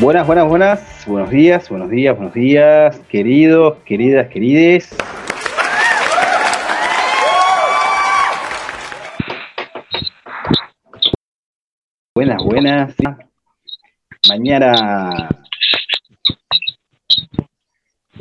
Buenas, 0.00 0.26
buenas, 0.26 0.48
buenas. 0.48 1.04
Buenos 1.06 1.30
días, 1.30 1.68
buenos 1.68 1.90
días, 1.90 2.16
buenos 2.16 2.32
días, 2.32 3.00
queridos, 3.08 3.78
queridas, 3.84 4.28
querides. 4.28 4.96
Buenas, 12.14 12.42
buenas. 12.44 12.94
Mañana 14.28 15.28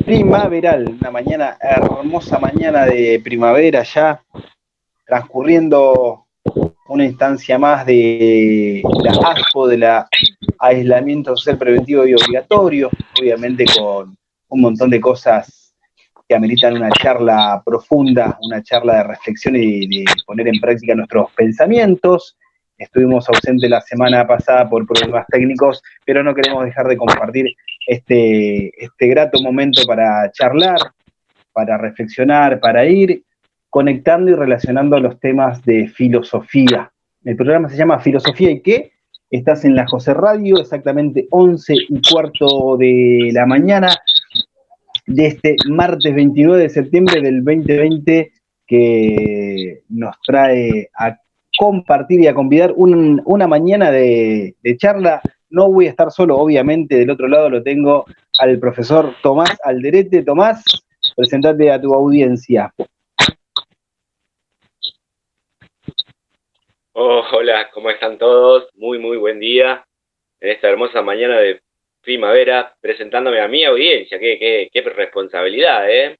primaveral, 0.06 0.98
una 1.00 1.12
mañana, 1.12 1.58
hermosa 1.60 2.40
mañana 2.40 2.86
de 2.86 3.20
primavera 3.24 3.84
ya, 3.84 4.24
transcurriendo 5.06 6.27
una 6.88 7.06
instancia 7.06 7.58
más 7.58 7.86
de 7.86 8.82
la 9.04 9.12
ASPO, 9.12 9.68
de 9.68 9.78
la 9.78 10.08
aislamiento 10.60 11.36
social 11.36 11.58
preventivo 11.58 12.06
y 12.06 12.14
obligatorio, 12.14 12.90
obviamente 13.20 13.66
con 13.78 14.16
un 14.50 14.62
montón 14.62 14.90
de 14.90 15.00
cosas 15.00 15.76
que 16.28 16.36
ameritan 16.36 16.76
una 16.76 16.90
charla 16.92 17.62
profunda, 17.66 18.38
una 18.42 18.62
charla 18.62 18.98
de 18.98 19.04
reflexión 19.04 19.56
y 19.56 19.88
de 19.88 20.06
poner 20.26 20.48
en 20.48 20.60
práctica 20.60 20.96
nuestros 20.96 21.32
pensamientos. 21.34 22.38
Estuvimos 22.78 23.28
ausentes 23.30 23.70
la 23.70 23.82
semana 23.82 24.28
pasada 24.28 24.70
por 24.70 24.86
problemas 24.86 25.26
técnicos, 25.28 25.82
pero 26.06 26.24
no 26.24 26.36
queremos 26.36 26.66
dejar 26.66 26.88
de 26.88 26.98
compartir 26.98 27.48
este, 27.88 28.72
este 28.84 29.08
grato 29.08 29.42
momento 29.42 29.82
para 29.88 30.30
charlar, 30.32 30.78
para 31.54 31.78
reflexionar, 31.78 32.60
para 32.60 32.86
ir 32.86 33.24
conectando 33.78 34.32
y 34.32 34.34
relacionando 34.34 35.00
los 35.00 35.20
temas 35.20 35.64
de 35.64 35.88
filosofía. 35.88 36.92
El 37.24 37.36
programa 37.36 37.70
se 37.70 37.78
llama 37.78 38.00
Filosofía 38.00 38.50
y 38.50 38.62
qué, 38.62 38.92
Estás 39.30 39.66
en 39.66 39.76
la 39.76 39.86
José 39.86 40.16
Radio, 40.16 40.58
exactamente 40.58 41.28
11 41.30 41.76
y 41.90 42.02
cuarto 42.12 42.76
de 42.76 43.30
la 43.34 43.46
mañana 43.46 43.96
de 45.06 45.28
este 45.28 45.56
martes 45.70 46.16
29 46.16 46.60
de 46.60 46.70
septiembre 46.70 47.22
del 47.22 47.44
2020 47.44 48.32
que 48.66 49.84
nos 49.90 50.16
trae 50.26 50.90
a 50.98 51.16
compartir 51.60 52.22
y 52.22 52.26
a 52.26 52.34
convidar 52.34 52.74
una 52.76 53.48
mañana 53.48 53.92
de, 53.92 54.56
de, 54.64 54.78
charla. 54.78 55.22
No 55.52 55.72
voy 55.72 55.86
a 55.86 55.92
estar 55.92 56.10
solo, 56.10 56.36
obviamente, 56.40 56.98
del 56.98 57.12
otro 57.12 57.28
lado 57.28 57.48
lo 57.52 57.62
tengo 57.62 58.06
al 58.40 58.58
profesor 58.58 59.14
Tomás 59.22 59.56
Alderete. 59.64 60.24
Tomás, 60.24 60.64
presentate 61.16 61.70
a 61.70 61.80
tu 61.80 61.94
audiencia. 61.94 62.74
Oh, 67.00 67.24
hola, 67.32 67.70
¿cómo 67.70 67.92
están 67.92 68.18
todos? 68.18 68.70
Muy, 68.74 68.98
muy 68.98 69.18
buen 69.18 69.40
día 69.40 69.86
en 70.40 70.50
esta 70.50 70.68
hermosa 70.68 71.04
mañana 71.04 71.38
de 71.38 71.62
primavera, 72.02 72.76
presentándome 72.82 73.40
a 73.40 73.48
mi 73.48 73.64
audiencia. 73.66 74.18
Qué, 74.18 74.68
qué, 74.74 74.82
responsabilidad, 74.82 75.88
¿eh? 75.92 76.18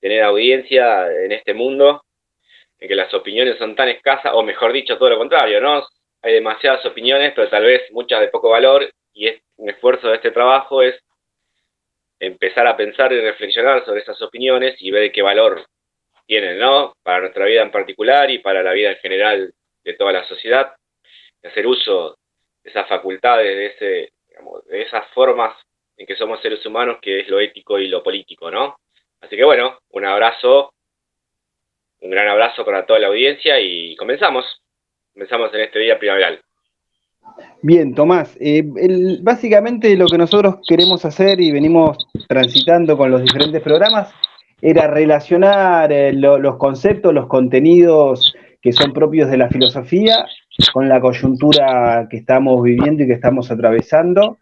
Tener 0.00 0.22
audiencia 0.22 1.12
en 1.12 1.32
este 1.32 1.52
mundo 1.52 2.02
en 2.78 2.88
que 2.88 2.94
las 2.94 3.12
opiniones 3.12 3.58
son 3.58 3.76
tan 3.76 3.90
escasas, 3.90 4.32
o 4.34 4.42
mejor 4.42 4.72
dicho, 4.72 4.96
todo 4.96 5.10
lo 5.10 5.18
contrario, 5.18 5.60
¿no? 5.60 5.86
Hay 6.22 6.32
demasiadas 6.32 6.86
opiniones, 6.86 7.34
pero 7.36 7.50
tal 7.50 7.64
vez 7.64 7.82
muchas 7.90 8.22
de 8.22 8.28
poco 8.28 8.48
valor, 8.48 8.90
y 9.12 9.28
es, 9.28 9.42
un 9.56 9.68
esfuerzo 9.68 10.08
de 10.08 10.14
este 10.14 10.30
trabajo 10.30 10.80
es 10.80 10.98
empezar 12.20 12.66
a 12.66 12.74
pensar 12.74 13.12
y 13.12 13.20
reflexionar 13.20 13.84
sobre 13.84 14.00
esas 14.00 14.22
opiniones 14.22 14.76
y 14.80 14.90
ver 14.90 15.12
qué 15.12 15.20
valor 15.20 15.66
tienen, 16.26 16.58
¿no? 16.58 16.94
Para 17.02 17.20
nuestra 17.20 17.44
vida 17.44 17.60
en 17.60 17.70
particular 17.70 18.30
y 18.30 18.38
para 18.38 18.62
la 18.62 18.72
vida 18.72 18.92
en 18.92 18.96
general 18.96 19.52
de 19.86 19.94
toda 19.94 20.12
la 20.12 20.26
sociedad, 20.26 20.74
de 21.40 21.48
hacer 21.48 21.66
uso 21.66 22.18
de 22.62 22.70
esas 22.70 22.88
facultades, 22.88 23.46
de, 23.46 23.66
ese, 23.66 24.12
de 24.68 24.82
esas 24.82 25.06
formas 25.14 25.56
en 25.96 26.06
que 26.06 26.16
somos 26.16 26.42
seres 26.42 26.66
humanos, 26.66 26.98
que 27.00 27.20
es 27.20 27.28
lo 27.28 27.38
ético 27.38 27.78
y 27.78 27.86
lo 27.88 28.02
político, 28.02 28.50
¿no? 28.50 28.76
Así 29.20 29.36
que 29.36 29.44
bueno, 29.44 29.78
un 29.90 30.04
abrazo, 30.04 30.72
un 32.00 32.10
gran 32.10 32.28
abrazo 32.28 32.64
para 32.64 32.84
toda 32.84 32.98
la 32.98 33.06
audiencia 33.06 33.58
y 33.60 33.94
comenzamos. 33.96 34.44
Comenzamos 35.14 35.54
en 35.54 35.60
este 35.60 35.78
día 35.78 35.98
primaveral. 35.98 36.40
Bien, 37.62 37.94
Tomás, 37.94 38.36
eh, 38.40 38.62
básicamente 39.22 39.96
lo 39.96 40.06
que 40.06 40.18
nosotros 40.18 40.56
queremos 40.68 41.04
hacer 41.04 41.40
y 41.40 41.52
venimos 41.52 41.96
transitando 42.28 42.96
con 42.96 43.10
los 43.10 43.22
diferentes 43.22 43.62
programas 43.62 44.12
era 44.60 44.86
relacionar 44.88 45.92
eh, 45.92 46.12
los 46.12 46.56
conceptos, 46.56 47.14
los 47.14 47.26
contenidos 47.26 48.34
que 48.66 48.72
son 48.72 48.92
propios 48.92 49.30
de 49.30 49.36
la 49.36 49.48
filosofía 49.48 50.26
con 50.72 50.88
la 50.88 51.00
coyuntura 51.00 52.08
que 52.10 52.16
estamos 52.16 52.60
viviendo 52.64 53.04
y 53.04 53.06
que 53.06 53.12
estamos 53.12 53.48
atravesando, 53.52 54.38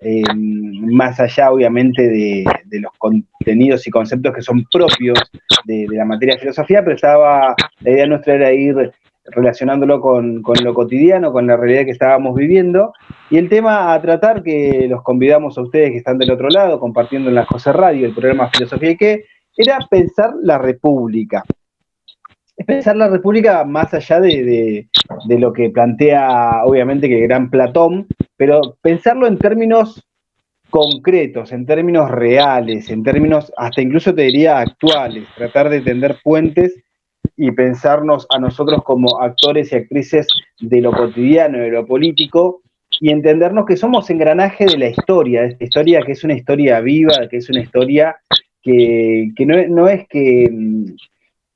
eh, 0.00 0.24
más 0.34 1.20
allá 1.20 1.52
obviamente 1.52 2.08
de, 2.08 2.44
los 2.80 2.90
contenidos 2.98 3.86
y 3.86 3.92
conceptos 3.92 4.34
que 4.34 4.42
son 4.42 4.64
propios 4.72 5.20
de, 5.66 5.86
la 5.88 6.04
materia 6.04 6.34
de 6.34 6.40
filosofía, 6.40 6.82
pero 6.82 6.96
estaba, 6.96 7.54
la 7.82 7.90
idea 7.92 8.06
nuestra 8.08 8.34
era 8.34 8.52
ir 8.52 8.90
relacionándolo 9.26 10.00
con, 10.00 10.42
lo 10.64 10.74
cotidiano, 10.74 11.30
con 11.30 11.46
la 11.46 11.56
realidad 11.56 11.84
que 11.84 11.92
estábamos 11.92 12.34
viviendo, 12.34 12.92
y 13.30 13.36
el 13.36 13.48
tema 13.48 13.94
a 13.94 14.02
tratar, 14.02 14.42
que 14.42 14.88
los 14.90 15.04
convidamos 15.04 15.56
a 15.56 15.62
ustedes 15.62 15.92
que 15.92 15.98
están 15.98 16.18
del 16.18 16.32
otro 16.32 16.48
lado, 16.48 16.80
compartiendo 16.80 17.28
en 17.28 17.36
la 17.36 17.46
José 17.46 17.72
Radio 17.72 18.08
el 18.08 18.14
programa 18.14 18.50
Filosofía 18.50 18.90
y 18.90 18.96
qué, 18.96 19.24
era 19.56 19.78
pensar 19.88 20.32
la 20.42 20.58
república 20.58 21.44
es 22.60 22.66
pensar 22.66 22.94
la 22.94 23.08
República 23.08 23.64
más 23.64 23.94
allá 23.94 24.20
de, 24.20 24.86
lo 25.26 25.50
que 25.50 25.70
plantea, 25.70 26.62
obviamente, 26.66 27.08
que 27.08 27.22
el 27.22 27.26
gran 27.26 27.48
Platón, 27.48 28.06
pero 28.36 28.76
pensarlo 28.82 29.26
en 29.26 29.38
términos 29.38 30.06
concretos, 30.68 31.52
en 31.52 31.64
términos 31.64 32.10
reales, 32.10 32.90
en 32.90 33.02
términos 33.02 33.50
hasta 33.56 33.80
incluso 33.80 34.14
te 34.14 34.22
diría 34.24 34.58
actuales, 34.58 35.24
tratar 35.36 35.70
de 35.70 35.80
tender 35.80 36.18
puentes 36.22 36.78
y 37.34 37.50
pensarnos 37.50 38.26
a 38.28 38.38
nosotros 38.38 38.82
como 38.84 39.22
actores 39.22 39.72
y 39.72 39.76
actrices 39.76 40.28
de 40.60 40.82
lo 40.82 40.92
cotidiano, 40.92 41.56
de 41.60 41.70
lo 41.70 41.86
político, 41.86 42.60
y 43.00 43.08
entendernos 43.08 43.64
que 43.64 43.78
somos 43.78 44.10
engranaje 44.10 44.66
de 44.66 44.76
la 44.76 44.88
historia, 44.90 45.40
de 45.42 45.48
esta 45.48 45.64
historia 45.64 46.02
que 46.02 46.12
es 46.12 46.24
una 46.24 46.34
historia 46.34 46.78
viva, 46.80 47.26
que 47.30 47.38
es 47.38 47.48
una 47.48 47.62
historia 47.62 48.16
que, 48.60 49.32
no, 49.46 49.88
es 49.88 50.06
que, 50.08 50.46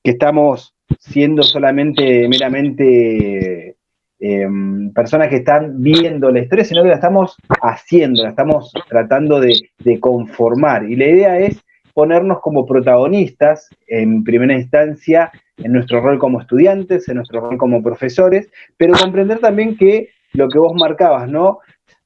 que 0.03 0.11
estamos 0.11 0.74
siendo 0.99 1.43
solamente 1.43 2.29
meramente 2.29 3.77
em, 4.19 4.93
personas 4.93 5.29
que 5.29 5.37
están 5.37 5.83
viendo 5.83 6.31
la 6.31 6.41
historia, 6.41 6.65
sino 6.65 6.83
que 6.83 6.89
la 6.89 6.95
estamos 6.95 7.37
haciendo, 7.63 8.23
la 8.23 8.31
estamos 8.31 8.73
tratando 8.89 9.41
de, 9.41 9.55
conformar. 10.01 10.91
Y 10.91 10.97
la 10.97 11.07
idea 11.07 11.39
es 11.39 11.61
ponernos 11.93 12.41
como 12.41 12.67
protagonistas 12.67 13.69
en 13.87 14.25
primera 14.25 14.55
instancia 14.55 15.31
en 15.59 15.73
nuestro 15.73 16.01
rol 16.01 16.19
como 16.19 16.41
estudiantes, 16.41 17.09
en 17.09 17.17
nuestro 17.17 17.41
rol 17.41 17.57
como 17.57 17.83
profesores, 17.83 18.51
pero 18.77 18.95
comprender 18.95 19.39
también 19.39 19.77
que 19.77 20.09
lo 20.33 20.49
que 20.49 20.59
vos 20.59 20.75
marcabas, 20.75 21.29
¿no? 21.29 21.61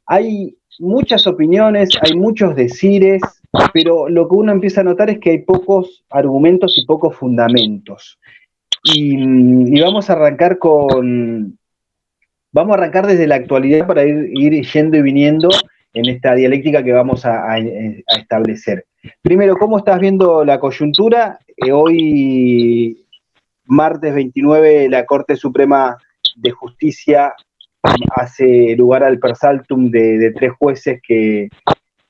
Hay 0.06 0.58
muchas 0.78 1.26
opiniones, 1.26 1.90
hay 2.02 2.14
muchos 2.14 2.54
decires, 2.54 3.22
pero 3.72 4.08
lo 4.08 4.28
que 4.28 4.36
uno 4.36 4.52
empieza 4.52 4.80
a 4.80 4.84
notar 4.84 5.10
es 5.10 5.18
que 5.18 5.30
hay 5.30 5.38
pocos 5.38 6.04
argumentos 6.10 6.76
y 6.78 6.84
pocos 6.84 7.16
fundamentos. 7.16 8.18
Y, 8.94 9.80
vamos 9.80 10.10
a 10.10 10.14
arrancar 10.14 10.58
con, 10.58 11.58
vamos 12.52 12.74
a 12.74 12.78
arrancar 12.78 13.06
desde 13.06 13.26
la 13.26 13.36
actualidad 13.36 13.86
para 13.86 14.04
ir, 14.04 14.30
ir 14.32 14.66
yendo 14.66 14.96
y 14.96 15.02
viniendo 15.02 15.48
en 15.94 16.08
esta 16.08 16.34
dialéctica 16.34 16.82
que 16.82 16.92
vamos 16.92 17.24
a, 17.24 17.58
establecer. 18.18 18.86
Primero, 19.22 19.56
¿cómo 19.56 19.78
estás 19.78 19.98
viendo 20.00 20.44
la 20.44 20.58
coyuntura? 20.58 21.38
Eh, 21.56 21.72
hoy, 21.72 23.06
martes 23.64 24.14
29, 24.14 24.88
la 24.88 25.06
Corte 25.06 25.36
Suprema 25.36 25.96
de 26.36 26.50
Justicia 26.50 27.34
hace 28.10 28.74
lugar 28.76 29.04
al 29.04 29.18
persaltum 29.18 29.90
de, 29.90 30.32
tres 30.36 30.52
jueces 30.58 31.00
que, 31.02 31.48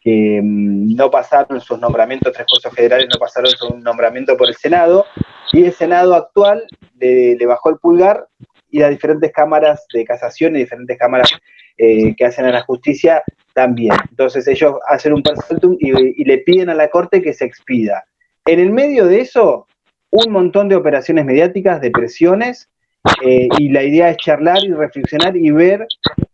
mm, 0.05 0.97
no 0.97 1.11
pasaron 1.11 1.61
sus 1.61 1.79
nombramientos, 1.79 2.33
tres 2.33 2.47
jueces 2.49 2.73
federales 2.73 3.09
no 3.13 3.19
pasaron 3.19 3.51
su 3.51 3.79
nombramiento 3.79 4.37
por 4.37 4.49
el 4.49 4.55
Senado, 4.55 5.05
y 5.53 5.65
el 5.65 5.73
Senado 5.73 6.15
actual 6.15 6.65
le, 6.99 7.45
bajó 7.47 7.71
el 7.71 7.79
pulgar 7.79 8.27
y 8.71 8.81
las 8.81 8.91
diferentes 8.91 9.33
cámaras 9.33 9.87
de 9.93 10.05
casación 10.05 10.57
y 10.57 10.61
diferentes 10.61 10.99
cámaras 10.99 11.31
eh, 11.77 12.15
que 12.17 12.25
hacen 12.25 12.45
a 12.47 12.53
la 12.53 12.63
justicia 12.63 13.23
también. 13.55 13.95
Entonces 14.11 14.47
ellos 14.47 14.75
hacen 14.89 15.15
un 15.15 15.23
persaltum 15.23 15.77
y, 15.79 16.23
y 16.23 16.25
le 16.25 16.39
piden 16.39 16.71
a 16.71 16.75
la 16.75 16.89
Corte 16.89 17.23
que 17.23 17.33
se 17.33 17.45
expida. 17.45 18.05
En 18.45 18.61
el 18.61 18.71
medio 18.71 19.07
de 19.07 19.21
eso, 19.21 19.67
un 20.11 20.33
montón 20.33 20.69
de 20.69 20.77
operaciones 20.77 21.25
mediáticas, 21.25 21.81
de 21.81 21.91
presiones, 21.91 22.69
eh, 23.23 23.49
y 23.59 23.69
la 23.71 23.83
idea 23.83 24.11
es 24.11 24.17
charlar 24.19 24.59
y 24.65 24.73
reflexionar 24.73 25.37
y 25.37 25.51
ver 25.51 25.87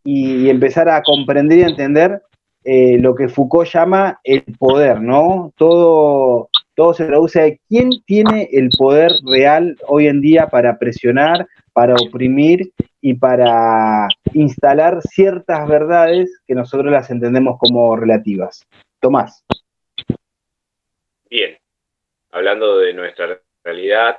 y, 0.02 0.49
empezar 0.49 0.88
a 0.88 1.02
comprender 1.02 1.58
y 1.58 1.62
entender 1.62 2.22
eh, 2.64 2.99
lo 2.99 3.14
que 3.14 3.28
Foucault 3.28 3.69
llama 3.70 4.20
el 4.25 4.43
poder, 4.58 5.00
¿no? 5.00 5.52
Todo, 5.56 6.49
todo 6.75 6.94
se 6.94 7.06
traduce 7.06 7.41
a 7.41 7.56
quién 7.69 7.91
tiene 8.05 8.49
el 8.53 8.71
poder 8.76 9.12
real 9.25 9.76
hoy 9.87 10.09
en 10.09 10.21
día 10.21 10.49
para 10.49 10.79
presionar, 10.79 11.47
para 11.73 11.94
oprimir 11.94 12.73
y 13.00 13.15
para 13.15 14.09
instalar 14.32 15.00
ciertas 15.03 15.69
verdades 15.69 16.41
que 16.47 16.55
nosotros 16.55 16.91
las 16.91 17.11
entendemos 17.11 17.59
como 17.59 17.97
relativas. 17.97 18.67
Tomás. 19.00 19.44
Bien, 21.29 21.56
hablando 22.31 22.79
de 22.79 22.94
nuestra 22.94 23.41
realidad, 23.62 24.19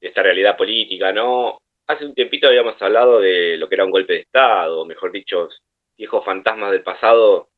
de 0.00 0.08
esta 0.08 0.22
realidad 0.22 0.56
política, 0.56 1.12
¿no? 1.12 1.58
Hace 1.86 2.06
un 2.06 2.14
tiempito 2.14 2.46
habíamos 2.46 2.80
hablado 2.80 3.20
de 3.20 3.56
lo 3.56 3.68
que 3.68 3.74
era 3.74 3.84
un 3.84 3.90
golpe 3.90 4.14
de 4.14 4.20
Estado, 4.20 4.84
mejor 4.84 5.12
dicho, 5.12 5.48
viejos 5.96 6.24
fantasmas 6.24 6.70
del 6.70 6.82
pasado 6.82 7.48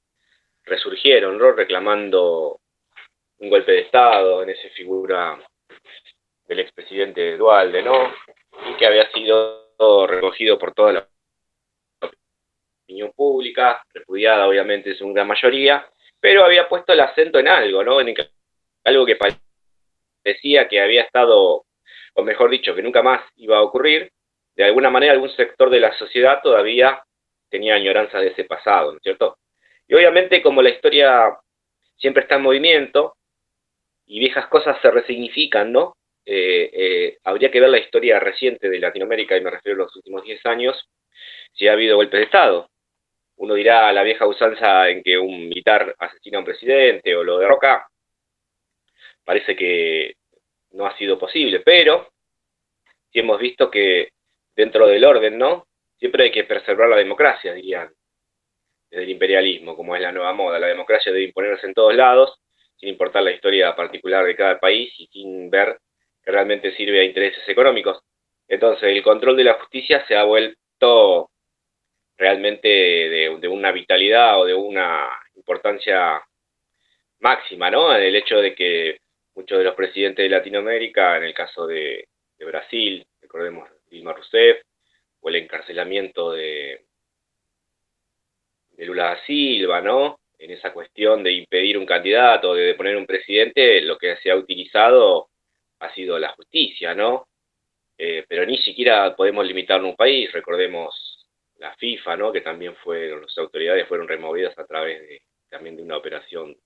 resurgieron, 0.64 1.38
¿no? 1.38 1.52
Reclamando 1.52 2.60
un 3.42 3.50
golpe 3.50 3.72
de 3.72 3.80
Estado, 3.80 4.42
en 4.42 4.50
esa 4.50 4.68
figura 4.70 5.36
del 6.46 6.60
expresidente 6.60 7.36
Dualde, 7.36 7.82
¿no? 7.82 8.14
Y 8.70 8.76
que 8.76 8.86
había 8.86 9.10
sido 9.10 10.06
recogido 10.06 10.58
por 10.58 10.72
toda 10.72 10.92
la 10.92 11.08
opinión 12.84 13.12
pública, 13.12 13.82
repudiada 13.92 14.46
obviamente 14.46 14.90
en 14.90 14.96
su 14.96 15.12
gran 15.12 15.26
mayoría, 15.26 15.84
pero 16.20 16.44
había 16.44 16.68
puesto 16.68 16.92
el 16.92 17.00
acento 17.00 17.40
en 17.40 17.48
algo, 17.48 17.82
¿no? 17.82 18.00
En 18.00 18.14
algo 18.84 19.04
que 19.04 19.18
parecía 20.24 20.68
que 20.68 20.80
había 20.80 21.02
estado 21.02 21.64
o 22.14 22.22
mejor 22.22 22.48
dicho, 22.50 22.74
que 22.74 22.82
nunca 22.82 23.02
más 23.02 23.22
iba 23.36 23.56
a 23.56 23.62
ocurrir, 23.62 24.12
de 24.54 24.64
alguna 24.64 24.90
manera 24.90 25.14
algún 25.14 25.30
sector 25.30 25.68
de 25.70 25.80
la 25.80 25.96
sociedad 25.96 26.40
todavía 26.42 27.02
tenía 27.48 27.74
añoranza 27.74 28.18
de 28.18 28.28
ese 28.28 28.44
pasado, 28.44 28.92
¿no 28.92 28.98
es 28.98 29.02
cierto? 29.02 29.38
Y 29.88 29.94
obviamente 29.94 30.42
como 30.42 30.62
la 30.62 30.70
historia 30.70 31.36
siempre 31.96 32.22
está 32.22 32.36
en 32.36 32.42
movimiento 32.42 33.16
y 34.12 34.18
viejas 34.18 34.46
cosas 34.48 34.76
se 34.82 34.90
resignifican, 34.90 35.72
¿no? 35.72 35.96
Eh, 36.26 36.70
eh, 36.74 37.18
habría 37.24 37.50
que 37.50 37.60
ver 37.60 37.70
la 37.70 37.78
historia 37.78 38.20
reciente 38.20 38.68
de 38.68 38.78
Latinoamérica, 38.78 39.38
y 39.38 39.40
me 39.40 39.50
refiero 39.50 39.80
a 39.80 39.84
los 39.86 39.96
últimos 39.96 40.22
10 40.22 40.44
años, 40.44 40.86
si 41.54 41.66
ha 41.66 41.72
habido 41.72 41.96
golpes 41.96 42.20
de 42.20 42.24
Estado. 42.26 42.68
Uno 43.36 43.54
dirá 43.54 43.90
la 43.90 44.02
vieja 44.02 44.26
usanza 44.26 44.90
en 44.90 45.02
que 45.02 45.16
un 45.16 45.48
militar 45.48 45.94
asesina 45.98 46.36
a 46.36 46.40
un 46.40 46.44
presidente 46.44 47.16
o 47.16 47.24
lo 47.24 47.38
derroca. 47.38 47.88
Parece 49.24 49.56
que 49.56 50.16
no 50.72 50.84
ha 50.84 50.94
sido 50.98 51.18
posible, 51.18 51.60
pero 51.60 52.08
sí 53.10 53.20
hemos 53.20 53.40
visto 53.40 53.70
que 53.70 54.10
dentro 54.54 54.86
del 54.88 55.06
orden, 55.06 55.38
¿no? 55.38 55.68
Siempre 55.98 56.24
hay 56.24 56.32
que 56.32 56.44
preservar 56.44 56.90
la 56.90 56.96
democracia, 56.96 57.54
dirían, 57.54 57.90
desde 58.90 59.04
el 59.04 59.10
imperialismo, 59.10 59.74
como 59.74 59.96
es 59.96 60.02
la 60.02 60.12
nueva 60.12 60.34
moda. 60.34 60.58
La 60.58 60.66
democracia 60.66 61.10
debe 61.12 61.24
imponerse 61.24 61.66
en 61.66 61.72
todos 61.72 61.94
lados, 61.94 62.41
sin 62.82 62.88
importar 62.88 63.22
la 63.22 63.30
historia 63.30 63.76
particular 63.76 64.24
de 64.26 64.34
cada 64.34 64.58
país 64.58 64.92
y 64.98 65.06
sin 65.06 65.48
ver 65.48 65.78
que 66.20 66.32
realmente 66.32 66.74
sirve 66.74 67.00
a 67.00 67.04
intereses 67.04 67.48
económicos. 67.48 68.02
Entonces, 68.48 68.88
el 68.88 69.02
control 69.04 69.36
de 69.36 69.44
la 69.44 69.54
justicia 69.54 70.04
se 70.08 70.16
ha 70.16 70.24
vuelto 70.24 71.30
realmente 72.16 72.68
de, 72.68 73.48
una 73.48 73.70
vitalidad 73.70 74.40
o 74.40 74.44
de 74.44 74.54
una 74.54 75.08
importancia 75.36 76.20
máxima, 77.20 77.70
¿no? 77.70 77.94
El 77.94 78.16
hecho 78.16 78.38
de 78.38 78.52
que 78.52 78.98
muchos 79.36 79.58
de 79.58 79.64
los 79.64 79.76
presidentes 79.76 80.24
de 80.24 80.28
Latinoamérica, 80.28 81.16
en 81.16 81.22
el 81.22 81.34
caso 81.34 81.66
de, 81.66 82.08
Brasil, 82.40 83.06
recordemos 83.20 83.70
Dilma 83.88 84.12
Rousseff, 84.12 84.62
o 85.20 85.28
el 85.28 85.36
encarcelamiento 85.36 86.32
de 86.32 86.84
Lula 88.78 89.04
da 89.04 89.24
Silva, 89.24 89.80
¿no? 89.80 90.18
En 90.42 90.50
esa 90.50 90.72
cuestión 90.72 91.22
de 91.22 91.30
impedir 91.30 91.78
un 91.78 91.86
candidato, 91.86 92.54
de 92.54 92.74
poner 92.74 92.96
un 92.96 93.06
presidente, 93.06 93.80
lo 93.80 93.96
que 93.96 94.16
se 94.16 94.28
ha 94.28 94.34
utilizado 94.34 95.28
ha 95.78 95.94
sido 95.94 96.18
la 96.18 96.30
justicia, 96.30 96.96
¿no? 96.96 97.28
Eh, 97.96 98.24
pero 98.26 98.44
ni 98.44 98.58
siquiera 98.58 99.14
podemos 99.14 99.46
limitarnos 99.46 99.86
a 99.86 99.90
un 99.90 99.96
país, 99.96 100.32
recordemos 100.32 101.28
la 101.58 101.72
FIFA, 101.76 102.16
¿no? 102.16 102.32
Que 102.32 102.40
también 102.40 102.74
fueron, 102.74 103.22
las 103.22 103.38
autoridades 103.38 103.86
fueron 103.86 104.08
removidas 104.08 104.58
a 104.58 104.66
través 104.66 105.00
de, 105.02 105.22
también 105.48 105.76
de 105.76 105.82
una 105.84 105.98
operación 105.98 106.56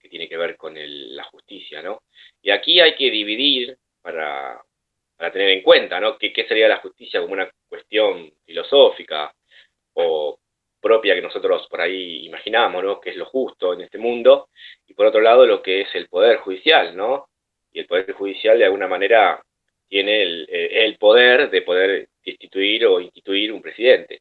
que 0.00 0.08
tiene 0.08 0.28
que 0.28 0.36
ver 0.36 0.56
con 0.56 0.74
la 0.76 1.22
justicia, 1.22 1.82
¿no? 1.82 2.02
Y 2.42 2.50
aquí 2.50 2.80
hay 2.80 2.96
que 2.96 3.12
dividir 3.12 3.78
para, 4.00 4.60
tener 5.32 5.50
en 5.50 5.62
cuenta, 5.62 6.00
¿no? 6.00 6.18
¿Qué, 6.18 6.32
sería 6.48 6.66
la 6.66 6.78
justicia 6.78 7.20
como 7.20 7.34
una 7.34 7.48
cuestión 7.68 8.32
filosófica 8.44 9.32
o 9.94 10.40
propia 10.82 11.14
que 11.14 11.22
nosotros 11.22 11.66
por 11.68 11.80
ahí 11.80 12.26
imaginamos, 12.26 12.84
¿no? 12.84 13.00
Que 13.00 13.10
es 13.10 13.16
lo 13.16 13.24
justo 13.26 13.72
en 13.72 13.82
este 13.82 13.98
mundo. 13.98 14.48
Y 14.86 14.94
por 14.94 15.06
otro 15.06 15.20
lado, 15.22 15.46
lo 15.46 15.62
que 15.62 15.82
es 15.82 15.94
el 15.94 16.08
poder 16.08 16.38
judicial, 16.38 16.94
¿no? 16.94 17.28
Y 17.72 17.80
el 17.80 17.86
poder 17.86 18.12
judicial 18.12 18.58
de 18.58 18.66
alguna 18.66 18.88
manera 18.88 19.42
tiene 19.88 20.22
el, 20.22 20.46
el 20.50 20.98
poder 20.98 21.48
de 21.50 21.62
poder 21.62 22.08
instituir 22.24 22.86
o 22.86 23.00
instituir 23.00 23.52
un 23.52 23.62
presidente. 23.62 24.20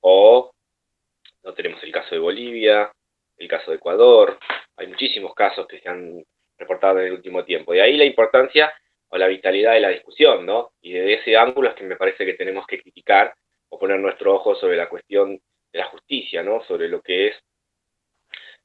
O 0.00 0.52
no 1.42 1.52
tenemos 1.54 1.82
el 1.82 1.92
caso 1.92 2.14
de 2.14 2.20
Bolivia, 2.20 2.90
el 3.36 3.48
caso 3.48 3.70
de 3.70 3.78
Ecuador, 3.78 4.38
hay 4.76 4.86
muchísimos 4.86 5.34
casos 5.34 5.66
que 5.66 5.80
se 5.80 5.88
han 5.88 6.22
reportado 6.58 7.00
en 7.00 7.06
el 7.06 7.12
último 7.14 7.44
tiempo. 7.44 7.72
De 7.72 7.82
ahí 7.82 7.96
la 7.96 8.04
importancia 8.04 8.72
o 9.08 9.18
la 9.18 9.26
vitalidad 9.26 9.72
de 9.72 9.80
la 9.80 9.88
discusión, 9.88 10.46
¿no? 10.46 10.72
Y 10.80 10.92
desde 10.92 11.14
ese 11.14 11.36
ángulo 11.36 11.70
es 11.70 11.74
que 11.74 11.84
me 11.84 11.96
parece 11.96 12.24
que 12.24 12.34
tenemos 12.34 12.66
que 12.66 12.80
criticar 12.80 13.34
o 13.70 13.78
poner 13.78 13.98
nuestro 13.98 14.34
ojo 14.34 14.54
sobre 14.54 14.76
la 14.76 14.88
cuestión 14.88 15.40
de 15.72 15.78
la 15.78 15.86
justicia, 15.86 16.42
¿no? 16.42 16.62
Sobre 16.64 16.88
lo 16.88 17.00
que 17.02 17.28
es 17.28 17.36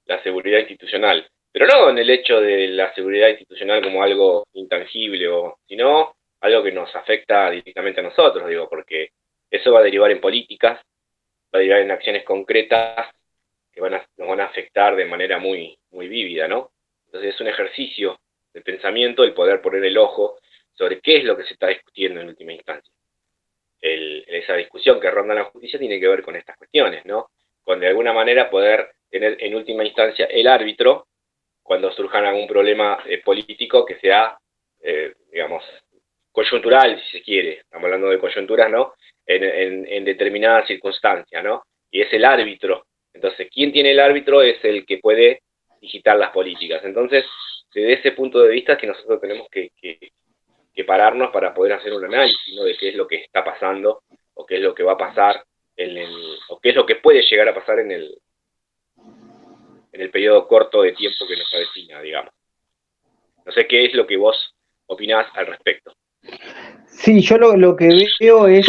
la 0.05 0.21
seguridad 0.23 0.59
institucional. 0.59 1.27
Pero 1.51 1.67
no 1.67 1.89
en 1.89 1.97
el 1.97 2.09
hecho 2.09 2.41
de 2.41 2.67
la 2.67 2.93
seguridad 2.93 3.29
institucional 3.29 3.81
como 3.81 4.03
algo 4.03 4.45
intangible, 4.53 5.27
o, 5.29 5.57
sino 5.67 6.15
algo 6.41 6.63
que 6.63 6.71
nos 6.71 6.93
afecta 6.95 7.49
directamente 7.49 8.01
a 8.01 8.03
nosotros, 8.03 8.47
digo, 8.47 8.69
porque 8.69 9.09
eso 9.49 9.71
va 9.71 9.79
a 9.79 9.83
derivar 9.83 10.11
en 10.11 10.19
políticas, 10.19 10.79
va 11.53 11.53
a 11.53 11.57
derivar 11.59 11.79
en 11.79 11.91
acciones 11.91 12.23
concretas 12.23 13.07
que 13.71 13.81
van 13.81 14.01
nos 14.17 14.27
van 14.27 14.41
a 14.41 14.45
afectar 14.45 14.95
de 14.95 15.05
manera 15.05 15.37
muy, 15.37 15.77
muy 15.91 16.07
vívida, 16.07 16.47
¿no? 16.47 16.71
Entonces 17.05 17.35
es 17.35 17.41
un 17.41 17.47
ejercicio 17.47 18.19
de 18.53 18.61
pensamiento 18.61 19.23
el 19.23 19.33
poder 19.33 19.61
poner 19.61 19.83
el 19.85 19.97
ojo 19.97 20.37
sobre 20.73 20.99
qué 20.99 21.17
es 21.17 21.23
lo 21.23 21.37
que 21.37 21.43
se 21.43 21.53
está 21.53 21.67
discutiendo 21.67 22.21
en 22.21 22.27
última 22.27 22.53
instancia. 22.53 22.93
Esa 24.27 24.55
discusión 24.55 24.99
que 24.99 25.11
ronda 25.11 25.33
la 25.33 25.45
justicia 25.45 25.79
tiene 25.79 25.99
que 25.99 26.07
ver 26.07 26.23
con 26.23 26.35
estas 26.35 26.57
cuestiones, 26.57 27.05
¿no? 27.05 27.29
Con 27.63 27.79
de 27.79 27.87
alguna 27.87 28.13
manera 28.13 28.49
poder 28.49 28.91
tener 29.09 29.37
en 29.39 29.55
última 29.55 29.83
instancia 29.83 30.25
el 30.25 30.47
árbitro 30.47 31.07
cuando 31.63 31.91
surjan 31.91 32.25
algún 32.25 32.47
problema 32.47 33.03
eh, 33.07 33.21
político 33.23 33.85
que 33.85 33.95
sea, 33.95 34.37
eh, 34.81 35.13
digamos, 35.31 35.63
coyuntural, 36.31 37.01
si 37.01 37.17
se 37.17 37.23
quiere, 37.23 37.59
estamos 37.59 37.85
hablando 37.85 38.09
de 38.09 38.19
coyunturas, 38.19 38.69
¿no? 38.69 38.93
En, 39.25 39.43
en, 39.43 39.87
en 39.87 40.05
determinadas 40.05 40.67
circunstancias, 40.67 41.43
¿no? 41.43 41.63
Y 41.89 42.01
es 42.01 42.13
el 42.13 42.25
árbitro 42.25 42.85
entonces, 43.15 43.47
¿quién 43.51 43.71
tiene 43.71 43.91
el 43.91 43.99
árbitro? 43.99 44.41
Es 44.41 44.63
el 44.63 44.85
que 44.85 44.97
puede 44.97 45.41
digitar 45.79 46.17
las 46.17 46.31
políticas. 46.31 46.83
Entonces, 46.83 47.25
desde 47.73 47.93
ese 47.93 48.11
punto 48.11 48.39
de 48.39 48.49
vista 48.49 48.73
es 48.73 48.79
que 48.79 48.87
nosotros 48.87 49.21
tenemos 49.21 49.47
que, 49.49 49.71
pararnos 50.83 51.31
para 51.31 51.53
poder 51.53 51.73
hacer 51.73 51.93
un 51.93 52.05
análisis 52.05 52.55
de 52.55 52.77
qué 52.77 52.89
es 52.89 52.95
lo 52.95 53.07
que 53.07 53.15
está 53.15 53.43
pasando 53.43 54.03
o 54.33 54.45
qué 54.45 54.55
es 54.55 54.61
lo 54.61 54.75
que 54.75 54.83
va 54.83 54.93
a 54.93 54.97
pasar 54.97 55.43
en 55.77 55.97
el, 55.97 56.37
o 56.49 56.59
qué 56.59 56.69
es 56.69 56.75
lo 56.75 56.85
que 56.85 56.95
puede 56.95 57.21
llegar 57.21 57.47
a 57.47 57.55
pasar 57.55 57.79
en 57.79 57.91
el, 57.91 58.17
en 58.97 60.01
el 60.01 60.09
periodo 60.09 60.47
corto 60.47 60.81
de 60.81 60.91
tiempo 60.91 61.25
que 61.27 61.37
nos 61.37 61.53
avecina, 61.53 62.01
digamos. 62.01 62.33
No 63.45 63.51
sé 63.51 63.67
qué 63.67 63.85
es 63.85 63.93
lo 63.93 64.05
que 64.05 64.17
vos 64.17 64.55
opinás 64.87 65.27
al 65.35 65.47
respecto. 65.47 65.93
Sí, 66.87 67.21
yo 67.21 67.37
lo, 67.37 67.75
que 67.75 67.89
veo 68.19 68.47
es 68.47 68.67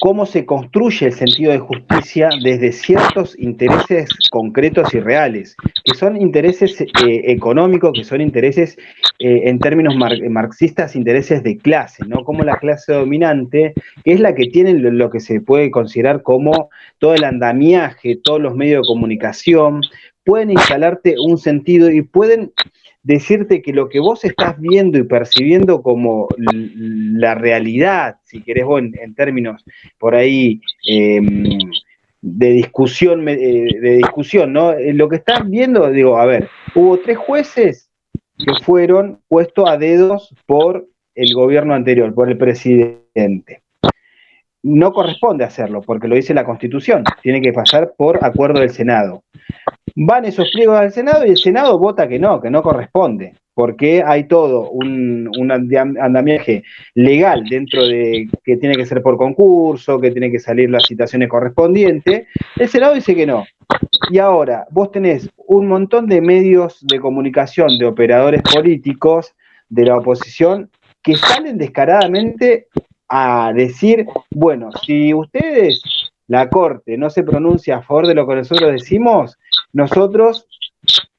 cómo 0.00 0.26
se 0.26 0.46
construye 0.46 1.06
el 1.06 1.12
sentido 1.12 1.52
de 1.52 1.58
justicia 1.58 2.28
desde 2.42 2.72
ciertos 2.72 3.38
intereses 3.38 4.08
concretos 4.30 4.94
y 4.94 5.00
reales, 5.00 5.56
que 5.84 5.94
son 5.94 6.20
intereses 6.20 6.80
eh, 6.80 6.86
económicos, 7.26 7.92
que 7.94 8.04
son 8.04 8.20
intereses 8.20 8.78
eh, 9.18 9.42
en 9.44 9.58
términos 9.58 9.94
marxistas, 9.96 10.94
intereses 10.94 11.42
de 11.42 11.58
clase, 11.58 12.04
¿no? 12.06 12.24
Como 12.24 12.42
la 12.42 12.58
clase 12.58 12.92
dominante, 12.92 13.74
que 14.04 14.12
es 14.12 14.20
la 14.20 14.34
que 14.34 14.46
tiene 14.46 14.74
lo, 14.74 15.10
que 15.10 15.20
se 15.20 15.40
puede 15.40 15.70
considerar 15.70 16.22
como 16.22 16.70
todo 16.98 17.14
el 17.14 17.24
andamiaje, 17.24 18.16
todos 18.22 18.40
los 18.40 18.54
medios 18.54 18.82
de 18.82 18.92
comunicación, 18.92 19.82
pueden 20.24 20.50
instalarte 20.50 21.16
un 21.18 21.38
sentido 21.38 21.90
y 21.90 22.02
pueden 22.02 22.52
decirte 23.02 23.62
que 23.62 23.72
lo 23.72 23.88
que 23.88 24.00
vos 24.00 24.24
estás 24.24 24.58
viendo 24.60 24.98
y 24.98 25.04
percibiendo 25.04 25.82
como 25.82 26.28
la 26.38 27.34
realidad, 27.34 28.16
si 28.24 28.42
querés 28.42 28.64
vos 28.64 28.82
en, 28.82 29.14
términos 29.14 29.64
por 29.98 30.14
ahí 30.14 30.60
em, 30.86 31.58
de 32.20 32.50
discusión, 32.50 33.26
eh, 33.28 33.68
de 33.80 33.96
discusión, 33.96 34.52
¿no? 34.52 34.72
Eh, 34.72 34.92
lo 34.92 35.08
que 35.08 35.16
estás 35.16 35.48
viendo, 35.48 35.90
digo, 35.90 36.18
a 36.18 36.26
ver, 36.26 36.48
hubo 36.74 36.98
tres 36.98 37.16
jueces 37.16 37.90
que 38.38 38.52
fueron 38.62 39.20
puestos 39.28 39.68
a 39.68 39.76
dedos 39.76 40.34
por 40.46 40.86
el 41.14 41.34
gobierno 41.34 41.74
anterior, 41.74 42.14
por 42.14 42.28
el 42.30 42.38
presidente. 42.38 43.62
No 44.62 44.92
corresponde 44.92 45.44
hacerlo, 45.44 45.80
porque 45.80 46.08
lo 46.08 46.16
dice 46.16 46.34
la 46.34 46.44
Constitución, 46.44 47.02
tiene 47.22 47.40
que 47.40 47.52
pasar 47.52 47.94
por 47.96 48.22
acuerdo 48.22 48.60
del 48.60 48.70
Senado. 48.70 49.24
Van 49.96 50.24
esos 50.24 50.50
pliegos 50.50 50.76
al 50.76 50.92
Senado 50.92 51.26
y 51.26 51.30
el 51.30 51.38
Senado 51.38 51.78
vota 51.78 52.08
que 52.08 52.18
no, 52.18 52.40
que 52.40 52.50
no 52.50 52.62
corresponde, 52.62 53.34
porque 53.54 54.02
hay 54.04 54.24
todo 54.24 54.70
un, 54.70 55.30
andamiaje 56.00 56.62
legal 56.94 57.44
dentro 57.48 57.86
de 57.86 58.28
que 58.44 58.56
tiene 58.56 58.76
que 58.76 58.86
ser 58.86 59.02
por 59.02 59.16
concurso, 59.16 60.00
que 60.00 60.10
tiene 60.10 60.30
que 60.30 60.38
salir 60.38 60.70
las 60.70 60.84
citaciones 60.84 61.28
correspondientes. 61.28 62.26
El 62.56 62.68
Senado 62.68 62.94
dice 62.94 63.14
que 63.14 63.26
no. 63.26 63.44
Y 64.10 64.18
ahora, 64.18 64.66
vos 64.70 64.90
tenés 64.92 65.28
un 65.36 65.66
montón 65.66 66.06
de 66.06 66.20
medios 66.20 66.78
de 66.86 67.00
comunicación, 67.00 67.78
de 67.78 67.86
operadores 67.86 68.42
políticos 68.42 69.34
de 69.68 69.84
la 69.86 69.98
oposición, 69.98 70.70
que 71.02 71.16
salen 71.16 71.58
descaradamente 71.58 72.68
a 73.08 73.52
decir, 73.54 74.06
bueno, 74.30 74.70
si 74.84 75.12
ustedes, 75.12 75.82
la 76.30 76.48
Corte, 76.48 76.96
no 76.96 77.10
se 77.10 77.24
pronuncia 77.24 77.78
a 77.78 77.82
favor 77.82 78.06
de 78.06 78.14
lo 78.14 78.24
que 78.24 78.36
nosotros 78.36 78.70
decimos, 78.70 79.36
nosotros 79.72 80.46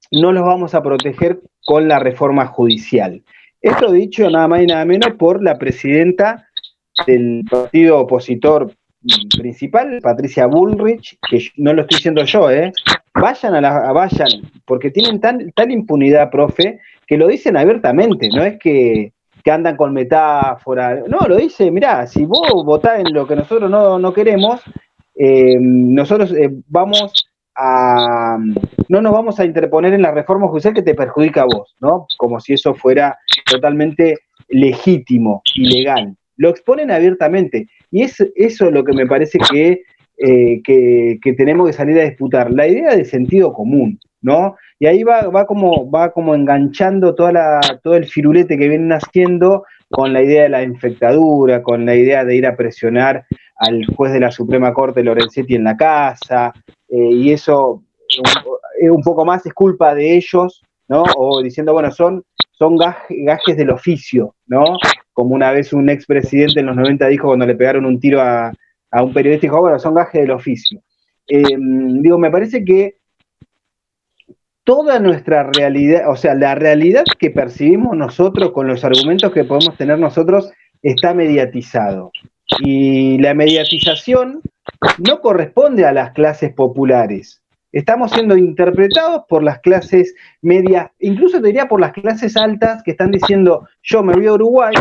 no 0.10 0.32
los 0.32 0.46
vamos 0.46 0.74
a 0.74 0.82
proteger 0.82 1.42
con 1.66 1.90
la 1.90 2.00
reforma 2.00 2.46
judicial. 2.46 3.22
Esto 3.62 3.92
dicho 3.92 4.30
nada 4.30 4.48
más 4.48 4.62
y 4.62 4.68
nada 4.68 4.86
menos 4.86 5.12
por 5.18 5.44
la 5.44 5.58
presidenta 5.58 6.48
del 7.06 7.44
partido 7.50 8.00
opositor 8.00 8.74
principal, 9.38 10.00
Patricia 10.02 10.46
Bullrich, 10.46 11.18
que 11.30 11.46
no 11.58 11.74
lo 11.74 11.82
estoy 11.82 11.98
diciendo 11.98 12.24
yo, 12.24 12.50
¿eh? 12.50 12.72
Vayan 13.14 13.56
a 13.56 13.60
la, 13.60 13.92
vayan, 13.92 14.30
porque 14.66 14.92
tienen 14.92 15.20
tal 15.20 15.72
impunidad, 15.72 16.32
profe, 16.32 16.80
que 17.06 17.18
lo 17.18 17.28
dicen 17.28 17.58
abiertamente, 17.58 18.30
no 18.30 18.46
es 18.46 18.58
que, 18.60 19.12
andan 19.52 19.76
con 19.76 19.92
metáfora, 19.92 21.04
no, 21.10 21.20
lo 21.28 21.36
dice, 21.36 21.70
mirá, 21.70 22.08
si 22.08 22.24
vos 22.24 22.64
votás 22.64 23.00
en 23.00 23.14
lo 23.14 23.28
que 23.28 23.36
nosotros 23.36 23.70
no, 23.70 24.14
queremos, 24.14 24.62
eh, 25.24 25.58
nosotros 25.60 26.34
eh, 26.34 26.50
vamos 26.68 27.28
no 28.90 29.02
nos 29.04 29.12
vamos 29.12 29.40
a 29.40 29.46
interponer 29.46 29.94
en 29.94 30.02
la 30.02 30.12
reforma 30.12 30.48
judicial 30.48 30.74
que 30.74 30.82
te 30.82 30.96
perjudica 30.96 31.44
a 31.44 31.46
vos, 31.46 31.76
¿no? 31.80 32.08
Como 32.18 32.40
si 32.40 32.54
eso 32.54 32.74
fuera 32.74 33.20
totalmente 33.46 34.18
legítimo 34.50 35.44
y 35.54 35.68
legal. 35.68 36.16
Lo 36.38 36.50
exponen 36.50 36.90
abiertamente. 36.90 37.68
Y 37.92 38.02
es 38.02 38.18
eso 38.36 38.72
lo 38.72 38.84
que 38.84 38.94
me 38.94 39.06
parece 39.06 39.38
eh, 40.18 40.62
que, 40.64 41.20
que, 41.22 41.34
tenemos 41.34 41.68
que 41.68 41.74
salir 41.74 42.00
a 42.00 42.06
disputar. 42.06 42.52
La 42.52 42.68
idea 42.68 42.96
de 42.96 43.06
sentido 43.06 43.54
común, 43.54 44.00
¿no? 44.22 44.56
Y 44.82 44.88
ahí 44.88 45.04
va, 45.04 45.28
va, 45.28 45.46
como, 45.46 45.92
va 45.92 46.12
como 46.12 46.34
enganchando 46.34 47.14
toda 47.14 47.32
la, 47.32 47.60
todo 47.84 47.94
el 47.94 48.08
firulete 48.08 48.58
que 48.58 48.68
vienen 48.68 48.92
haciendo 48.92 49.64
con 49.92 50.12
la 50.12 50.24
idea 50.24 50.42
de 50.42 50.50
la 50.50 50.64
infectadura, 50.64 51.62
con 51.62 51.86
la 51.86 51.94
idea 51.94 52.26
de 52.26 52.36
ir 52.36 52.48
a 52.48 52.56
presionar 52.56 53.28
al 53.58 53.86
juez 53.96 54.12
de 54.12 54.22
la 54.22 54.32
Suprema 54.32 54.74
Corte 54.74 55.04
Lorenzetti 55.04 55.54
en 55.54 55.66
la 55.66 55.78
casa, 55.78 56.52
eh, 56.90 57.12
y 57.12 57.32
eso 57.32 57.84
es 58.80 58.90
un 58.90 59.04
poco 59.04 59.24
más 59.24 59.46
es 59.46 59.54
culpa 59.54 59.94
de 59.94 60.16
ellos, 60.16 60.64
¿no? 60.88 61.04
O 61.16 61.44
diciendo, 61.44 61.74
bueno, 61.74 61.92
son, 61.92 62.24
son 62.50 62.76
gajes 62.76 63.58
del 63.58 63.70
oficio, 63.70 64.34
¿no? 64.48 64.64
Como 65.14 65.36
una 65.36 65.52
vez 65.52 65.74
un 65.74 65.92
expresidente 65.92 66.62
en 66.62 66.66
los 66.66 66.76
90 66.76 67.08
dijo 67.08 67.28
cuando 67.28 67.46
le 67.46 67.54
pegaron 67.54 67.86
un 67.86 68.00
tiro 68.00 68.20
a, 68.20 68.52
un 68.94 69.14
periodista, 69.14 69.46
dijo, 69.46 69.62
bueno, 69.62 69.78
son 69.78 69.94
gajes 69.94 70.22
del 70.22 70.32
oficio. 70.32 70.82
Eh, 71.28 71.56
digo, 71.56 72.18
me 72.18 72.32
parece 72.32 72.66
que 72.66 72.96
toda 74.64 75.00
nuestra 75.00 75.50
realidad, 75.52 76.10
o 76.10 76.16
sea, 76.16 76.36
la 76.36 76.56
realidad 76.56 77.04
que 77.20 77.30
percibimos 77.30 77.96
nosotros 77.96 78.52
con 78.52 78.68
los 78.68 78.84
argumentos 78.84 79.32
que 79.32 79.44
podemos 79.44 79.78
tener 79.78 80.00
nosotros 80.00 80.52
está 80.82 81.14
mediatizado. 81.14 82.12
Y 82.60 83.18
la 83.20 83.34
mediatización 83.34 84.42
no 84.98 85.22
corresponde 85.22 85.86
a 85.86 85.94
las 85.94 86.12
clases 86.12 86.54
populares. 86.54 87.42
Estamos 87.72 88.12
siendo 88.12 88.36
interpretados 88.36 89.24
por 89.30 89.44
las 89.44 89.60
clases 89.60 90.14
medias, 90.42 90.92
incluso 91.00 91.40
te 91.40 91.48
diría 91.48 91.68
por 91.68 91.80
las 91.80 91.94
clases 91.94 92.36
altas 92.36 92.84
que 92.84 92.92
están 92.92 93.12
diciendo, 93.12 93.68
yo 93.82 94.04
me 94.04 94.14
voy 94.14 94.28
a 94.28 94.34
Uruguay, 94.34 94.74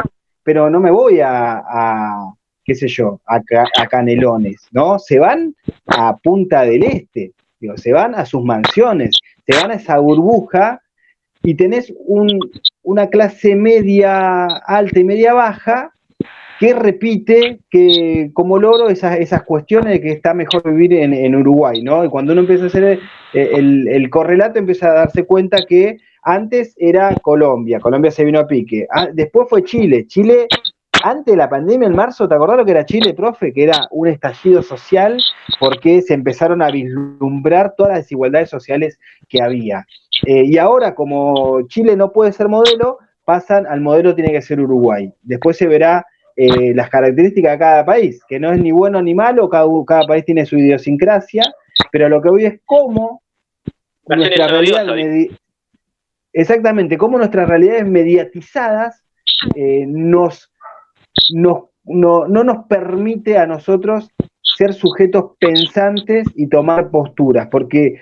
pero 0.43 0.69
no 0.69 0.81
me 0.81 0.91
voy 0.91 1.21
a, 1.21 2.33
qué 2.65 2.75
sé 2.75 2.89
yo, 2.89 3.21
a, 3.27 3.41
Canelones, 3.89 4.67
¿no? 4.73 4.99
Se 4.99 5.21
van 5.21 5.55
a 5.87 6.17
Punta 6.17 6.63
del 6.63 6.83
Este, 6.83 7.33
digo, 7.61 7.77
se 7.77 7.93
van 7.93 8.17
a 8.17 8.27
sus 8.27 8.43
mansiones, 8.43 9.17
se 9.51 9.61
van 9.61 9.71
a 9.71 9.75
esa 9.75 9.99
burbuja 9.99 10.81
y 11.43 11.55
tenés 11.55 11.93
una 12.83 13.07
clase 13.09 13.57
media 13.57 14.47
alta 14.47 15.01
y 15.01 15.05
media 15.05 15.33
baja 15.33 15.93
que 16.59 16.75
repite 16.75 17.61
que 17.71 18.31
como 18.35 18.59
logro 18.59 18.91
esas, 18.91 19.19
esas 19.19 19.43
cuestiones 19.45 19.95
de 19.95 20.01
que 20.03 20.13
está 20.13 20.35
mejor 20.35 20.63
vivir 20.71 20.93
en, 20.93 21.35
Uruguay, 21.35 21.83
¿no? 21.83 22.05
Y 22.05 22.09
cuando 22.11 22.33
uno 22.33 22.43
empieza 22.43 22.65
a 22.65 22.67
hacer 22.67 23.01
eh, 23.33 23.51
el, 23.55 24.11
correlato, 24.11 24.59
empieza 24.59 24.91
a 24.91 24.95
darse 24.95 25.25
cuenta 25.25 25.65
que 25.67 25.97
antes 26.23 26.75
era 26.77 27.15
Colombia, 27.23 27.81
Colombia 27.81 28.11
se 28.11 28.27
vino 28.27 28.39
a 28.39 28.47
pique, 28.47 28.87
ah, 28.95 29.09
después 29.11 29.49
fue 29.49 29.65
Chile, 29.65 30.07
Chile 30.07 30.47
antes 31.03 31.33
de 31.33 31.37
la 31.37 31.49
pandemia, 31.49 31.89
en 31.89 31.95
marzo, 31.95 32.29
¿te 32.29 32.35
acordás 32.35 32.59
lo 32.59 32.65
que 32.65 32.71
era 32.73 32.85
Chile, 32.85 33.15
profe? 33.15 33.53
Que 33.53 33.65
era 33.65 33.87
un 33.91 34.09
estallido 34.09 34.63
social 34.63 35.21
porque 35.59 36.03
se 36.03 36.15
empezaron 36.15 36.63
a 36.63 36.71
vislumbrar 36.71 37.75
todas 37.77 37.93
las 37.93 38.05
desigualdades 38.05 38.51
sociales 38.51 38.99
que 39.29 39.43
había. 39.43 39.87
Eh, 40.27 40.45
y 40.45 40.59
ahora, 40.59 40.95
como 40.95 41.67
Chile 41.69 41.97
no 41.97 42.13
puede 42.13 42.33
ser 42.33 42.49
modelo, 42.49 42.99
pasan 43.25 43.67
al 43.67 43.81
modelo 43.81 44.15
tiene 44.15 44.33
que 44.33 44.43
ser 44.43 44.61
Uruguay. 44.61 45.13
Después 45.23 45.57
se 45.57 45.67
verá 45.67 46.05
eh, 46.37 46.75
las 46.75 46.89
características 46.91 47.53
de 47.53 47.59
cada 47.59 47.85
país, 47.85 48.23
que 48.29 48.41
no 48.41 48.53
es 48.53 48.61
ni 48.61 48.73
bueno 48.73 49.03
ni 49.03 49.15
malo, 49.15 49.49
cada, 49.49 49.67
cada 49.87 50.03
país 50.07 50.25
tiene 50.25 50.47
su 50.47 50.57
idiosincrasia, 50.57 51.43
pero 51.93 52.09
lo 52.09 52.21
que 52.23 52.31
voy 52.31 52.45
es 52.47 52.61
cómo 52.65 53.23
nuestra 54.07 54.49
realidad 54.49 54.87
exactamente, 56.33 56.97
cómo 56.97 57.19
nuestras 57.19 57.49
realidades 57.49 57.87
mediatizadas 57.87 59.05
eh, 59.55 59.85
nos, 59.87 60.50
no, 61.33 61.71
no 61.85 62.27
nos 62.27 62.67
permite 62.67 63.39
a 63.39 63.47
nosotros 63.47 64.11
ser 64.43 64.73
sujetos 64.73 65.33
pensantes 65.39 66.27
y 66.35 66.49
tomar 66.49 66.91
posturas, 66.91 67.49
porque 67.51 68.01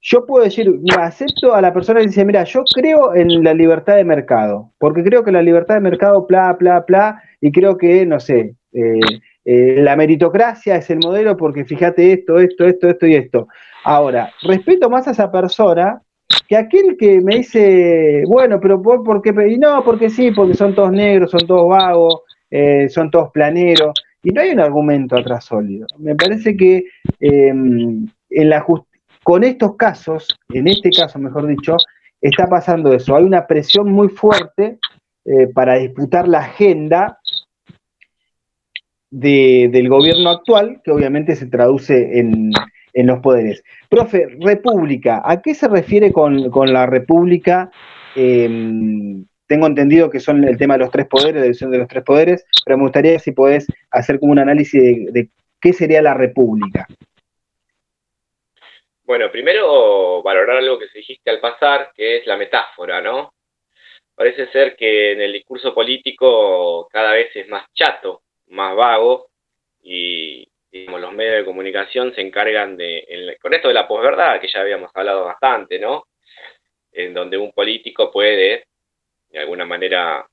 yo 0.00 0.24
puedo 0.26 0.44
decir, 0.44 0.80
acepto 0.98 1.54
a 1.54 1.60
la 1.60 1.72
persona 1.72 2.00
que 2.00 2.06
dice, 2.06 2.24
mira, 2.24 2.44
yo 2.44 2.62
creo 2.72 3.14
en 3.14 3.42
la 3.42 3.52
libertad 3.52 3.96
de 3.96 4.04
mercado, 4.04 4.72
porque 4.78 5.02
creo 5.02 5.24
que 5.24 5.32
la 5.32 5.42
libertad 5.42 5.74
de 5.74 5.80
mercado, 5.80 6.24
bla, 6.26 6.52
bla, 6.52 6.84
bla, 6.86 7.22
y 7.40 7.50
creo 7.50 7.76
que, 7.76 8.06
no 8.06 8.20
sé, 8.20 8.54
eh, 8.72 9.00
eh, 9.44 9.82
la 9.82 9.96
meritocracia 9.96 10.76
es 10.76 10.88
el 10.90 10.98
modelo 10.98 11.36
porque 11.36 11.64
fíjate 11.64 12.12
esto, 12.12 12.38
esto, 12.38 12.64
esto, 12.64 12.88
esto 12.88 13.06
y 13.06 13.14
esto. 13.14 13.48
Ahora, 13.84 14.30
respeto 14.42 14.88
más 14.88 15.08
a 15.08 15.12
esa 15.12 15.32
persona 15.32 16.00
que 16.46 16.56
aquel 16.56 16.96
que 16.98 17.20
me 17.20 17.38
dice, 17.38 18.22
bueno, 18.26 18.60
pero 18.60 18.80
¿por, 18.80 19.22
qué? 19.22 19.32
Y 19.48 19.58
no, 19.58 19.82
porque 19.84 20.10
sí, 20.10 20.30
porque 20.30 20.54
son 20.54 20.74
todos 20.74 20.92
negros, 20.92 21.30
son 21.30 21.46
todos 21.46 21.68
vagos, 21.68 22.22
eh, 22.50 22.88
son 22.88 23.10
todos 23.10 23.30
planeros, 23.32 23.92
y 24.22 24.30
no 24.30 24.40
hay 24.40 24.50
un 24.50 24.60
argumento 24.60 25.16
atrás 25.16 25.44
sólido. 25.44 25.86
Me 25.98 26.14
parece 26.14 26.56
que 26.56 26.84
en 27.20 28.10
la 28.30 28.66
con 29.22 29.44
estos 29.44 29.76
casos, 29.76 30.26
en 30.52 30.66
este 30.68 30.90
caso 30.90 31.18
mejor 31.18 31.46
dicho, 31.46 31.76
está 32.20 32.46
pasando 32.46 32.92
eso. 32.92 33.14
Hay 33.14 33.24
una 33.24 33.46
presión 33.46 33.92
muy 33.92 34.08
fuerte 34.08 34.78
para 35.54 35.78
disputar 35.78 36.26
la 36.26 36.40
agenda 36.40 37.18
del 39.10 39.88
gobierno 39.88 40.30
actual, 40.30 40.80
que 40.84 40.90
obviamente 40.90 41.36
se 41.36 41.46
traduce 41.46 42.18
en, 42.18 42.52
los 42.94 43.20
poderes. 43.20 43.62
Profe, 43.88 44.26
república, 44.40 45.22
¿a 45.24 45.40
qué 45.40 45.54
se 45.54 45.68
refiere 45.68 46.12
con, 46.12 46.50
la 46.72 46.86
república 46.86 47.70
em, 48.16 49.24
tengo 49.48 49.66
entendido 49.66 50.10
que 50.10 50.20
son 50.20 50.44
el 50.44 50.58
tema 50.58 50.74
de 50.74 50.80
los 50.80 50.90
tres 50.90 51.06
poderes, 51.06 51.36
la 51.36 51.42
división 51.42 51.70
de 51.70 51.78
los 51.78 51.88
tres 51.88 52.04
poderes, 52.04 52.46
pero 52.64 52.76
me 52.76 52.84
gustaría 52.84 53.18
si 53.18 53.32
podés 53.32 53.66
hacer 53.90 54.20
como 54.20 54.32
un 54.32 54.38
análisis 54.38 55.12
de, 55.12 55.30
qué 55.60 55.72
sería 55.72 56.02
la 56.02 56.14
república. 56.14 56.86
Bueno, 59.02 59.30
primero 59.32 60.22
valorar 60.22 60.58
algo 60.58 60.78
que 60.78 60.88
se 60.88 60.98
dijiste 60.98 61.30
al 61.30 61.40
pasar, 61.40 61.92
que 61.96 62.18
es 62.18 62.26
la 62.26 62.36
metáfora, 62.36 63.00
¿no? 63.00 63.32
Parece 64.14 64.48
ser 64.48 64.76
que 64.76 65.12
en 65.12 65.22
el 65.22 65.32
discurso 65.32 65.74
político 65.74 66.86
cada 66.92 67.12
vez 67.12 67.34
es 67.34 67.48
más 67.48 67.72
chato, 67.72 68.20
más 68.48 68.76
vago, 68.76 69.28
y 69.82 70.46
digamos, 70.70 71.00
los 71.00 71.12
medios 71.12 71.36
de 71.36 71.44
comunicación 71.46 72.14
se 72.14 72.20
encargan 72.20 72.76
de, 72.76 73.38
con 73.40 73.54
esto 73.54 73.68
de 73.68 73.74
la 73.74 73.88
posverdad, 73.88 74.40
que 74.40 74.48
ya 74.48 74.60
habíamos 74.60 74.90
hablado 74.92 75.24
bastante, 75.24 75.78
¿no? 75.78 76.04
En 76.92 77.14
donde 77.14 77.38
un 77.38 77.52
político 77.52 78.10
puede, 78.10 78.66
de 79.30 79.38
alguna 79.38 79.64
manera, 79.64 80.26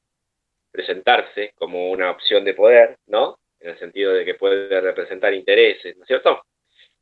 presentarse 0.72 1.54
como 1.56 1.90
una 1.92 2.12
opción 2.12 2.44
de 2.44 2.54
poder, 2.54 2.98
¿no? 3.08 3.40
En 3.60 3.72
el 3.72 3.80
sentido 3.80 4.14
de 4.14 4.26
que 4.26 4.36
puede 4.36 4.82
representar 4.82 5.34
intereses, 5.34 5.96
¿no 5.98 6.04
es 6.04 6.08
cierto? 6.08 6.44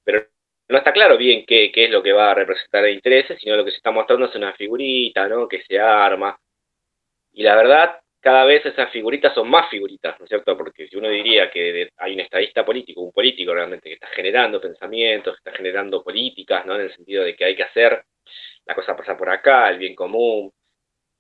Pero 0.03 0.25
no 0.69 0.77
está 0.77 0.93
claro 0.93 1.17
bien 1.17 1.45
qué, 1.45 1.71
es 1.73 1.89
lo 1.89 2.03
que 2.03 2.13
va 2.13 2.31
a 2.31 2.35
representar 2.35 2.88
intereses, 2.89 3.39
sino 3.39 3.55
lo 3.57 3.65
que 3.65 3.71
se 3.71 3.77
está 3.77 3.91
mostrando 3.91 4.27
es 4.27 4.35
una 4.35 4.53
figurita, 4.53 5.27
¿no? 5.27 5.47
Que 5.47 5.63
se 5.63 5.79
arma. 5.79 6.38
Y 7.33 7.43
la 7.43 7.55
verdad, 7.55 8.00
cada 8.19 8.45
vez 8.45 8.65
esas 8.65 8.91
figuritas 8.91 9.33
son 9.33 9.50
más 9.50 9.69
figuritas, 9.69 10.17
¿no 10.19 10.25
es 10.25 10.29
cierto? 10.29 10.55
Porque 10.57 10.88
si 10.88 10.95
uno 10.95 11.09
diría 11.09 11.50
que 11.51 11.89
hay 11.97 12.13
un 12.13 12.21
estadista 12.21 12.65
político, 12.65 13.01
un 13.01 13.12
político 13.12 13.53
realmente 13.53 13.89
que 13.89 13.95
está 13.95 14.07
generando 14.07 14.62
pensamientos, 14.62 15.35
que 15.35 15.50
está 15.50 15.57
generando 15.57 16.03
políticas, 16.03 16.65
¿no? 16.65 16.75
En 16.75 16.81
el 16.81 16.95
sentido 16.95 17.23
de 17.23 17.35
que 17.35 17.45
hay 17.45 17.55
que 17.55 17.63
hacer, 17.63 18.03
la 18.65 18.75
cosa 18.75 18.95
pasa 18.95 19.17
por 19.17 19.29
acá, 19.29 19.69
el 19.69 19.79
bien 19.79 19.95
común, 19.95 20.51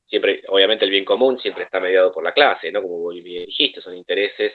siempre, 0.07 0.43
obviamente 0.47 0.85
el 0.85 0.91
bien 0.91 1.05
común 1.05 1.39
siempre 1.39 1.63
está 1.63 1.79
mediado 1.79 2.11
por 2.11 2.23
la 2.23 2.33
clase, 2.33 2.71
¿no? 2.71 2.81
Como 2.81 3.09
bien 3.09 3.45
dijiste, 3.45 3.81
son 3.81 3.95
intereses. 3.95 4.53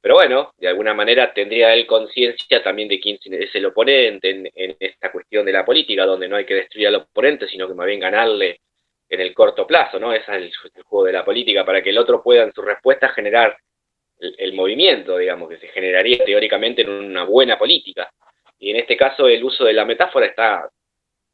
Pero 0.00 0.14
bueno, 0.16 0.52
de 0.58 0.68
alguna 0.68 0.94
manera 0.94 1.32
tendría 1.32 1.72
él 1.74 1.86
conciencia 1.86 2.62
también 2.62 2.88
de 2.88 3.00
quién 3.00 3.18
es 3.22 3.54
el 3.54 3.66
oponente 3.66 4.30
en, 4.30 4.50
en 4.54 4.76
esta 4.78 5.10
cuestión 5.10 5.46
de 5.46 5.52
la 5.52 5.64
política, 5.64 6.04
donde 6.04 6.28
no 6.28 6.36
hay 6.36 6.44
que 6.44 6.54
destruir 6.54 6.88
al 6.88 6.96
oponente, 6.96 7.48
sino 7.48 7.66
que 7.66 7.74
más 7.74 7.86
bien 7.86 8.00
ganarle 8.00 8.60
en 9.08 9.20
el 9.20 9.34
corto 9.34 9.66
plazo, 9.66 9.98
¿no? 9.98 10.12
Ese 10.12 10.36
es 10.36 10.52
el, 10.74 10.82
juego 10.84 11.06
de 11.06 11.12
la 11.12 11.24
política, 11.24 11.64
para 11.64 11.82
que 11.82 11.90
el 11.90 11.98
otro 11.98 12.22
pueda 12.22 12.42
en 12.44 12.52
su 12.52 12.62
respuesta 12.62 13.08
generar 13.08 13.56
el, 14.18 14.52
movimiento, 14.54 15.18
digamos, 15.18 15.48
que 15.48 15.58
se 15.58 15.68
generaría 15.68 16.24
teóricamente 16.24 16.82
en 16.82 16.90
una 16.90 17.24
buena 17.24 17.58
política. 17.58 18.10
Y 18.58 18.70
en 18.70 18.76
este 18.76 18.96
caso 18.96 19.28
el 19.28 19.42
uso 19.44 19.64
de 19.64 19.72
la 19.72 19.84
metáfora 19.84 20.26
está 20.26 20.68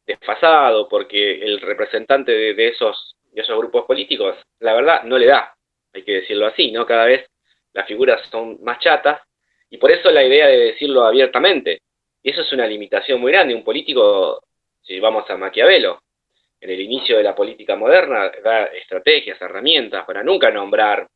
desfasado 0.06 0.88
porque 0.88 1.42
el 1.42 1.60
representante 1.60 2.32
de, 2.32 2.68
esos, 2.68 3.16
de 3.32 3.42
esos 3.42 3.56
grupos 3.58 3.84
políticos, 3.84 4.36
la 4.58 4.74
verdad, 4.74 5.02
no 5.04 5.18
le 5.18 5.26
da, 5.26 5.54
hay 5.92 6.02
que 6.02 6.20
decirlo 6.20 6.46
así, 6.46 6.70
¿no? 6.70 6.86
Cada 6.86 7.04
vez 7.04 7.28
las 7.72 7.86
figuras 7.86 8.26
son 8.30 8.62
más 8.62 8.78
chatas 8.80 9.20
y 9.70 9.78
por 9.78 9.90
eso 9.90 10.10
la 10.10 10.24
idea 10.24 10.48
de 10.48 10.58
decirlo 10.58 11.04
abiertamente. 11.04 11.82
Y 12.22 12.30
eso 12.30 12.42
es 12.42 12.52
una 12.52 12.66
limitación 12.66 13.20
muy 13.20 13.32
grande. 13.32 13.54
Un 13.54 13.64
político, 13.64 14.42
si 14.82 14.98
vamos 15.00 15.28
a 15.30 15.36
Maquiavelo, 15.36 16.00
en 16.60 16.70
el 16.70 16.80
inicio 16.80 17.16
de 17.16 17.22
la 17.22 17.34
política 17.34 17.76
moderna 17.76 18.30
da 18.42 18.64
estrategias, 18.64 19.40
herramientas 19.40 20.04
para 20.04 20.22
nunca 20.22 20.50
nombrar 20.50 21.08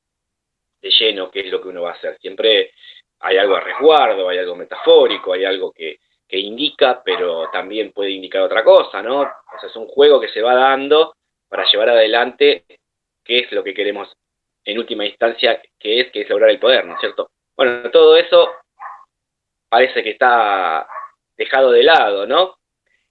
de 0.81 0.91
lleno 0.91 1.31
qué 1.31 1.41
es 1.41 1.51
lo 1.51 1.61
que 1.61 1.69
uno 1.69 1.83
va 1.83 1.91
a 1.91 1.95
hacer. 1.95 2.17
Siempre 2.21 2.73
hay 3.21 3.37
algo 3.37 3.57
a 3.57 3.61
resguardo, 3.61 4.29
hay 4.29 4.39
algo 4.39 4.57
metafórico, 4.57 5.33
hay 5.33 5.45
algo 5.45 5.73
que, 5.73 5.99
indica, 6.37 7.01
pero 7.05 7.49
también 7.53 7.93
puede 7.93 8.11
indicar 8.11 8.43
otra 8.43 8.65
cosa, 8.65 9.01
¿no? 9.01 9.21
O 9.21 9.61
sea, 9.61 9.69
es 9.69 9.77
un 9.77 9.87
juego 9.87 10.21
que 10.21 10.31
se 10.31 10.43
va 10.43 10.57
dando 10.57 11.15
para 11.55 11.71
llevar 11.71 11.91
adelante 11.91 12.65
qué 13.23 13.39
es 13.39 13.53
lo 13.53 13.63
que 13.63 13.75
queremos 13.75 14.13
en 14.65 14.77
última 14.77 15.07
instancia, 15.07 15.63
que 15.79 16.01
es, 16.01 16.11
que 16.11 16.23
es 16.23 16.29
lograr 16.29 16.51
el 16.51 16.59
poder, 16.59 16.85
¿no 16.85 16.95
es 16.95 17.01
cierto? 17.01 17.31
Bueno, 17.57 17.89
todo 17.93 18.17
eso 18.17 18.51
parece 19.69 20.03
que 20.03 20.11
está 20.11 20.85
dejado 21.37 21.71
de 21.71 21.85
lado, 21.85 22.27
¿no? 22.27 22.57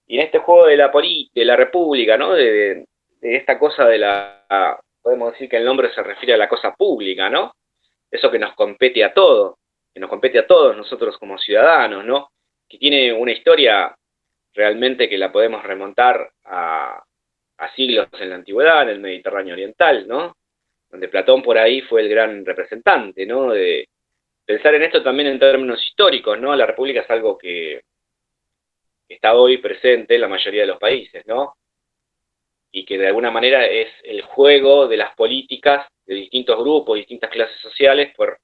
Y 0.06 0.18
en 0.18 0.26
este 0.26 0.40
juego 0.40 0.66
de 0.66 0.76
la, 0.76 0.92
de 0.92 1.44
la 1.46 1.56
república, 1.56 2.18
¿no? 2.18 2.34
De, 2.34 2.84
esta 3.22 3.58
cosa 3.58 3.86
de 3.86 3.96
la, 3.96 4.78
podemos 5.00 5.32
decir 5.32 5.48
que 5.48 5.56
el 5.56 5.64
nombre 5.64 5.90
se 5.94 6.02
refiere 6.02 6.34
a 6.34 6.36
la 6.36 6.48
cosa 6.50 6.74
pública, 6.74 7.30
¿no? 7.30 7.54
Eso 8.10 8.30
que 8.30 8.38
nos 8.38 8.52
compete 8.52 9.02
a 9.04 9.14
todos, 9.14 9.56
que 9.94 10.00
nos 10.00 10.10
compete 10.10 10.40
a 10.40 10.46
todos 10.46 10.76
nosotros 10.76 11.16
como 11.16 11.38
ciudadanos, 11.38 12.04
¿no? 12.04 12.28
Que 12.68 12.76
tiene 12.76 13.10
una 13.10 13.32
historia 13.32 13.96
realmente 14.52 15.08
que 15.08 15.16
la 15.16 15.32
podemos 15.32 15.62
remontar 15.62 16.30
a, 16.44 17.02
a 17.58 17.74
siglos 17.74 18.08
en 18.18 18.30
la 18.30 18.36
antigüedad, 18.36 18.82
en 18.82 18.88
el 18.90 19.00
Mediterráneo 19.00 19.54
Oriental, 19.54 20.06
¿no? 20.06 20.36
Donde 20.90 21.08
Platón 21.08 21.42
por 21.42 21.58
ahí 21.58 21.80
fue 21.82 22.02
el 22.02 22.08
gran 22.08 22.44
representante, 22.44 23.26
¿no? 23.26 23.52
De 23.52 23.88
pensar 24.44 24.74
en 24.74 24.82
esto 24.82 25.02
también 25.02 25.28
en 25.28 25.38
términos 25.38 25.82
históricos, 25.84 26.38
¿no? 26.38 26.54
La 26.54 26.66
república 26.66 27.00
es 27.00 27.10
algo 27.10 27.38
que 27.38 27.82
está 29.08 29.34
hoy 29.34 29.58
presente 29.58 30.14
en 30.14 30.20
la 30.20 30.28
mayoría 30.28 30.62
de 30.62 30.68
los 30.68 30.78
países, 30.78 31.26
¿no? 31.26 31.56
Y 32.72 32.84
que 32.84 32.98
de 32.98 33.06
alguna 33.06 33.30
manera 33.30 33.66
es 33.66 33.88
el 34.02 34.22
juego 34.22 34.88
de 34.88 34.96
las 34.96 35.14
políticas 35.14 35.86
de 36.06 36.14
distintos 36.14 36.58
grupos, 36.58 36.96
distintas 36.96 37.30
clases 37.30 37.60
sociales, 37.60 38.12
por, 38.16 38.38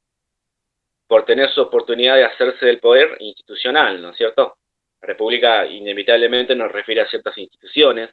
por 1.07 1.25
tener 1.25 1.51
su 1.51 1.63
oportunidad 1.63 2.17
de 2.17 2.25
hacerse 2.25 2.67
del 2.67 2.79
poder 2.79 3.17
institucional, 3.21 4.01
¿no 4.01 4.11
es 4.11 4.17
cierto? 4.17 4.57
La 5.03 5.09
República 5.09 5.67
inevitablemente 5.67 6.55
nos 6.55 6.71
refiere 6.71 7.01
a 7.01 7.09
ciertas 7.09 7.37
instituciones, 7.37 8.11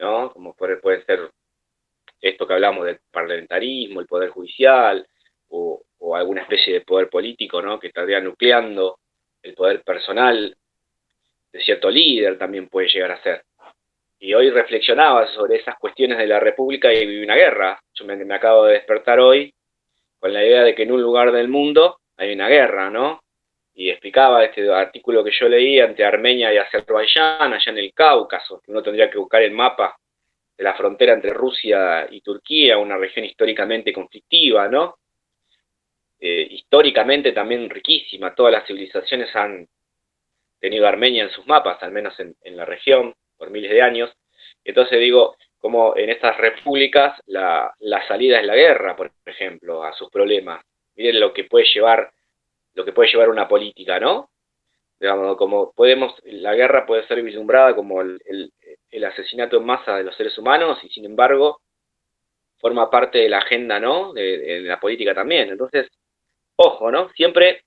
¿no? 0.00 0.32
Como 0.32 0.54
puede, 0.54 1.04
ser 1.04 1.30
esto 2.20 2.46
que 2.46 2.54
hablamos 2.54 2.86
del 2.86 2.98
parlamentarismo, 3.10 4.00
el 4.00 4.06
poder 4.06 4.30
judicial, 4.30 5.06
o, 5.48 5.82
alguna 6.14 6.42
especie 6.42 6.74
de 6.74 6.80
poder 6.80 7.08
político, 7.08 7.62
¿no? 7.62 7.78
Que 7.78 7.88
estaría 7.88 8.20
nucleando 8.20 8.98
el 9.42 9.54
poder 9.54 9.82
personal 9.82 10.56
de 11.52 11.60
cierto 11.60 11.90
líder 11.90 12.38
también 12.38 12.68
puede 12.68 12.88
llegar 12.88 13.12
a 13.12 13.22
ser. 13.22 13.44
Y 14.18 14.34
hoy 14.34 14.50
reflexionaba 14.50 15.26
sobre 15.28 15.56
esas 15.56 15.78
cuestiones 15.78 16.18
de 16.18 16.26
la 16.26 16.38
República 16.40 16.92
y 16.92 17.06
vive 17.06 17.24
una 17.24 17.36
guerra. 17.36 17.80
Yo 17.94 18.04
me, 18.04 18.34
acabo 18.34 18.66
de 18.66 18.74
despertar 18.74 19.18
hoy 19.18 19.52
con 20.18 20.32
la 20.32 20.44
idea 20.44 20.62
de 20.62 20.74
que 20.74 20.82
en 20.82 20.92
un 20.92 21.00
lugar 21.00 21.32
del 21.32 21.48
mundo 21.48 21.98
hay 22.16 22.32
una 22.32 22.48
guerra, 22.48 22.90
¿no? 22.90 23.22
Y 23.74 23.90
explicaba 23.90 24.44
este 24.44 24.70
artículo 24.70 25.24
que 25.24 25.30
yo 25.30 25.48
leí 25.48 25.80
ante 25.80 26.04
Armenia 26.04 26.52
y 26.52 26.58
Azerbaiyán, 26.58 27.52
allá 27.52 27.72
en 27.72 27.78
el 27.78 27.94
Cáucaso, 27.94 28.60
que 28.60 28.70
uno 28.70 28.82
tendría 28.82 29.10
que 29.10 29.18
buscar 29.18 29.42
el 29.42 29.52
mapa 29.52 29.96
de 30.56 30.64
la 30.64 30.74
frontera 30.74 31.14
entre 31.14 31.30
Rusia 31.30 32.06
y 32.10 32.20
Turquía, 32.20 32.76
una 32.76 32.98
región 32.98 33.24
históricamente 33.24 33.92
conflictiva, 33.92 34.68
¿no? 34.68 34.96
Eh, 36.20 36.46
históricamente 36.50 37.32
también 37.32 37.70
riquísima, 37.70 38.34
todas 38.34 38.52
las 38.52 38.66
civilizaciones 38.66 39.34
han 39.34 39.66
tenido 40.60 40.86
Armenia 40.86 41.24
en 41.24 41.30
sus 41.30 41.46
mapas, 41.46 41.82
al 41.82 41.92
menos 41.92 42.14
en, 42.20 42.36
la 42.56 42.66
región, 42.66 43.14
por 43.38 43.48
miles 43.48 43.70
de 43.70 43.80
años. 43.80 44.10
Entonces 44.62 45.00
digo, 45.00 45.36
como 45.58 45.96
en 45.96 46.10
estas 46.10 46.36
repúblicas 46.36 47.18
la, 47.26 47.74
salida 48.06 48.38
es 48.38 48.46
la 48.46 48.54
guerra, 48.54 48.94
por 48.94 49.10
ejemplo, 49.24 49.82
a 49.82 49.94
sus 49.94 50.10
problemas. 50.10 50.62
Miren 50.96 51.20
lo 51.20 51.32
que 51.32 51.44
puede 51.44 51.64
llevar, 51.72 52.12
lo 52.74 52.84
que 52.84 52.92
puede 52.92 53.10
llevar 53.10 53.28
una 53.28 53.48
política, 53.48 53.98
¿no? 53.98 54.30
Digamos, 54.98 55.36
como 55.36 55.72
podemos, 55.72 56.14
la 56.24 56.54
guerra 56.54 56.86
puede 56.86 57.06
ser 57.06 57.22
vislumbrada 57.22 57.74
como 57.74 58.02
el, 58.02 58.20
asesinato 59.04 59.56
en 59.56 59.64
masa 59.64 59.96
de 59.96 60.04
los 60.04 60.14
seres 60.16 60.36
humanos 60.36 60.78
y 60.82 60.88
sin 60.90 61.06
embargo 61.06 61.60
forma 62.58 62.90
parte 62.90 63.18
de 63.18 63.28
la 63.28 63.38
agenda, 63.38 63.80
¿no? 63.80 64.12
De, 64.12 64.38
de 64.38 64.60
la 64.60 64.78
política 64.78 65.14
también. 65.14 65.48
Entonces, 65.48 65.88
ojo, 66.56 66.90
¿no? 66.90 67.08
Siempre 67.10 67.62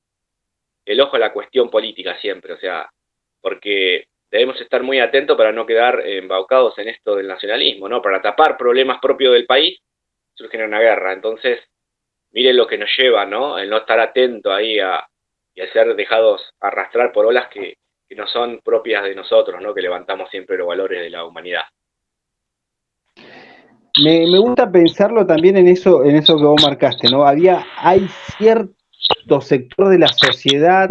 el 0.86 1.02
ojo 1.02 1.16
a 1.16 1.20
la 1.20 1.34
cuestión 1.34 1.70
política 1.70 2.18
siempre, 2.20 2.54
o 2.54 2.60
sea, 2.60 2.90
porque 3.42 4.06
debemos 4.30 4.60
estar 4.62 4.84
muy 4.84 5.00
atentos 5.00 5.38
para 5.38 5.52
no 5.52 5.66
quedar 5.66 6.02
embaucados 6.06 6.78
en 6.80 6.90
esto 6.90 7.16
del 7.16 7.28
nacionalismo, 7.28 7.88
¿no? 7.88 8.02
Para 8.02 8.22
tapar 8.22 8.58
problemas 8.58 9.00
propios 9.02 9.34
del 9.34 9.46
país, 9.46 9.80
surge 10.34 10.64
una 10.64 10.80
guerra. 10.80 11.14
Entonces, 11.14 11.60
miren 12.34 12.58
lo 12.58 12.68
que 12.68 12.78
nos 12.78 12.90
lleva, 12.98 13.26
¿no? 13.26 13.58
El 13.58 13.70
no 13.70 13.78
estar 13.78 14.00
atento 14.00 14.52
ahí 14.52 14.80
a, 14.80 15.06
y 15.56 15.62
a 15.62 15.72
ser 15.72 15.96
dejados 15.96 16.42
arrastrar 16.60 17.12
por 17.12 17.26
olas 17.26 17.48
que, 17.50 17.76
no 18.16 18.28
son 18.28 18.60
propias 18.64 19.04
de 19.06 19.16
nosotros, 19.16 19.60
¿no? 19.60 19.74
Que 19.74 19.82
levantamos 19.82 20.30
siempre 20.30 20.56
los 20.56 20.68
valores 20.68 21.02
de 21.02 21.10
la 21.10 21.26
humanidad. 21.26 21.64
Me, 24.04 24.28
me, 24.30 24.38
gusta 24.38 24.72
pensarlo 24.72 25.26
también 25.26 25.58
en 25.58 25.68
eso, 25.68 26.04
en 26.04 26.18
eso 26.18 26.38
que 26.38 26.44
vos 26.44 26.62
marcaste, 26.62 27.10
¿no? 27.10 27.26
Había, 27.26 27.66
hay 27.76 28.08
cierto 28.38 29.42
sector 29.42 29.90
de 29.90 29.98
la 29.98 30.10
sociedad 30.10 30.88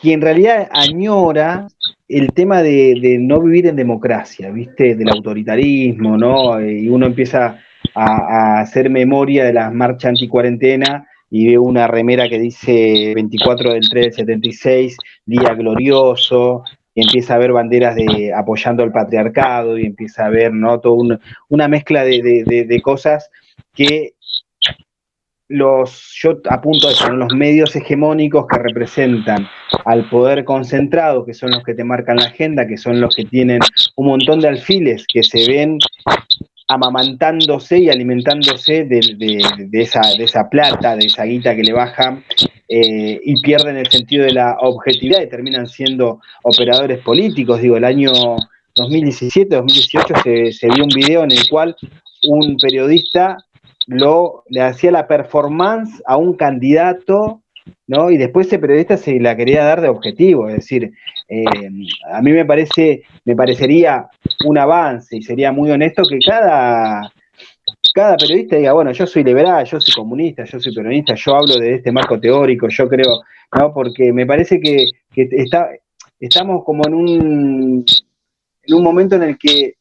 que 0.00 0.14
en 0.14 0.22
realidad 0.22 0.66
añora 0.72 1.66
el 2.08 2.32
tema 2.32 2.62
de, 2.62 3.18
no 3.20 3.40
vivir 3.42 3.66
en 3.66 3.76
democracia, 3.76 4.50
¿viste? 4.50 4.94
Del 4.94 5.10
autoritarismo, 5.10 6.16
¿no? 6.16 6.60
Y 6.60 6.88
uno 6.88 7.04
empieza 7.04 7.62
a, 7.94 8.60
hacer 8.60 8.90
memoria 8.90 9.44
de 9.44 9.52
la 9.52 9.70
marcha 9.70 10.08
anticuarentena 10.08 11.06
y 11.30 11.46
ve 11.48 11.58
una 11.58 11.86
remera 11.86 12.28
que 12.28 12.38
dice 12.38 13.12
24 13.14 13.72
del 13.72 13.88
3 13.88 14.04
del 14.04 14.14
76, 14.14 14.96
día 15.26 15.54
glorioso, 15.54 16.64
y 16.94 17.02
empieza 17.02 17.34
a 17.34 17.38
ver 17.38 17.52
banderas 17.52 17.94
de 17.94 18.32
apoyando 18.34 18.82
al 18.82 18.92
patriarcado 18.92 19.78
y 19.78 19.86
empieza 19.86 20.26
a 20.26 20.30
ver 20.30 20.52
¿no? 20.52 20.80
toda 20.80 21.18
una 21.48 21.68
mezcla 21.68 22.04
de, 22.04 22.80
cosas 22.82 23.30
que 23.74 24.14
los, 25.48 26.12
yo 26.20 26.40
apunto 26.48 26.88
a 26.88 26.92
eso, 26.92 27.10
los 27.10 27.34
medios 27.34 27.74
hegemónicos 27.74 28.46
que 28.46 28.58
representan 28.58 29.48
al 29.84 30.08
poder 30.08 30.44
concentrado, 30.44 31.24
que 31.24 31.34
son 31.34 31.50
los 31.50 31.64
que 31.64 31.74
te 31.74 31.82
marcan 31.82 32.16
la 32.16 32.26
agenda, 32.26 32.66
que 32.66 32.76
son 32.76 33.00
los 33.00 33.14
que 33.14 33.24
tienen 33.24 33.60
un 33.96 34.06
montón 34.06 34.40
de 34.40 34.48
alfiles 34.48 35.04
que 35.12 35.24
se 35.24 35.50
ven 35.50 35.78
amamantándose 36.70 37.78
y 37.78 37.90
alimentándose 37.90 38.84
de, 38.84 39.00
esa, 39.72 40.48
plata, 40.48 40.94
de 40.94 41.06
esa 41.06 41.24
guita 41.24 41.56
que 41.56 41.64
le 41.64 41.72
baja 41.72 42.22
eh, 42.68 43.20
y 43.24 43.40
pierden 43.42 43.76
el 43.76 43.88
sentido 43.88 44.24
de 44.24 44.32
la 44.32 44.56
objetividad 44.60 45.20
y 45.20 45.28
terminan 45.28 45.66
siendo 45.66 46.20
operadores 46.44 47.00
políticos. 47.00 47.60
Digo, 47.60 47.76
el 47.76 47.84
año 47.84 48.12
2017, 48.76 49.56
2018 49.56 50.14
se, 50.52 50.68
vio 50.68 50.84
un 50.84 50.90
video 50.90 51.24
en 51.24 51.32
el 51.32 51.48
cual 51.48 51.74
un 52.28 52.56
periodista 52.56 53.36
le 54.48 54.62
hacía 54.62 54.92
la 54.92 55.08
performance 55.08 56.00
a 56.06 56.16
un 56.16 56.34
candidato 56.34 57.42
¿no? 57.86 58.10
Y 58.10 58.16
después 58.16 58.46
ese 58.46 58.58
periodista 58.58 58.96
se 58.96 59.18
la 59.20 59.36
quería 59.36 59.64
dar 59.64 59.80
de 59.80 59.88
objetivo, 59.88 60.48
es 60.48 60.56
decir, 60.56 60.92
eh, 61.28 61.44
a 62.12 62.22
mí 62.22 62.32
me 62.32 62.44
parece, 62.44 63.02
me 63.24 63.36
parecería 63.36 64.06
un 64.44 64.58
avance 64.58 65.16
y 65.16 65.22
sería 65.22 65.52
muy 65.52 65.70
honesto 65.70 66.02
que 66.08 66.18
cada, 66.18 67.12
cada 67.94 68.16
periodista 68.16 68.56
diga, 68.56 68.72
bueno, 68.72 68.92
yo 68.92 69.06
soy 69.06 69.24
liberal, 69.24 69.64
yo 69.64 69.80
soy 69.80 69.94
comunista, 69.94 70.44
yo 70.44 70.60
soy 70.60 70.74
peronista, 70.74 71.14
yo 71.14 71.36
hablo 71.36 71.58
de 71.58 71.74
este 71.74 71.92
marco 71.92 72.18
teórico, 72.18 72.68
yo 72.68 72.88
creo, 72.88 73.22
¿no? 73.58 73.72
Porque 73.72 74.12
me 74.12 74.26
parece 74.26 74.60
que, 74.60 74.84
está, 75.14 75.70
estamos 76.18 76.64
como 76.64 76.86
en 76.86 76.94
un, 76.94 77.84
en 78.62 78.74
un 78.74 78.82
momento 78.82 79.16
en 79.16 79.22
el 79.22 79.38
que 79.38 79.74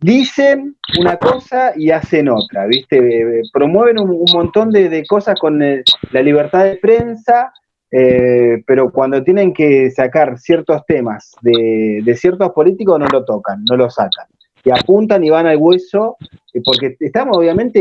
dicen 0.00 0.76
una 0.98 1.16
cosa 1.16 1.72
y 1.76 1.90
hacen 1.90 2.28
otra, 2.28 2.66
¿viste? 2.66 3.42
Promueven 3.52 3.98
un, 3.98 4.24
montón 4.32 4.70
de, 4.70 5.04
cosas 5.06 5.38
con 5.38 5.58
la 5.58 6.22
libertad 6.22 6.64
de 6.64 6.76
prensa, 6.76 7.52
eh, 7.90 8.62
pero 8.66 8.90
cuando 8.90 9.22
tienen 9.22 9.54
que 9.54 9.90
sacar 9.90 10.38
ciertos 10.38 10.84
temas 10.86 11.32
de, 11.42 12.14
ciertos 12.16 12.50
políticos 12.52 12.98
no 12.98 13.06
lo 13.06 13.24
tocan, 13.24 13.64
no 13.64 13.76
lo 13.76 13.88
sacan. 13.88 14.26
Y 14.64 14.70
apuntan 14.70 15.22
y 15.22 15.30
van 15.30 15.46
al 15.46 15.58
hueso, 15.58 16.16
eh, 16.52 16.60
porque 16.64 16.96
estamos 16.98 17.36
obviamente 17.36 17.80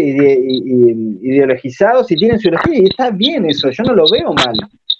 ideologizados 1.21 2.11
y 2.11 2.15
tienen 2.15 2.39
su 2.39 2.49
ideología, 2.49 2.79
y 2.79 2.85
está 2.89 3.09
bien 3.09 3.45
eso, 3.49 3.69
yo 3.69 3.83
no 3.83 3.93
lo 3.93 4.05
veo 4.11 4.33
mal. 4.33 4.55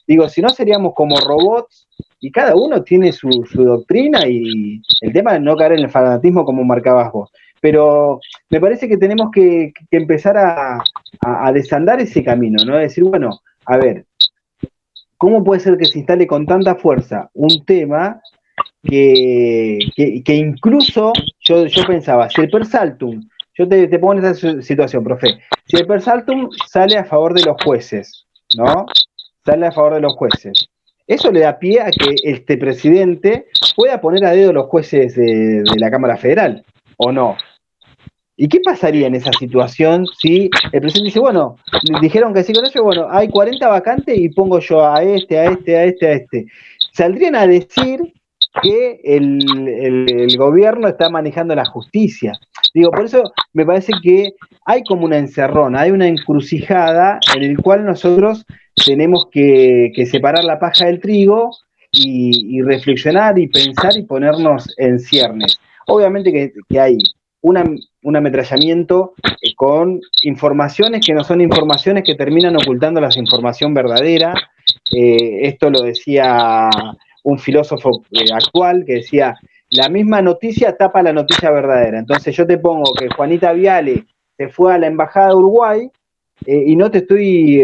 Digo, 0.08 0.28
si 0.28 0.42
no 0.42 0.50
seríamos 0.50 0.94
como 0.96 1.16
robots 1.20 1.88
y 2.24 2.32
cada 2.32 2.56
uno 2.56 2.82
tiene 2.84 3.12
su, 3.12 3.30
doctrina 3.54 4.26
y 4.26 4.82
el 5.02 5.12
tema 5.12 5.34
de 5.34 5.42
no 5.42 5.58
caer 5.58 5.74
en 5.74 5.80
el 5.80 5.90
fanatismo 5.90 6.46
como 6.46 6.64
marcabas 6.64 7.12
vos. 7.12 7.30
Pero 7.60 8.22
me 8.50 8.62
parece 8.62 8.88
que 8.88 8.96
tenemos 8.96 9.30
que, 9.30 9.74
empezar 9.92 10.38
a, 10.38 11.52
desandar 11.52 12.00
ese 12.00 12.24
camino, 12.24 12.64
¿no? 12.66 12.78
decir, 12.78 13.04
bueno, 13.04 13.42
a 13.66 13.76
ver, 13.76 14.06
¿cómo 15.18 15.44
puede 15.44 15.60
ser 15.60 15.76
que 15.76 15.84
se 15.84 16.00
instale 16.00 16.26
con 16.26 16.46
tanta 16.46 16.76
fuerza 16.76 17.30
un 17.34 17.66
tema 17.66 18.22
que, 18.82 19.80
incluso 20.28 21.12
yo, 21.42 21.66
yo, 21.66 21.84
pensaba, 21.86 22.30
si 22.30 22.40
el 22.40 22.50
Persaltum, 22.50 23.22
yo 23.54 23.68
te, 23.68 23.90
te 23.90 24.00
pongo 24.00 24.14
en 24.14 24.24
esta 24.24 24.62
situación, 24.62 25.04
profe, 25.04 25.28
si 25.66 25.76
el 25.76 25.86
Persaltum 25.86 26.50
sale 26.68 26.98
a 26.98 27.04
favor 27.04 27.34
de 27.34 27.44
los 27.44 27.62
jueces, 27.62 28.26
¿no? 28.56 28.86
sale 29.46 29.68
a 29.68 29.72
favor 29.74 29.96
de 29.96 30.02
los 30.02 30.16
jueces. 30.16 30.70
Eso 31.08 31.32
le 31.32 31.42
da 31.42 31.60
pie 31.60 31.82
a 31.82 31.92
que 31.92 32.16
este 32.24 32.58
presidente 32.58 33.48
pueda 33.76 34.00
poner 34.00 34.26
a 34.26 34.32
dedo 34.32 34.54
los 34.54 34.68
jueces 34.68 35.16
de, 35.16 35.64
la 35.78 35.92
Cámara 35.92 36.18
Federal, 36.18 36.64
¿o 36.98 37.12
no? 37.12 37.36
¿Y 38.36 38.48
qué 38.48 38.60
pasaría 38.62 39.08
en 39.08 39.16
esa 39.16 39.32
situación 39.34 40.08
si 40.18 40.50
el 40.72 40.82
presidente 40.82 41.08
dice, 41.08 41.20
bueno, 41.20 41.58
dijeron 42.02 42.34
que 42.34 42.44
sí 42.44 42.54
con 42.54 42.66
ellos, 42.66 42.84
bueno, 42.84 43.08
hay 43.10 43.28
40 43.28 43.68
vacantes 43.68 44.18
y 44.18 44.30
pongo 44.30 44.60
yo 44.60 44.86
a 44.86 45.04
este, 45.04 45.38
a 45.38 45.52
este, 45.52 45.78
a 45.78 45.84
este, 45.86 46.08
a 46.08 46.12
este? 46.14 46.46
Saldrían 46.94 47.36
a 47.36 47.46
decir 47.46 48.00
que 48.62 49.00
el, 49.04 50.38
gobierno 50.38 50.88
está 50.88 51.10
manejando 51.10 51.56
la 51.56 51.66
justicia. 51.66 52.34
Digo, 52.74 52.92
por 52.92 53.06
eso 53.06 53.32
me 53.54 53.66
parece 53.66 53.94
que 54.02 54.34
hay 54.66 54.84
como 54.84 55.06
una 55.06 55.18
encerrona, 55.18 55.82
hay 55.82 55.92
una 55.92 56.08
encrucijada 56.08 57.20
en 57.36 57.44
el 57.44 57.58
cual 57.58 57.86
nosotros 57.86 58.46
tenemos 58.76 59.28
que, 59.32 59.92
separar 60.10 60.44
la 60.44 60.60
paja 60.60 60.86
del 60.86 61.00
trigo 61.00 61.52
y, 61.92 62.62
reflexionar 62.62 63.38
y 63.38 63.48
pensar 63.48 63.96
y 63.98 64.04
ponernos 64.04 64.74
en 64.78 65.00
ciernes. 65.00 65.60
Obviamente 65.88 66.32
que, 66.32 66.80
hay 66.80 66.98
un 67.42 68.16
ametrallamiento 68.16 69.14
eh, 69.24 69.54
con 69.56 70.00
informaciones 70.22 71.06
que 71.06 71.14
no 71.14 71.24
son 71.24 71.42
informaciones 71.42 72.04
que 72.04 72.16
terminan 72.16 72.56
ocultando 72.56 73.02
la 73.02 73.10
información 73.16 73.74
verdadera. 73.74 74.34
Eh, 74.92 75.48
esto 75.48 75.70
lo 75.70 75.82
decía 75.82 76.70
un 77.24 77.38
filósofo 77.38 78.04
eh, 78.12 78.32
actual 78.34 78.86
que 78.86 78.96
decía, 78.96 79.36
la 79.72 79.90
misma 79.90 80.22
noticia 80.22 80.78
tapa 80.78 81.04
la 81.04 81.14
noticia 81.14 81.52
verdadera. 81.52 82.00
Entonces 82.00 82.36
yo 82.36 82.48
te 82.48 82.58
pongo 82.58 82.94
que 82.94 83.10
Juanita 83.10 83.52
Viale 83.54 84.06
se 84.38 84.48
fue 84.50 84.74
a 84.74 84.78
la 84.78 84.88
Embajada 84.88 85.30
de 85.30 85.36
Uruguay 85.36 85.90
y 86.46 86.76
no 86.76 86.92
te 86.92 86.98
estoy 87.00 87.62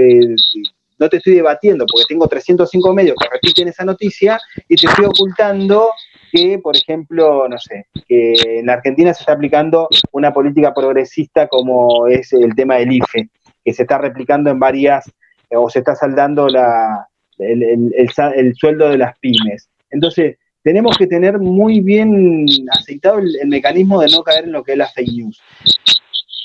no 1.00 1.10
te 1.10 1.18
estoy 1.18 1.36
debatiendo 1.36 1.86
porque 1.86 2.06
tengo 2.10 2.28
305 2.28 2.94
medios 2.94 3.16
que 3.20 3.30
repiten 3.30 3.70
esa 3.70 3.86
noticia 3.86 4.40
y 4.68 4.76
te 4.76 4.88
estoy 4.88 5.06
ocultando 5.06 5.92
que, 6.32 6.60
por 6.60 6.76
ejemplo, 6.76 7.48
no 7.48 7.58
sé, 7.58 7.88
que 8.08 8.34
en 8.60 8.70
Argentina 8.70 9.14
se 9.14 9.22
está 9.22 9.34
aplicando 9.34 9.88
una 10.12 10.34
política 10.34 10.74
progresista 10.74 11.48
como 11.48 12.08
es 12.08 12.34
el 12.34 12.54
tema 12.56 12.76
del 12.76 12.92
IFE, 12.92 13.30
que 13.64 13.74
se 13.74 13.84
está 13.84 13.98
replicando 13.98 14.50
en 14.50 14.60
varias, 14.60 15.12
o 15.52 15.70
se 15.70 15.80
está 15.80 15.96
saldando 15.96 16.48
la, 16.48 17.08
el, 17.40 18.54
sueldo 18.56 18.90
de 18.90 18.98
las 18.98 19.18
pymes. 19.20 19.70
Entonces, 19.90 20.38
tenemos 20.64 20.98
que 20.98 21.08
tener 21.08 21.40
muy 21.40 21.80
bien 21.80 22.46
aceitado 22.72 23.20
el, 23.20 23.48
mecanismo 23.48 24.02
de 24.02 24.10
no 24.10 24.24
caer 24.24 24.46
en 24.46 24.52
lo 24.52 24.64
que 24.64 24.74
es 24.74 24.78
la 24.78 24.88
fake 24.88 25.14
news. 25.14 25.42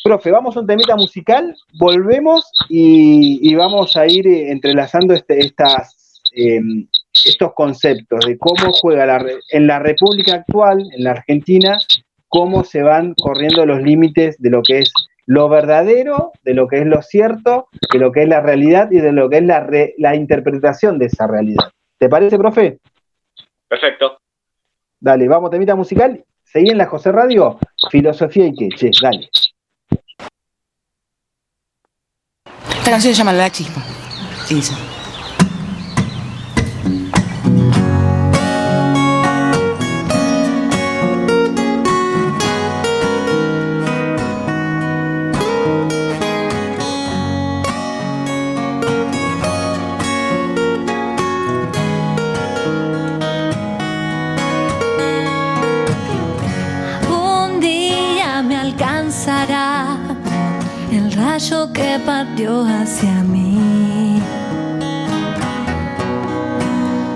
Profe, 0.05 0.31
vamos 0.31 0.55
a 0.55 0.61
un 0.61 0.67
temita 0.67 0.97
musical, 0.97 1.57
volvemos 1.79 2.53
y, 2.69 3.55
vamos 3.55 3.97
a 3.97 4.07
ir 4.07 4.27
eh, 4.27 4.51
entrelazando 4.51 5.14
este, 5.14 5.38
estas, 5.38 6.21
em, 6.33 6.87
estos 7.25 7.55
conceptos 7.55 8.27
de 8.27 8.37
cómo 8.37 8.71
juega 8.75 9.07
la, 9.07 9.25
en 9.49 9.67
la 9.67 9.79
República 9.79 10.35
actual, 10.35 10.87
en 10.95 11.05
la 11.05 11.12
Argentina, 11.12 11.79
cómo 12.29 12.64
se 12.64 12.83
van 12.83 13.14
corriendo 13.14 13.64
los 13.64 13.81
límites 13.81 14.37
de 14.43 14.51
lo 14.51 14.62
que 14.62 14.81
es 14.81 14.93
lo 15.25 15.49
verdadero, 15.49 16.33
de 16.43 16.53
lo 16.53 16.69
que 16.69 16.81
es 16.81 16.87
lo 16.87 17.01
cierto, 17.01 17.69
de 17.90 17.99
lo 17.99 18.12
que 18.12 18.25
es 18.25 18.29
la 18.29 18.43
realidad 18.43 18.90
y 18.90 19.01
de 19.01 19.11
lo 19.11 19.31
que 19.31 19.38
es 19.38 19.45
la, 19.45 19.67
la 19.97 20.17
interpretación 20.17 20.99
de 20.99 21.07
esa 21.07 21.27
realidad. 21.27 21.71
¿Te 21.97 22.11
parece, 22.11 22.37
profe? 22.37 22.77
Perfecto. 23.67 24.19
Dale, 25.01 25.27
vamos, 25.29 25.51
temita 25.51 25.75
musical. 25.75 26.23
Seguí 26.43 26.69
en 26.69 26.79
la 26.79 26.87
José 26.87 27.11
Radio, 27.11 27.59
Filosofía 27.90 28.49
y 28.49 28.55
Queche, 28.55 28.90
dale. 29.03 29.31
Esta 32.85 32.90
canción 32.92 33.14
se 33.14 33.18
llama 33.18 33.33
La 33.33 33.51
Chispa. 33.51 33.83
Y 34.51 34.61
partió 61.99 62.65
hacia 62.65 63.23
mí. 63.23 64.21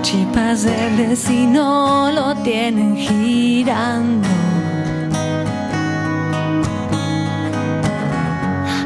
Chipas 0.01 0.63
del 0.63 0.97
destino 0.97 2.11
lo 2.11 2.35
tienen 2.43 2.95
girando. 2.95 4.27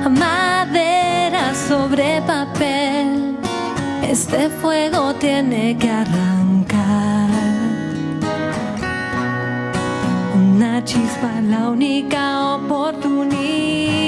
Madera 0.10 1.54
sobre 1.54 2.22
papel, 2.22 3.38
este 4.02 4.50
fuego 4.50 5.14
tiene 5.16 5.78
que 5.78 5.90
arrancar. 5.90 7.30
Una 10.36 10.84
chispa, 10.84 11.42
la 11.42 11.70
única 11.70 12.56
oportunidad. 12.56 14.03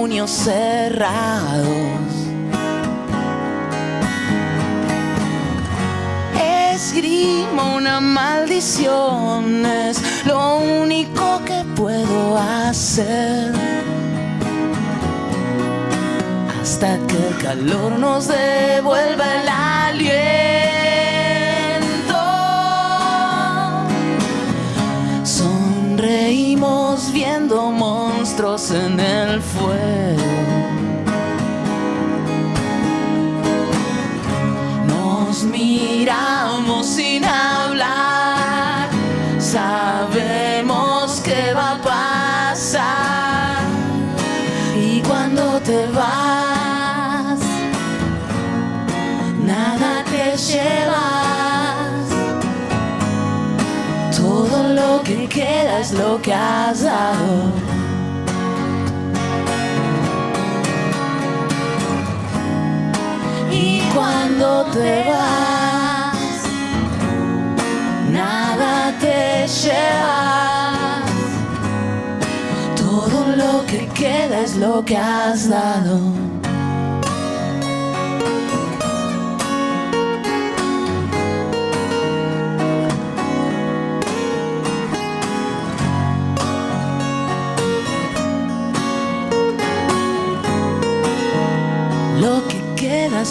Puños 0.00 0.30
cerrados. 0.30 1.68
Esgrimo 6.72 7.76
una 7.76 8.00
maldición, 8.00 9.66
es 9.66 10.00
lo 10.24 10.56
único 10.56 11.42
que 11.44 11.62
puedo 11.76 12.38
hacer. 12.38 13.52
Hasta 16.62 16.96
que 17.06 17.16
el 17.28 17.36
calor 17.36 17.98
nos 17.98 18.26
devuelva 18.26 19.26
el 19.42 19.48
aliento. 19.50 20.14
Sonreímos 25.24 27.12
viendo 27.12 27.70
en 28.50 28.98
el 28.98 29.40
fuego. 29.40 30.24
Nos 34.88 35.44
miramos 35.44 36.84
sin 36.84 37.24
hablar, 37.24 38.88
sabemos 39.38 41.20
que 41.20 41.54
va 41.54 41.76
a 41.76 41.82
pasar. 41.82 43.58
Y 44.76 45.00
cuando 45.02 45.60
te 45.60 45.86
vas, 45.92 47.38
nada 49.46 50.02
te 50.10 50.36
llevas. 50.36 52.08
Todo 54.16 54.74
lo 54.74 55.02
que 55.04 55.28
queda 55.28 55.78
es 55.78 55.92
lo 55.92 56.20
que 56.20 56.34
has 56.34 56.82
dado. 56.82 57.70
Cuando 64.00 64.64
te 64.72 65.04
vas, 65.10 66.42
nada 68.10 68.98
te 68.98 69.46
llevas. 69.46 71.10
Todo 72.76 73.36
lo 73.36 73.66
que 73.66 73.86
queda 73.88 74.40
es 74.40 74.56
lo 74.56 74.82
que 74.82 74.96
has 74.96 75.50
dado. 75.50 76.29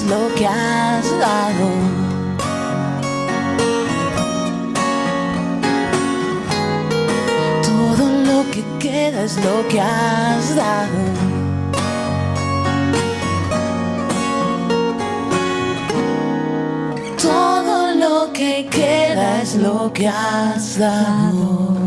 Lo 0.09 0.33
que 0.35 0.47
has 0.47 1.05
dado. 1.19 1.69
Todo 7.63 8.05
lo 8.29 8.51
que 8.51 8.63
queda 8.79 9.23
es 9.23 9.35
lo 9.45 9.67
que 9.67 9.79
has 9.79 10.55
dado. 10.55 11.01
Todo 17.21 17.95
lo 17.95 18.33
que 18.33 18.67
queda 18.71 19.41
es 19.41 19.55
lo 19.55 19.93
que 19.93 20.07
has 20.07 20.79
dado. 20.79 21.78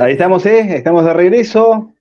Ahí 0.00 0.12
estamos, 0.12 0.46
¿eh? 0.46 0.76
Estamos 0.76 1.04
de 1.04 1.12
regreso. 1.12 1.92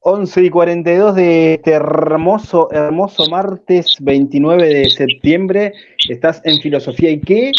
11 0.00 0.44
y 0.44 0.50
42 0.50 1.14
de 1.14 1.54
este 1.54 1.72
hermoso, 1.72 2.68
hermoso 2.72 3.26
martes 3.28 3.96
29 4.00 4.66
de 4.66 4.88
septiembre. 4.88 5.74
Estás 6.08 6.40
en 6.44 6.58
Filosofía 6.60 7.10
y 7.10 7.20
qué? 7.20 7.52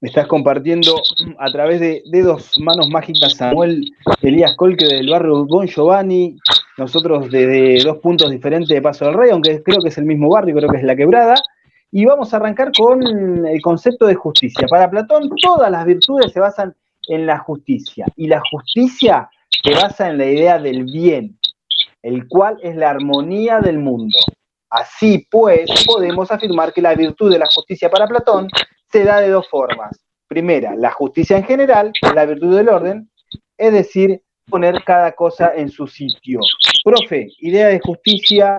Estás 0.00 0.28
compartiendo 0.28 0.94
a 1.38 1.50
través 1.50 1.80
de 1.80 2.02
Dedos 2.12 2.56
Manos 2.60 2.88
Mágicas 2.88 3.34
Samuel 3.34 3.84
Elías 4.22 4.54
Colque 4.56 4.86
del 4.86 5.10
barrio 5.10 5.44
Bon 5.44 5.66
Giovanni. 5.66 6.36
Nosotros 6.78 7.30
desde 7.32 7.82
dos 7.82 7.98
puntos 7.98 8.30
diferentes 8.30 8.68
de 8.68 8.80
Paso 8.80 9.06
del 9.06 9.14
Rey, 9.14 9.30
aunque 9.30 9.60
creo 9.64 9.80
que 9.82 9.88
es 9.88 9.98
el 9.98 10.04
mismo 10.04 10.28
barrio, 10.28 10.54
creo 10.54 10.70
que 10.70 10.76
es 10.76 10.84
La 10.84 10.94
Quebrada. 10.94 11.34
Y 11.90 12.04
vamos 12.04 12.32
a 12.32 12.36
arrancar 12.36 12.70
con 12.78 13.02
el 13.44 13.60
concepto 13.60 14.06
de 14.06 14.14
justicia. 14.14 14.68
Para 14.68 14.88
Platón, 14.88 15.28
todas 15.42 15.68
las 15.70 15.84
virtudes 15.84 16.32
se 16.32 16.38
basan 16.38 16.74
en 17.10 17.26
la 17.26 17.38
justicia. 17.38 18.06
Y 18.16 18.28
la 18.28 18.40
justicia 18.50 19.28
se 19.62 19.74
basa 19.74 20.08
en 20.08 20.18
la 20.18 20.26
idea 20.26 20.58
del 20.58 20.84
bien, 20.84 21.38
el 22.02 22.26
cual 22.28 22.58
es 22.62 22.76
la 22.76 22.90
armonía 22.90 23.60
del 23.60 23.78
mundo. 23.78 24.16
Así 24.70 25.26
pues, 25.30 25.68
podemos 25.84 26.30
afirmar 26.30 26.72
que 26.72 26.80
la 26.80 26.94
virtud 26.94 27.32
de 27.32 27.40
la 27.40 27.48
justicia 27.52 27.90
para 27.90 28.06
Platón 28.06 28.48
se 28.90 29.04
da 29.04 29.20
de 29.20 29.28
dos 29.28 29.48
formas. 29.48 30.00
Primera, 30.28 30.76
la 30.76 30.92
justicia 30.92 31.36
en 31.36 31.44
general, 31.44 31.92
la 32.14 32.24
virtud 32.24 32.56
del 32.56 32.68
orden, 32.68 33.10
es 33.58 33.72
decir, 33.72 34.22
poner 34.48 34.84
cada 34.84 35.12
cosa 35.12 35.52
en 35.56 35.68
su 35.68 35.88
sitio. 35.88 36.40
Profe, 36.84 37.28
idea 37.40 37.66
de 37.66 37.80
justicia 37.80 38.56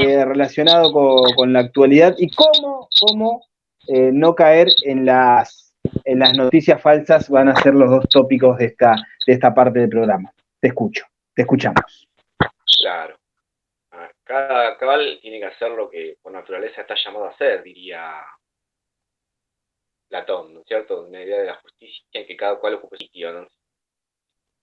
eh, 0.00 0.24
relacionado 0.24 0.92
con, 0.92 1.32
con 1.36 1.52
la 1.52 1.60
actualidad 1.60 2.16
y 2.18 2.28
cómo, 2.30 2.88
cómo 3.00 3.42
eh, 3.86 4.10
no 4.12 4.34
caer 4.34 4.68
en 4.82 5.06
las, 5.06 5.61
en 6.04 6.18
las 6.18 6.36
noticias 6.36 6.80
falsas 6.80 7.28
van 7.28 7.48
a 7.48 7.56
ser 7.56 7.74
los 7.74 7.90
dos 7.90 8.08
tópicos 8.08 8.58
de 8.58 8.66
esta, 8.66 8.94
de 9.26 9.32
esta 9.32 9.54
parte 9.54 9.80
del 9.80 9.88
programa. 9.88 10.32
Te 10.60 10.68
escucho, 10.68 11.04
te 11.34 11.42
escuchamos. 11.42 12.08
Claro. 12.80 13.18
Cada 14.24 14.76
cabal 14.78 15.18
tiene 15.20 15.40
que 15.40 15.46
hacer 15.46 15.70
lo 15.72 15.90
que 15.90 16.16
por 16.22 16.32
naturaleza 16.32 16.82
está 16.82 16.94
llamado 16.94 17.26
a 17.26 17.30
hacer, 17.30 17.62
diría 17.62 18.22
Platón, 20.08 20.54
¿no 20.54 20.60
es 20.60 20.66
cierto? 20.66 21.02
Una 21.02 21.22
idea 21.22 21.40
de 21.40 21.46
la 21.46 21.56
justicia 21.56 22.04
en 22.12 22.26
que 22.26 22.36
cada 22.36 22.58
cual 22.58 22.74
ocupe 22.74 22.96
sitio, 22.98 23.32
¿no? 23.32 23.48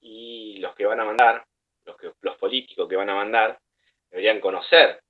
Y 0.01 0.57
los 0.59 0.75
que 0.75 0.85
van 0.85 0.99
a 0.99 1.05
mandar, 1.05 1.45
los, 1.85 1.97
que, 1.97 2.11
los 2.21 2.37
políticos 2.37 2.87
que 2.87 2.95
van 2.95 3.09
a 3.09 3.15
mandar, 3.15 3.59
deberían 4.09 4.39
conocer, 4.39 5.01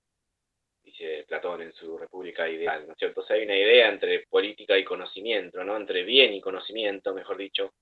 dice 1.00 1.24
Platón 1.28 1.62
en 1.62 1.74
su 1.74 1.98
República 1.98 2.50
Ideal, 2.50 2.86
¿no 2.86 2.94
es 2.94 3.00
cierto? 3.00 3.24
Hay 3.30 3.44
una 3.44 3.56
idea 3.56 3.88
entre 3.90 4.26
política 4.28 4.78
y 4.78 4.84
conocimiento, 4.84 5.64
¿no? 5.64 5.78
Entre 5.78 6.04
bien 6.04 6.34
y 6.34 6.42
conocimiento, 6.42 7.14
mejor 7.14 7.38
dicho. 7.38 7.74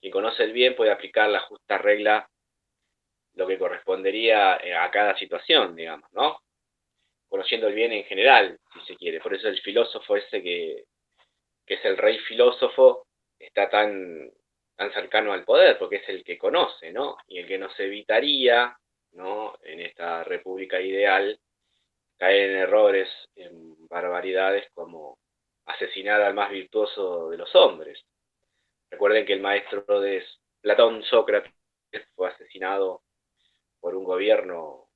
Quien 0.00 0.12
conoce 0.12 0.42
el 0.44 0.52
bien 0.52 0.74
puede 0.74 0.90
aplicar 0.90 1.28
la 1.30 1.40
justa 1.40 1.78
regla 1.78 2.28
lo 3.34 3.46
que 3.46 3.58
correspondería 3.58 4.56
eh, 4.56 4.74
a 4.74 4.90
cada 4.90 5.16
situación, 5.16 5.74
digamos, 5.74 6.12
¿no? 6.12 6.40
Conociendo 7.28 7.68
el 7.68 7.74
bien 7.74 7.92
en 7.92 8.04
general, 8.04 8.58
si 8.72 8.92
se 8.92 8.96
quiere. 8.96 9.20
Por 9.20 9.34
eso 9.34 9.48
el 9.48 9.60
filósofo 9.60 10.16
ese 10.16 10.42
que, 10.42 10.84
que 11.66 11.74
es 11.74 11.84
el 11.84 11.96
rey 11.96 12.18
filósofo 12.18 13.06
está 13.38 13.68
tan, 13.68 14.30
tan 14.76 14.92
cercano 14.92 15.32
al 15.32 15.44
poder, 15.44 15.78
porque 15.78 15.96
es 15.96 16.08
el 16.08 16.22
que 16.22 16.38
conoce, 16.38 16.92
¿no? 16.92 17.16
Y 17.26 17.38
el 17.38 17.46
que 17.46 17.58
nos 17.58 17.78
evitaría, 17.80 18.76
¿no? 19.12 19.58
En 19.62 19.80
esta 19.80 20.22
república 20.24 20.80
ideal, 20.80 21.38
caer 22.18 22.50
en 22.50 22.56
errores, 22.56 23.08
en 23.36 23.88
barbaridades 23.88 24.66
como 24.74 25.18
asesinar 25.66 26.20
al 26.22 26.34
más 26.34 26.50
virtuoso 26.50 27.30
de 27.30 27.38
los 27.38 27.54
hombres. 27.54 28.00
Recuerden 28.90 29.26
que 29.26 29.32
el 29.32 29.40
maestro 29.40 30.00
de 30.00 30.24
Platón, 30.60 31.02
Sócrates, 31.04 31.52
fue 32.14 32.28
asesinado 32.28 33.02
por 33.80 33.94
un 33.94 34.04
gobierno, 34.04 34.86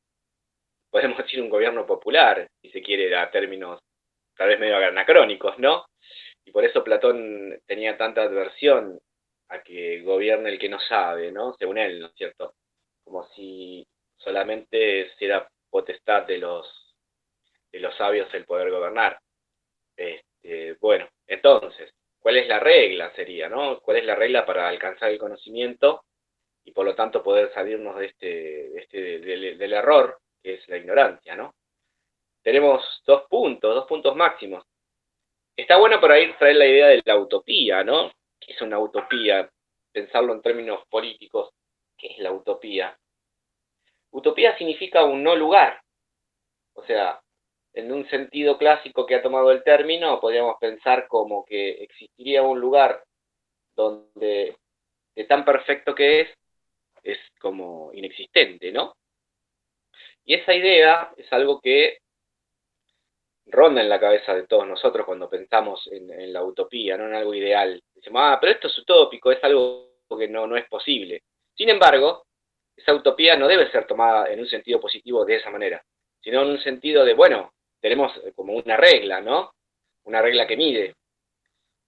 podemos 0.90 1.18
decir 1.18 1.40
un 1.42 1.50
gobierno 1.50 1.86
popular, 1.86 2.48
si 2.62 2.70
se 2.70 2.82
quiere, 2.82 3.14
a 3.16 3.30
términos 3.30 3.80
tal 4.36 4.48
vez 4.48 4.60
medio 4.60 4.76
anacrónicos, 4.76 5.58
¿no? 5.58 5.86
Y 6.44 6.52
por 6.52 6.64
eso 6.64 6.84
Platón 6.84 7.60
tenía 7.66 7.98
tanta 7.98 8.22
adversión 8.22 8.98
a 9.48 9.62
que 9.62 10.00
gobierne 10.02 10.50
el 10.50 10.58
que 10.58 10.68
no 10.68 10.78
sabe, 10.80 11.32
¿no? 11.32 11.54
Según 11.58 11.78
él, 11.78 12.00
¿no 12.00 12.06
es 12.06 12.14
cierto? 12.14 12.54
Como 13.04 13.26
si 13.34 13.86
solamente 14.16 15.10
era 15.20 15.48
potestad 15.70 16.24
de 16.26 16.38
los, 16.38 16.77
de 17.70 17.80
los 17.80 17.96
sabios 17.96 18.32
el 18.34 18.44
poder 18.44 18.70
gobernar. 18.70 19.18
Este, 19.96 20.74
bueno, 20.80 21.08
entonces, 21.26 21.92
¿cuál 22.18 22.36
es 22.36 22.48
la 22.48 22.60
regla? 22.60 23.12
Sería, 23.14 23.48
¿no? 23.48 23.80
¿Cuál 23.80 23.98
es 23.98 24.04
la 24.04 24.14
regla 24.14 24.46
para 24.46 24.68
alcanzar 24.68 25.10
el 25.10 25.18
conocimiento 25.18 26.04
y 26.64 26.72
por 26.72 26.84
lo 26.84 26.94
tanto 26.94 27.22
poder 27.22 27.52
salirnos 27.52 27.96
de 27.96 28.06
este, 28.06 28.78
este 28.78 29.18
del, 29.20 29.72
error, 29.72 30.18
que 30.42 30.54
es 30.54 30.68
la 30.68 30.76
ignorancia, 30.76 31.34
¿no? 31.34 31.54
Tenemos 32.42 33.02
dos 33.06 33.24
puntos, 33.28 33.74
dos 33.74 33.86
puntos 33.86 34.14
máximos. 34.14 34.64
Está 35.56 35.76
bueno 35.76 36.00
por 36.00 36.12
ahí 36.12 36.32
traer 36.34 36.56
la 36.56 36.66
idea 36.66 36.86
de 36.88 37.02
la 37.04 37.16
utopía, 37.16 37.82
¿no? 37.82 38.12
¿Qué 38.38 38.52
es 38.52 38.62
una 38.62 38.78
utopía? 38.78 39.50
Pensarlo 39.90 40.32
en 40.32 40.42
términos 40.42 40.86
políticos, 40.88 41.50
¿qué 41.96 42.08
es 42.08 42.18
la 42.18 42.32
utopía? 42.32 42.96
Utopía 44.10 44.56
significa 44.56 45.04
un 45.04 45.22
no 45.22 45.34
lugar. 45.34 45.80
O 46.74 46.84
sea, 46.84 47.20
en 47.78 47.92
un 47.92 48.08
sentido 48.08 48.58
clásico 48.58 49.06
que 49.06 49.14
ha 49.14 49.22
tomado 49.22 49.52
el 49.52 49.62
término, 49.62 50.20
podríamos 50.20 50.56
pensar 50.60 51.06
como 51.06 51.44
que 51.44 51.70
existiría 51.84 52.42
un 52.42 52.58
lugar 52.58 53.04
donde 53.76 54.56
de 55.14 55.24
tan 55.24 55.44
perfecto 55.44 55.94
que 55.94 56.22
es, 56.22 56.28
es 57.04 57.18
como 57.40 57.92
inexistente, 57.92 58.72
¿no? 58.72 58.96
Y 60.24 60.34
esa 60.34 60.54
idea 60.54 61.12
es 61.16 61.32
algo 61.32 61.60
que 61.60 61.98
ronda 63.46 63.80
en 63.80 63.88
la 63.88 64.00
cabeza 64.00 64.34
de 64.34 64.46
todos 64.46 64.66
nosotros 64.66 65.06
cuando 65.06 65.30
pensamos 65.30 65.88
en, 65.92 66.32
la 66.32 66.42
utopía, 66.42 66.96
no 66.96 67.06
en 67.06 67.14
algo 67.14 67.32
ideal. 67.32 67.80
Decimos, 67.94 68.22
ah, 68.24 68.38
pero 68.40 68.52
esto 68.52 68.66
es 68.66 68.78
utópico, 68.78 69.30
es 69.30 69.42
algo 69.44 69.88
que 70.18 70.28
no, 70.28 70.48
no 70.48 70.56
es 70.56 70.68
posible. 70.68 71.22
Sin 71.54 71.68
embargo, 71.68 72.24
esa 72.76 72.92
utopía 72.92 73.36
no 73.36 73.46
debe 73.46 73.70
ser 73.70 73.86
tomada 73.86 74.30
en 74.32 74.40
un 74.40 74.48
sentido 74.48 74.80
positivo 74.80 75.24
de 75.24 75.36
esa 75.36 75.50
manera, 75.50 75.80
sino 76.20 76.42
en 76.42 76.48
un 76.48 76.60
sentido 76.60 77.04
de, 77.04 77.14
bueno, 77.14 77.52
tenemos 77.80 78.12
como 78.34 78.54
una 78.54 78.76
regla, 78.76 79.20
¿no? 79.20 79.52
Una 80.04 80.22
regla 80.22 80.46
que 80.46 80.56
mide. 80.56 80.94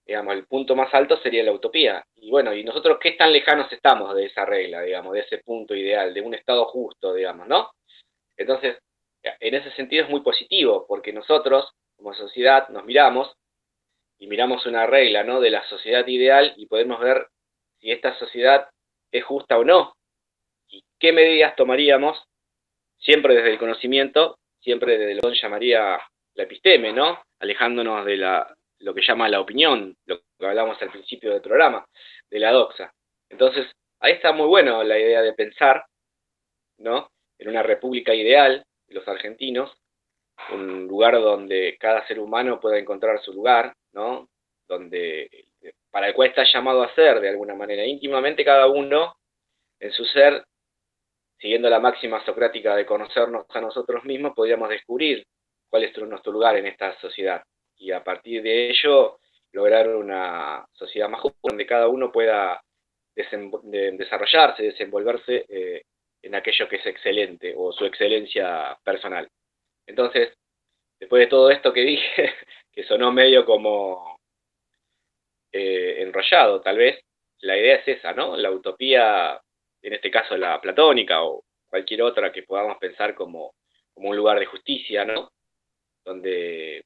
Digamos, 0.05 0.33
el 0.33 0.45
punto 0.45 0.75
más 0.75 0.93
alto 0.93 1.17
sería 1.17 1.43
la 1.43 1.51
utopía. 1.51 2.03
Y 2.15 2.29
bueno, 2.29 2.53
¿y 2.53 2.63
nosotros 2.63 2.97
qué 2.99 3.11
tan 3.11 3.31
lejanos 3.31 3.71
estamos 3.71 4.15
de 4.15 4.25
esa 4.25 4.45
regla, 4.45 4.81
digamos, 4.81 5.13
de 5.13 5.21
ese 5.21 5.39
punto 5.39 5.75
ideal, 5.75 6.13
de 6.13 6.21
un 6.21 6.33
estado 6.33 6.65
justo, 6.65 7.13
digamos, 7.13 7.47
¿no? 7.47 7.71
Entonces, 8.37 8.77
en 9.23 9.55
ese 9.55 9.71
sentido 9.71 10.03
es 10.03 10.09
muy 10.09 10.21
positivo, 10.21 10.85
porque 10.87 11.13
nosotros, 11.13 11.71
como 11.95 12.13
sociedad, 12.13 12.67
nos 12.69 12.85
miramos 12.85 13.33
y 14.17 14.27
miramos 14.27 14.65
una 14.65 14.85
regla, 14.87 15.23
¿no? 15.23 15.39
De 15.39 15.51
la 15.51 15.63
sociedad 15.67 16.05
ideal 16.07 16.53
y 16.57 16.65
podemos 16.65 16.99
ver 16.99 17.27
si 17.79 17.91
esta 17.91 18.17
sociedad 18.17 18.69
es 19.11 19.23
justa 19.23 19.57
o 19.57 19.63
no, 19.63 19.93
y 20.69 20.83
qué 20.99 21.11
medidas 21.11 21.55
tomaríamos, 21.55 22.23
siempre 22.99 23.35
desde 23.35 23.51
el 23.51 23.59
conocimiento, 23.59 24.37
siempre 24.61 24.97
desde 24.97 25.15
lo 25.15 25.31
que 25.31 25.39
llamaría 25.39 25.99
la 26.33 26.43
episteme, 26.43 26.93
¿no? 26.93 27.21
Alejándonos 27.39 28.05
de 28.05 28.17
la, 28.17 28.55
lo 28.79 28.93
que 28.93 29.01
llama 29.05 29.29
la 29.29 29.39
opinión, 29.39 29.95
lo 30.05 30.19
que 30.19 30.45
hablamos 30.45 30.81
al 30.81 30.91
principio 30.91 31.31
del 31.31 31.41
programa, 31.41 31.85
de 32.29 32.39
la 32.39 32.51
doxa. 32.51 32.93
Entonces, 33.29 33.67
ahí 33.99 34.13
está 34.13 34.31
muy 34.31 34.47
bueno 34.47 34.83
la 34.83 34.97
idea 34.97 35.21
de 35.21 35.33
pensar, 35.33 35.85
¿no? 36.77 37.09
En 37.37 37.49
una 37.49 37.63
república 37.63 38.13
ideal, 38.13 38.63
los 38.87 39.07
argentinos, 39.07 39.71
un 40.51 40.87
lugar 40.87 41.13
donde 41.13 41.77
cada 41.79 42.05
ser 42.07 42.19
humano 42.19 42.59
pueda 42.59 42.77
encontrar 42.77 43.21
su 43.21 43.33
lugar, 43.33 43.73
¿no? 43.93 44.29
Donde, 44.67 45.29
para 45.89 46.07
el 46.07 46.13
cual 46.13 46.29
está 46.29 46.43
llamado 46.43 46.83
a 46.83 46.93
ser 46.95 47.19
de 47.19 47.29
alguna 47.29 47.55
manera 47.55 47.85
íntimamente 47.85 48.45
cada 48.45 48.67
uno 48.67 49.15
en 49.79 49.91
su 49.91 50.05
ser 50.05 50.43
siguiendo 51.41 51.69
la 51.69 51.79
máxima 51.79 52.23
socrática 52.23 52.75
de 52.75 52.85
conocernos 52.85 53.47
a 53.49 53.61
nosotros 53.61 54.05
mismos, 54.05 54.33
podríamos 54.35 54.69
descubrir 54.69 55.25
cuál 55.67 55.83
es 55.83 55.97
nuestro 55.97 56.31
lugar 56.31 56.55
en 56.57 56.67
esta 56.67 56.97
sociedad. 56.99 57.43
Y 57.77 57.91
a 57.91 58.03
partir 58.03 58.43
de 58.43 58.69
ello, 58.69 59.17
lograr 59.51 59.89
una 59.89 60.63
sociedad 60.71 61.09
más 61.09 61.21
justa, 61.21 61.39
donde 61.41 61.65
cada 61.65 61.87
uno 61.87 62.11
pueda 62.11 62.61
desarrollarse, 63.15 64.63
desenvolverse 64.63 65.45
eh, 65.49 65.81
en 66.21 66.35
aquello 66.35 66.69
que 66.69 66.75
es 66.75 66.85
excelente 66.85 67.53
o 67.57 67.73
su 67.73 67.85
excelencia 67.85 68.77
personal. 68.83 69.27
Entonces, 69.87 70.33
después 70.99 71.21
de 71.21 71.27
todo 71.27 71.49
esto 71.49 71.73
que 71.73 71.81
dije, 71.81 72.33
que 72.71 72.83
sonó 72.83 73.11
medio 73.11 73.45
como 73.45 74.19
eh, 75.51 76.03
enrollado 76.03 76.61
tal 76.61 76.77
vez, 76.77 77.03
la 77.39 77.57
idea 77.57 77.77
es 77.77 77.87
esa, 77.87 78.13
¿no? 78.13 78.37
La 78.37 78.51
utopía 78.51 79.41
en 79.81 79.93
este 79.93 80.11
caso 80.11 80.37
la 80.37 80.59
platónica 80.61 81.23
o 81.23 81.43
cualquier 81.69 82.03
otra 82.03 82.31
que 82.31 82.43
podamos 82.43 82.77
pensar 82.77 83.15
como, 83.15 83.53
un 83.95 84.15
lugar 84.15 84.39
de 84.39 84.47
justicia, 84.47 85.05
¿no? 85.05 85.31
Donde 86.03 86.85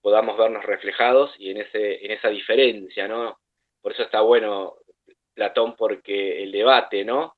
podamos 0.00 0.38
vernos 0.38 0.64
reflejados 0.64 1.34
y 1.36 1.50
en, 1.50 1.56
ese, 1.56 2.04
en 2.04 2.12
esa 2.12 2.28
diferencia, 2.28 3.08
¿no? 3.08 3.38
Por 3.82 3.92
eso 3.92 4.04
está 4.04 4.20
bueno 4.20 4.76
Platón, 5.34 5.74
porque 5.74 6.44
el 6.44 6.52
debate, 6.52 7.04
¿no? 7.04 7.34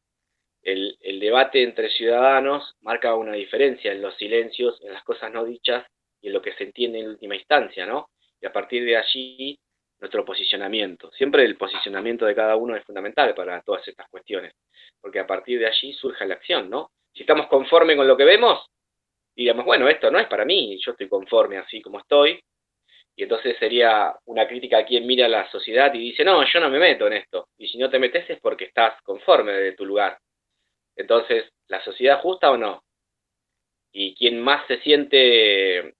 El, 0.62 0.98
el, 1.00 1.18
debate 1.18 1.62
entre 1.62 1.88
ciudadanos 1.88 2.76
marca 2.80 3.14
una 3.14 3.32
diferencia 3.32 3.92
en 3.92 4.02
los 4.02 4.16
silencios, 4.16 4.78
en 4.82 4.92
las 4.92 5.02
cosas 5.04 5.32
no 5.32 5.44
dichas 5.44 5.86
y 6.20 6.26
en 6.26 6.34
lo 6.34 6.42
que 6.42 6.52
se 6.54 6.64
entiende 6.64 6.98
en 6.98 7.08
última 7.08 7.36
instancia, 7.36 7.86
¿no? 7.86 8.10
Y 8.40 8.46
a 8.46 8.52
partir 8.52 8.84
de 8.84 8.96
allí, 8.98 9.58
nuestro 10.00 10.24
posicionamiento. 10.24 11.10
Siempre 11.12 11.44
el 11.44 11.56
posicionamiento 11.56 12.26
de 12.26 12.34
cada 12.34 12.56
uno 12.56 12.76
es 12.76 12.84
fundamental 12.84 13.34
para 13.34 13.60
todas 13.62 13.86
estas 13.88 14.08
cuestiones 14.08 14.54
porque 15.00 15.20
a 15.20 15.26
partir 15.26 15.60
de 15.60 15.66
allí 15.66 15.92
surge 15.92 16.26
la 16.26 16.34
acción, 16.34 16.68
¿no? 16.68 16.90
Si 17.14 17.20
estamos 17.22 17.46
conformes 17.46 17.96
con 17.96 18.08
lo 18.08 18.16
que 18.16 18.24
vemos, 18.24 18.66
digamos, 19.36 19.64
bueno, 19.64 19.88
esto 19.88 20.10
no 20.10 20.18
es 20.18 20.26
para 20.26 20.44
mí, 20.44 20.78
yo 20.84 20.92
estoy 20.92 21.08
conforme 21.08 21.58
así 21.58 21.80
como 21.80 22.00
estoy, 22.00 22.40
y 23.14 23.22
entonces 23.22 23.56
sería 23.58 24.14
una 24.24 24.46
crítica 24.46 24.78
a 24.78 24.84
quien 24.84 25.06
mira 25.06 25.28
la 25.28 25.48
sociedad 25.50 25.94
y 25.94 25.98
dice, 25.98 26.24
no, 26.24 26.44
yo 26.44 26.60
no 26.60 26.68
me 26.68 26.78
meto 26.78 27.06
en 27.06 27.14
esto, 27.14 27.48
y 27.56 27.68
si 27.68 27.78
no 27.78 27.88
te 27.88 27.98
metes 27.98 28.28
es 28.28 28.40
porque 28.40 28.64
estás 28.64 29.00
conforme 29.02 29.52
de 29.52 29.72
tu 29.72 29.86
lugar. 29.86 30.18
Entonces, 30.96 31.50
¿la 31.68 31.82
sociedad 31.84 32.20
justa 32.20 32.50
o 32.50 32.56
no? 32.56 32.82
Y 33.92 34.14
quien 34.16 34.40
más 34.40 34.66
se 34.66 34.80
siente 34.80 35.94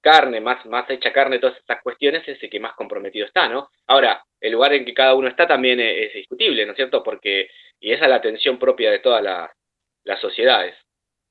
carne, 0.00 0.40
más, 0.40 0.64
más 0.66 0.88
hecha 0.90 1.12
carne 1.12 1.38
todas 1.38 1.56
estas 1.58 1.82
cuestiones, 1.82 2.26
es 2.26 2.42
el 2.42 2.50
que 2.50 2.60
más 2.60 2.74
comprometido 2.74 3.26
está, 3.26 3.48
¿no? 3.48 3.70
Ahora, 3.86 4.24
el 4.40 4.52
lugar 4.52 4.72
en 4.72 4.84
que 4.84 4.94
cada 4.94 5.14
uno 5.14 5.28
está 5.28 5.46
también 5.46 5.80
es, 5.80 6.12
discutible, 6.12 6.64
¿no 6.64 6.72
es 6.72 6.76
cierto? 6.76 7.02
Porque, 7.02 7.48
y 7.80 7.92
esa 7.92 8.04
es 8.04 8.10
la 8.10 8.20
tensión 8.20 8.58
propia 8.58 8.90
de 8.90 9.00
todas 9.00 9.22
las 9.22 10.20
sociedades. 10.20 10.74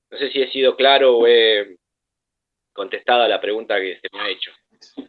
No 0.09 0.17
sé 0.17 0.31
si 0.31 0.41
he 0.41 0.51
sido 0.51 0.75
claro 0.75 1.17
o 1.17 1.27
he 1.27 1.75
contestado 2.73 3.23
a 3.23 3.27
la 3.27 3.41
pregunta 3.41 3.79
que 3.79 3.99
se 3.99 4.07
me 4.13 4.21
ha 4.21 4.29
hecho. 4.29 4.51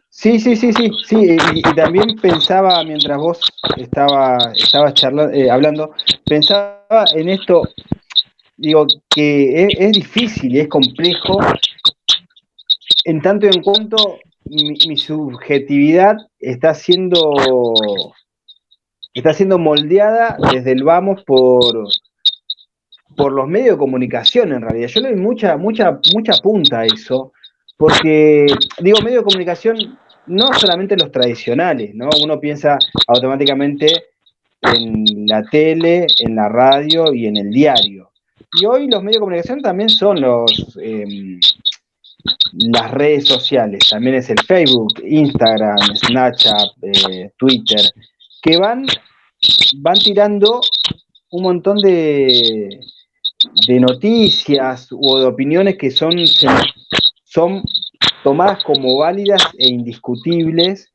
Sí, 0.09 0.39
sí, 0.39 0.55
sí, 0.55 0.73
sí, 0.73 0.89
sí, 1.05 1.37
y, 1.53 1.61
también 1.75 2.15
pensaba 2.19 2.83
mientras 2.83 3.17
vos 3.17 3.39
estaba, 3.77 4.37
estabas 4.55 4.95
charlando, 4.95 5.31
eh, 5.33 5.49
hablando, 5.51 5.93
pensaba 6.25 7.05
en 7.13 7.29
esto, 7.29 7.61
digo, 8.57 8.87
que 9.07 9.65
es, 9.65 9.79
es 9.79 9.91
difícil 9.91 10.57
es 10.57 10.67
complejo 10.67 11.39
en 13.09 13.21
tanto 13.21 13.47
y 13.47 13.49
en 13.49 13.63
cuanto 13.63 14.19
mi, 14.45 14.97
subjetividad 14.97 16.17
está 16.39 16.73
siendo 16.73 17.33
está 19.13 19.33
siendo 19.33 19.57
moldeada 19.57 20.37
desde 20.51 20.73
el 20.73 20.83
vamos 20.83 21.23
por 21.23 21.87
por 23.17 23.31
los 23.33 23.47
medios 23.47 23.75
de 23.75 23.79
comunicación 23.79 24.53
en 24.53 24.61
realidad. 24.61 24.87
Yo 24.87 25.01
le 25.01 25.09
doy 25.09 25.19
mucha, 25.19 25.57
mucha, 25.57 25.99
mucha 26.13 26.33
punta 26.41 26.81
a 26.81 26.85
eso, 26.85 27.33
porque 27.75 28.45
digo 28.79 29.01
medio 29.01 29.17
de 29.17 29.25
comunicación 29.25 29.97
no 30.27 30.53
solamente 30.53 30.95
los 30.95 31.11
tradicionales, 31.11 31.93
¿no? 31.95 32.07
Uno 32.23 32.39
piensa 32.39 32.77
automáticamente 33.07 33.87
en 34.61 35.27
la 35.27 35.43
tele, 35.43 36.05
en 36.19 36.35
la 36.35 36.47
radio 36.47 37.13
y 37.13 37.25
en 37.25 37.37
el 37.37 37.49
diario. 37.49 38.11
Y 38.53 38.65
hoy 38.65 38.87
los 38.87 39.01
medios 39.01 39.17
de 39.17 39.21
comunicación 39.21 39.61
también 39.61 39.89
son 39.89 40.21
los 40.21 40.77
em, 40.81 41.39
las 42.53 42.91
redes 42.91 43.27
sociales, 43.27 43.87
también 43.89 44.15
es 44.15 44.29
el 44.29 44.39
Facebook, 44.39 45.01
Instagram, 45.03 45.77
Snapchat, 45.95 46.71
eh, 46.81 47.31
Twitter, 47.37 47.81
que 48.41 48.57
van, 48.57 48.85
van 49.77 49.97
tirando 49.97 50.61
un 51.31 51.43
montón 51.43 51.77
de, 51.79 52.79
de 53.67 53.79
noticias 53.79 54.87
o 54.91 55.19
de 55.19 55.25
opiniones 55.25 55.77
que 55.77 55.91
son, 55.91 56.13
son 57.23 57.63
tomadas 58.23 58.63
como 58.63 58.97
válidas 58.97 59.43
e 59.57 59.69
indiscutibles 59.69 60.91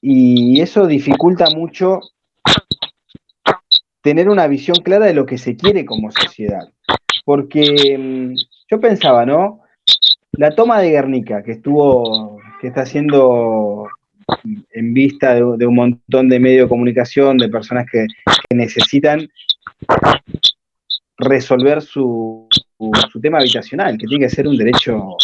y 0.00 0.60
eso 0.60 0.86
dificulta 0.86 1.50
mucho 1.50 2.00
tener 4.02 4.28
una 4.28 4.46
visión 4.46 4.76
clara 4.78 5.06
de 5.06 5.14
lo 5.14 5.26
que 5.26 5.38
se 5.38 5.56
quiere 5.56 5.84
como 5.84 6.10
sociedad. 6.10 6.68
Porque 7.24 7.96
mm, 7.98 8.34
yo 8.70 8.80
pensaba, 8.80 9.24
¿no? 9.24 9.63
La 10.36 10.50
toma 10.54 10.80
de 10.80 10.90
Guernica, 10.90 11.42
que 11.42 11.52
estuvo, 11.52 12.38
que 12.60 12.68
está 12.68 12.84
siendo 12.86 13.88
en 14.72 14.94
vista 14.94 15.34
de, 15.34 15.66
un 15.66 15.74
montón 15.74 16.28
de 16.28 16.40
medios 16.40 16.64
de 16.64 16.68
comunicación, 16.68 17.38
de 17.38 17.48
personas 17.48 17.86
que, 17.90 18.06
necesitan 18.50 19.28
resolver 21.16 21.82
su, 21.82 22.46
su, 23.10 23.20
tema 23.20 23.38
habitacional, 23.38 23.98
que 23.98 24.06
tiene 24.06 24.26
que 24.26 24.30
ser 24.30 24.46
un 24.46 24.56
derecho 24.56 25.16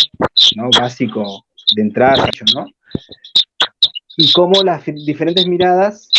básico 0.80 1.44
de 1.76 1.82
entrada, 1.82 2.28
¿no? 2.54 2.66
Y 4.16 4.32
cómo 4.32 4.62
las 4.64 4.84
diferentes 4.86 5.46
miradas 5.46 6.10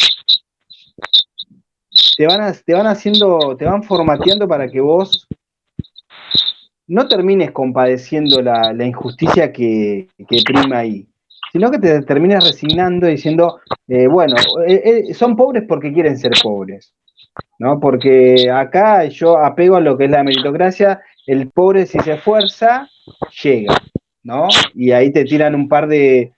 te 2.15 2.25
van, 2.25 2.55
te 2.65 2.73
van 2.73 2.87
haciendo, 2.87 3.57
te 3.57 3.65
van 3.65 3.83
formateando 3.83 4.47
para 4.47 4.69
que 4.69 4.79
vos 4.79 5.27
no 6.91 7.07
termines 7.07 7.51
compadeciendo 7.51 8.41
la, 8.41 8.73
injusticia 8.85 9.53
que, 9.53 10.09
prima 10.45 10.79
ahí, 10.79 11.07
sino 11.53 11.71
que 11.71 11.79
te 11.79 12.01
termines 12.01 12.43
resignando 12.43 13.07
diciendo, 13.07 13.61
eh, 13.87 14.07
bueno, 14.07 14.35
eh, 14.67 15.05
eh, 15.07 15.13
son 15.13 15.37
pobres 15.37 15.63
porque 15.69 15.93
quieren 15.93 16.17
ser 16.17 16.33
pobres, 16.43 16.93
¿no? 17.59 17.79
Porque 17.79 18.51
acá 18.53 19.05
yo 19.05 19.37
apego 19.37 19.77
a 19.77 19.79
lo 19.79 19.97
que 19.97 20.05
es 20.05 20.11
la 20.11 20.23
meritocracia, 20.23 20.99
el 21.25 21.49
pobre 21.49 21.85
si 21.85 21.97
se 21.99 22.15
esfuerza, 22.15 22.89
llega, 23.41 23.73
¿no? 24.23 24.49
Y 24.75 24.91
ahí 24.91 25.13
te 25.13 25.23
tiran 25.23 25.55
un 25.55 25.69
par 25.69 25.87
de 25.87 26.33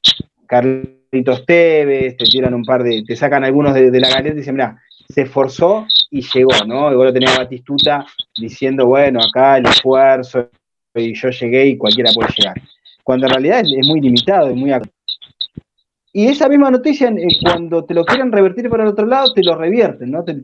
Carlitos 0.46 1.48
Tevez, 1.48 2.16
te 2.16 2.26
tiran 2.26 2.54
un 2.54 2.64
par 2.64 2.84
de, 2.84 3.04
te 3.08 3.16
sacan 3.16 3.44
algunos 3.44 3.74
de, 3.74 3.90
de 3.90 4.00
la 4.00 4.10
galera 4.10 4.36
y 4.36 4.38
dicen, 4.38 4.54
mira, 4.54 4.80
se 5.10 5.24
esforzó 5.24 5.88
y 6.14 6.22
llegó, 6.22 6.52
¿no? 6.68 6.92
Igual 6.92 7.08
lo 7.08 7.14
tenía 7.14 7.36
Batistuta 7.36 8.06
diciendo, 8.40 8.86
bueno, 8.86 9.20
acá 9.20 9.58
el 9.58 9.66
esfuerzo, 9.66 10.48
y 10.94 11.16
yo 11.16 11.30
llegué 11.32 11.66
y 11.66 11.78
cualquiera 11.78 12.12
puede 12.14 12.30
llegar. 12.38 12.62
Cuando 13.04 13.26
en 13.26 13.32
realidad 13.32 13.62
es, 13.62 13.88
muy 13.88 14.00
limitado, 14.00 14.50
es 14.50 14.56
muy... 14.56 14.72
Y 16.14 16.28
esa 16.28 16.48
misma 16.48 16.70
noticia, 16.70 17.10
eh, 17.10 17.28
cuando 17.42 17.84
te 17.84 17.96
lo 17.96 18.06
quieren 18.06 18.32
revertir 18.32 18.70
para 18.70 18.84
el 18.84 18.90
otro 18.90 19.08
lado, 19.08 19.34
te 19.34 19.42
lo 19.42 19.56
revierten, 19.56 20.12
¿no? 20.12 20.24
Te, 20.24 20.36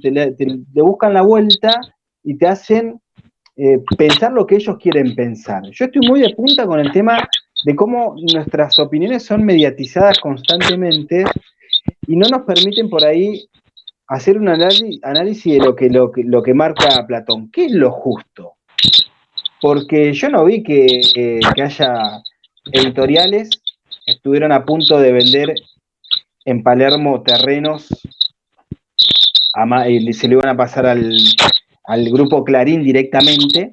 buscan 0.74 1.14
la 1.14 1.22
vuelta 1.22 1.80
y 2.24 2.36
te 2.36 2.48
hacen 2.48 3.00
eh, 3.56 3.78
pensar 3.96 4.32
lo 4.32 4.48
que 4.48 4.56
ellos 4.56 4.76
quieren 4.82 5.14
pensar. 5.14 5.62
Yo 5.70 5.86
estoy 5.86 6.08
muy 6.08 6.22
de 6.22 6.34
punta 6.34 6.66
con 6.66 6.80
el 6.80 6.92
tema 6.92 7.30
de 7.64 7.76
cómo 7.76 8.16
nuestras 8.34 8.80
opiniones 8.80 9.24
son 9.24 9.46
mediatizadas 9.46 10.18
constantemente 10.20 11.26
y 12.08 12.16
no 12.16 12.28
nos 12.28 12.42
permiten 12.42 12.90
por 12.90 13.06
ahí 13.06 13.48
hacer 14.10 14.40
un 14.40 14.50
análisis 14.50 15.54
de 15.54 15.60
lo 15.60 15.76
que, 15.76 15.90
lo, 15.90 16.12
lo 16.16 16.44
que 16.44 16.54
marca 16.54 17.06
Platón. 17.08 17.50
¿Qué 17.52 17.66
es 17.66 17.72
lo 17.72 17.92
justo? 17.92 18.56
Porque 19.62 20.14
yo 20.14 20.30
no 20.30 20.46
vi 20.46 20.64
que, 20.64 21.40
haya 21.62 22.22
editoriales 22.72 23.50
estuvieron 24.06 24.52
a 24.52 24.66
punto 24.66 25.00
de 25.00 25.12
vender 25.12 25.54
en 26.46 26.64
Palermo 26.64 27.22
terrenos 27.22 27.88
y 29.88 30.14
se 30.14 30.28
le 30.28 30.36
iban 30.36 30.50
a 30.50 30.58
pasar 30.58 30.88
al, 30.88 32.12
grupo 32.12 32.44
Clarín 32.44 32.84
directamente 32.84 33.72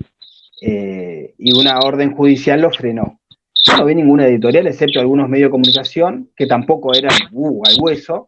eh, 0.61 1.35
y 1.39 1.59
una 1.59 1.79
orden 1.81 2.15
judicial 2.15 2.61
lo 2.61 2.71
frenó. 2.71 3.21
Yo 3.55 3.79
no 3.79 3.87
vi 3.87 3.95
ninguna 3.95 4.27
editorial, 4.27 4.67
excepto 4.67 5.01
algunos 5.01 5.29
medios 5.29 5.49
de 5.49 5.53
comunicación, 5.53 6.31
que 6.37 6.47
tampoco 6.47 6.95
eran 6.95 7.13
uh, 7.33 7.63
al 7.67 7.77
hueso, 7.81 8.27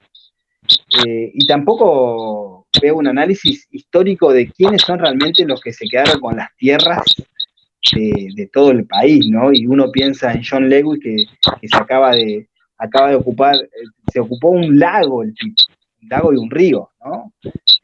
eh, 1.06 1.30
y 1.34 1.46
tampoco 1.46 2.66
veo 2.80 2.96
un 2.96 3.06
análisis 3.06 3.66
histórico 3.70 4.32
de 4.32 4.50
quiénes 4.50 4.82
son 4.82 4.98
realmente 4.98 5.44
los 5.44 5.60
que 5.60 5.72
se 5.72 5.86
quedaron 5.86 6.20
con 6.20 6.36
las 6.36 6.54
tierras 6.56 7.04
de, 7.92 8.50
todo 8.52 8.70
el 8.70 8.86
país, 8.86 9.26
¿no? 9.28 9.52
Y 9.52 9.66
uno 9.66 9.90
piensa 9.90 10.32
en 10.32 10.42
John 10.48 10.68
Lewis 10.68 11.00
que, 11.02 11.16
se 11.66 11.76
acaba 11.76 12.12
de, 12.12 12.46
acaba 12.76 13.10
de 13.10 13.16
ocupar, 13.16 13.56
eh, 13.56 13.68
se 14.12 14.20
ocupó 14.20 14.50
un 14.50 14.78
lago 14.78 15.22
el 15.22 15.34
tipo, 15.34 15.54
un 16.02 16.08
lago 16.08 16.32
y 16.32 16.36
un 16.36 16.50
río, 16.50 16.90
¿no? 17.04 17.32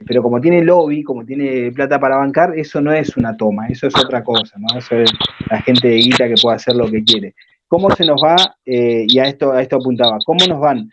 Pero 0.06 0.22
como 0.22 0.40
tiene 0.40 0.62
lobby, 0.62 1.02
como 1.02 1.24
tiene 1.24 1.72
plata 1.72 1.98
para 1.98 2.16
bancar, 2.16 2.56
eso 2.58 2.80
no 2.80 2.92
es 2.92 3.16
una 3.16 3.36
toma, 3.36 3.68
eso 3.68 3.86
es 3.86 3.94
otra 3.96 4.22
cosa, 4.22 4.58
¿no? 4.58 4.78
Eso 4.78 4.96
es 4.96 5.10
la 5.48 5.60
gente 5.62 5.88
de 5.88 5.96
guita 5.96 6.28
que 6.28 6.34
puede 6.40 6.56
hacer 6.56 6.76
lo 6.76 6.90
que 6.90 7.02
quiere. 7.02 7.34
¿Cómo 7.66 7.90
se 7.90 8.04
nos 8.04 8.22
va, 8.22 8.36
eh, 8.66 9.06
y 9.08 9.18
a 9.18 9.24
esto, 9.24 9.52
a 9.52 9.62
esto 9.62 9.76
apuntaba, 9.76 10.18
cómo 10.24 10.44
nos 10.46 10.60
van 10.60 10.90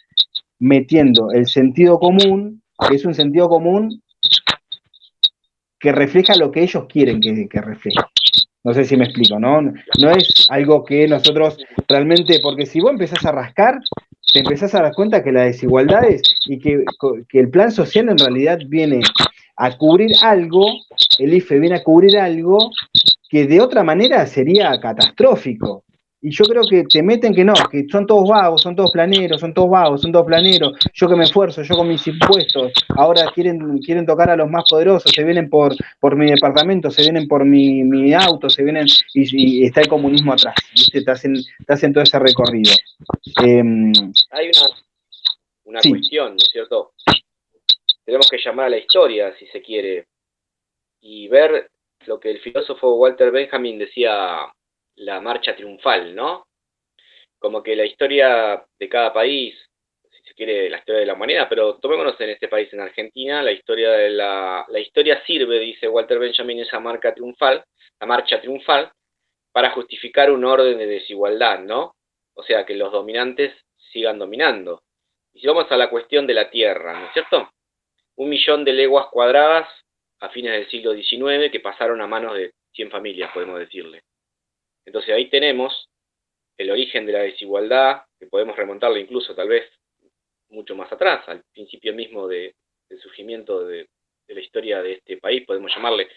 metiendo 0.61 1.31
el 1.31 1.47
sentido 1.47 1.99
común, 1.99 2.61
que 2.87 2.95
es 2.95 3.03
un 3.03 3.13
sentido 3.13 3.49
común 3.49 4.01
que 5.79 5.91
refleja 5.91 6.35
lo 6.35 6.51
que 6.51 6.61
ellos 6.61 6.85
quieren 6.87 7.19
que, 7.19 7.49
que 7.49 7.61
refleje. 7.61 7.99
No 8.63 8.73
sé 8.73 8.85
si 8.85 8.95
me 8.95 9.05
explico, 9.05 9.39
¿no? 9.39 9.61
No 9.63 10.11
es 10.11 10.47
algo 10.51 10.85
que 10.85 11.07
nosotros 11.07 11.57
realmente, 11.87 12.39
porque 12.43 12.67
si 12.67 12.79
vos 12.79 12.91
empezás 12.91 13.25
a 13.25 13.31
rascar, 13.31 13.79
te 14.31 14.39
empezás 14.39 14.75
a 14.75 14.83
dar 14.83 14.93
cuenta 14.93 15.23
que 15.23 15.31
las 15.31 15.45
desigualdades 15.45 16.21
y 16.45 16.59
que, 16.59 16.85
que 17.27 17.39
el 17.39 17.49
plan 17.49 17.71
social 17.71 18.09
en 18.09 18.19
realidad 18.19 18.59
viene 18.67 19.01
a 19.57 19.75
cubrir 19.75 20.11
algo, 20.21 20.63
el 21.17 21.33
IFE 21.33 21.59
viene 21.59 21.77
a 21.77 21.83
cubrir 21.83 22.17
algo 22.19 22.69
que 23.29 23.47
de 23.47 23.61
otra 23.61 23.83
manera 23.83 24.27
sería 24.27 24.79
catastrófico. 24.79 25.85
Y 26.23 26.29
yo 26.29 26.45
creo 26.45 26.61
que 26.69 26.83
te 26.83 27.01
meten 27.01 27.33
que 27.33 27.43
no, 27.43 27.53
que 27.71 27.87
son 27.91 28.05
todos 28.05 28.29
vagos, 28.29 28.61
son 28.61 28.75
todos 28.75 28.91
planeros, 28.91 29.41
son 29.41 29.55
todos 29.55 29.71
vagos, 29.71 30.01
son 30.01 30.11
todos 30.11 30.27
planeros. 30.27 30.73
Yo 30.93 31.07
que 31.07 31.15
me 31.15 31.23
esfuerzo, 31.23 31.63
yo 31.63 31.75
con 31.75 31.87
mis 31.87 32.05
impuestos, 32.05 32.71
ahora 32.89 33.25
quieren, 33.33 33.79
quieren 33.79 34.05
tocar 34.05 34.29
a 34.29 34.35
los 34.35 34.47
más 34.47 34.63
poderosos, 34.69 35.11
se 35.11 35.23
vienen 35.23 35.49
por, 35.49 35.73
por 35.99 36.15
mi 36.15 36.29
departamento, 36.29 36.91
se 36.91 37.01
vienen 37.01 37.27
por 37.27 37.43
mi, 37.43 38.13
auto, 38.13 38.51
se 38.51 38.63
vienen 38.63 38.85
y, 39.15 39.65
está 39.65 39.81
el 39.81 39.87
comunismo 39.87 40.33
atrás, 40.33 40.53
¿viste? 40.75 41.01
Te 41.01 41.09
hacen, 41.09 41.33
te 41.65 41.73
hacen 41.73 41.91
todo 41.91 42.03
ese 42.03 42.19
recorrido. 42.19 42.71
Em, 43.43 43.91
Hay 44.29 44.47
una, 44.49 44.75
una 45.63 45.79
cuestión, 45.81 46.33
¿no 46.33 46.37
es 46.37 46.49
cierto? 46.51 46.91
Tenemos 48.05 48.29
que 48.29 48.37
llamar 48.37 48.67
a 48.67 48.69
la 48.69 48.77
historia, 48.77 49.33
si 49.39 49.47
se 49.47 49.61
quiere, 49.63 50.05
y 51.01 51.27
ver 51.29 51.71
lo 52.05 52.19
que 52.19 52.29
el 52.29 52.39
filósofo 52.41 52.95
Walter 52.95 53.31
Benjamin 53.31 53.79
decía 53.79 54.45
la 55.01 55.19
marcha 55.19 55.55
triunfal, 55.55 56.15
¿no? 56.15 56.47
Como 57.39 57.63
que 57.63 57.75
la 57.75 57.85
historia 57.85 58.63
de 58.79 58.89
cada 58.89 59.11
país, 59.11 59.55
si 60.09 60.23
se 60.23 60.33
quiere, 60.33 60.69
la 60.69 60.77
historia 60.77 61.01
de 61.01 61.07
la 61.07 61.13
humanidad, 61.13 61.47
pero 61.49 61.77
tomémonos 61.79 62.19
en 62.21 62.29
este 62.29 62.47
país, 62.47 62.71
en 62.73 62.81
Argentina, 62.81 63.41
la 63.41 63.51
historia 63.51 63.91
de 63.91 64.11
la, 64.11 64.65
la 64.67 64.79
historia 64.79 65.23
sirve, 65.25 65.59
dice 65.59 65.87
Walter 65.87 66.19
Benjamin, 66.19 66.59
esa 66.59 66.79
marca 66.79 67.13
triunfal, 67.13 67.63
la 67.99 68.07
marcha 68.07 68.39
triunfal, 68.39 68.91
para 69.51 69.71
justificar 69.71 70.31
un 70.31 70.45
orden 70.45 70.77
de 70.77 70.85
desigualdad, 70.85 71.59
¿no? 71.59 71.95
O 72.35 72.43
sea, 72.43 72.65
que 72.65 72.75
los 72.75 72.91
dominantes 72.91 73.53
sigan 73.91 74.19
dominando. 74.19 74.83
Y 75.33 75.41
si 75.41 75.47
vamos 75.47 75.71
a 75.71 75.77
la 75.77 75.89
cuestión 75.89 76.27
de 76.27 76.33
la 76.33 76.49
tierra, 76.49 76.99
¿no 76.99 77.07
es 77.07 77.13
cierto? 77.13 77.49
Un 78.17 78.29
millón 78.29 78.63
de 78.63 78.73
leguas 78.73 79.07
cuadradas 79.07 79.67
a 80.19 80.29
fines 80.29 80.51
del 80.53 80.69
siglo 80.69 80.93
XIX 80.93 81.51
que 81.51 81.59
pasaron 81.59 82.01
a 82.01 82.07
manos 82.07 82.35
de 82.35 82.53
100 82.73 82.91
familias, 82.91 83.31
podemos 83.33 83.59
decirle. 83.59 84.03
Entonces 84.85 85.13
ahí 85.13 85.29
tenemos 85.29 85.89
el 86.57 86.71
origen 86.71 87.05
de 87.05 87.13
la 87.13 87.19
desigualdad, 87.19 88.03
que 88.19 88.27
podemos 88.27 88.55
remontarlo 88.55 88.97
incluso 88.97 89.35
tal 89.35 89.47
vez 89.47 89.69
mucho 90.49 90.75
más 90.75 90.91
atrás, 90.91 91.27
al 91.27 91.43
principio 91.53 91.93
mismo 91.93 92.27
de, 92.27 92.55
del 92.89 92.99
surgimiento 93.01 93.65
de, 93.65 93.87
la 94.27 94.39
historia 94.39 94.81
de 94.81 94.93
este 94.93 95.17
país, 95.17 95.45
podemos 95.45 95.73
llamarle. 95.75 96.07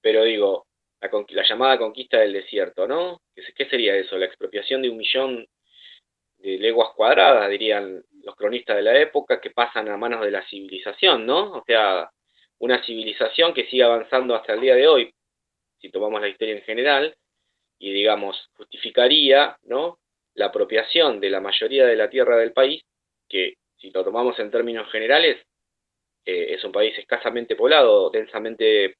Pero 0.00 0.22
digo, 0.22 0.66
la, 1.00 1.42
llamada 1.42 1.78
conquista 1.78 2.18
del 2.18 2.32
desierto, 2.32 2.86
¿no? 2.86 3.22
¿Qué, 3.34 3.68
sería 3.68 3.96
eso? 3.96 4.16
La 4.16 4.26
expropiación 4.26 4.82
de 4.82 4.90
un 4.90 4.96
millón 4.96 5.46
de 6.38 6.58
leguas 6.58 6.90
cuadradas, 6.94 7.50
dirían 7.50 8.04
los 8.22 8.36
cronistas 8.36 8.76
de 8.76 8.82
la 8.82 9.00
época, 9.00 9.40
que 9.40 9.50
pasan 9.50 9.88
a 9.88 9.96
manos 9.96 10.20
de 10.20 10.30
la 10.30 10.46
civilización, 10.46 11.26
¿no? 11.26 11.54
O 11.54 11.64
sea, 11.66 12.08
una 12.60 12.84
civilización 12.84 13.52
que 13.52 13.66
sigue 13.66 13.82
avanzando 13.82 14.36
hasta 14.36 14.52
el 14.52 14.60
día 14.60 14.76
de 14.76 14.86
hoy, 14.86 15.12
si 15.80 15.90
tomamos 15.90 16.20
la 16.20 16.28
historia 16.28 16.54
en 16.54 16.62
general, 16.62 17.16
y 17.80 17.92
digamos, 17.92 18.50
justificaría 18.56 19.56
¿no? 19.64 19.98
la 20.34 20.46
apropiación 20.46 21.18
de 21.18 21.30
la 21.30 21.40
mayoría 21.40 21.86
de 21.86 21.96
la 21.96 22.08
tierra 22.08 22.36
del 22.36 22.52
país, 22.52 22.84
que 23.28 23.54
si 23.78 23.90
lo 23.90 24.04
tomamos 24.04 24.38
en 24.38 24.50
términos 24.50 24.88
generales, 24.92 25.38
eh, 26.24 26.54
es 26.54 26.62
un 26.62 26.72
país 26.72 26.96
escasamente 26.98 27.56
poblado, 27.56 28.10
densamente 28.10 28.96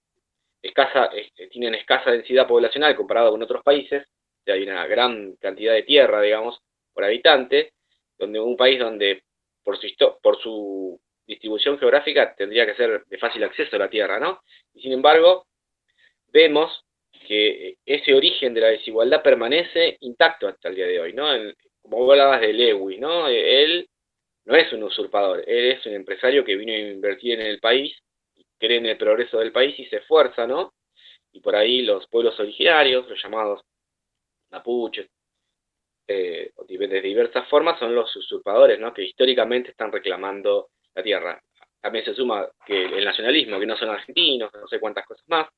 escasa, 0.62 1.06
este, 1.14 1.48
tienen 1.48 1.74
escasa 1.74 2.10
densidad 2.10 2.48
poblacional 2.48 2.96
comparado 2.96 3.30
con 3.30 3.42
otros 3.42 3.62
países, 3.62 4.06
hay 4.46 4.62
una 4.62 4.86
gran 4.86 5.36
cantidad 5.36 5.74
de 5.74 5.82
tierra, 5.82 6.20
digamos, 6.22 6.60
por 6.92 7.04
habitante, 7.04 7.72
donde 8.18 8.40
un 8.40 8.56
país 8.56 8.80
donde 8.80 9.22
por 9.62 9.78
su, 9.78 9.88
por 10.22 10.40
su 10.40 11.00
distribución 11.26 11.78
geográfica 11.78 12.34
tendría 12.34 12.66
que 12.66 12.74
ser 12.74 13.04
de 13.04 13.18
fácil 13.18 13.44
acceso 13.44 13.76
a 13.76 13.78
la 13.78 13.90
tierra, 13.90 14.18
¿no? 14.18 14.40
Y 14.74 14.82
sin 14.82 14.92
embargo, 14.92 15.46
vemos 16.32 16.84
que 17.30 17.76
ese 17.86 18.12
origen 18.12 18.52
de 18.54 18.60
la 18.60 18.66
desigualdad 18.70 19.22
permanece 19.22 19.96
intacto 20.00 20.48
hasta 20.48 20.68
el 20.68 20.74
día 20.74 20.86
de 20.86 20.98
hoy, 20.98 21.12
¿no? 21.12 21.28
como 21.80 22.10
hablabas 22.10 22.40
de 22.40 22.52
Lewis, 22.52 22.98
¿no? 22.98 23.28
Él 23.28 23.88
no 24.46 24.56
es 24.56 24.72
un 24.72 24.82
usurpador, 24.82 25.44
él 25.46 25.70
es 25.70 25.86
un 25.86 25.92
empresario 25.92 26.44
que 26.44 26.56
vino 26.56 26.72
a 26.72 26.76
invertir 26.76 27.38
en 27.38 27.46
el 27.46 27.60
país, 27.60 27.96
cree 28.58 28.78
en 28.78 28.86
el 28.86 28.96
progreso 28.96 29.38
del 29.38 29.52
país 29.52 29.78
y 29.78 29.86
se 29.86 29.98
esfuerza, 29.98 30.44
¿no? 30.48 30.74
Y 31.30 31.38
por 31.38 31.54
ahí 31.54 31.82
los 31.82 32.08
pueblos 32.08 32.38
originarios, 32.40 33.08
los 33.08 33.22
llamados 33.22 33.62
mapuches, 34.50 35.06
eh, 36.08 36.50
de 36.66 37.00
diversas 37.00 37.48
formas, 37.48 37.78
son 37.78 37.94
los 37.94 38.14
usurpadores, 38.16 38.80
¿no? 38.80 38.92
que 38.92 39.04
históricamente 39.04 39.70
están 39.70 39.92
reclamando 39.92 40.70
la 40.96 41.02
tierra. 41.04 41.40
También 41.80 42.04
se 42.04 42.14
suma 42.14 42.48
que 42.66 42.84
el 42.84 43.04
nacionalismo, 43.04 43.58
que 43.58 43.66
no 43.66 43.76
son 43.76 43.88
argentinos, 43.88 44.50
no 44.52 44.68
sé 44.68 44.78
cuántas 44.78 45.06
cosas 45.06 45.26
más, 45.28 45.48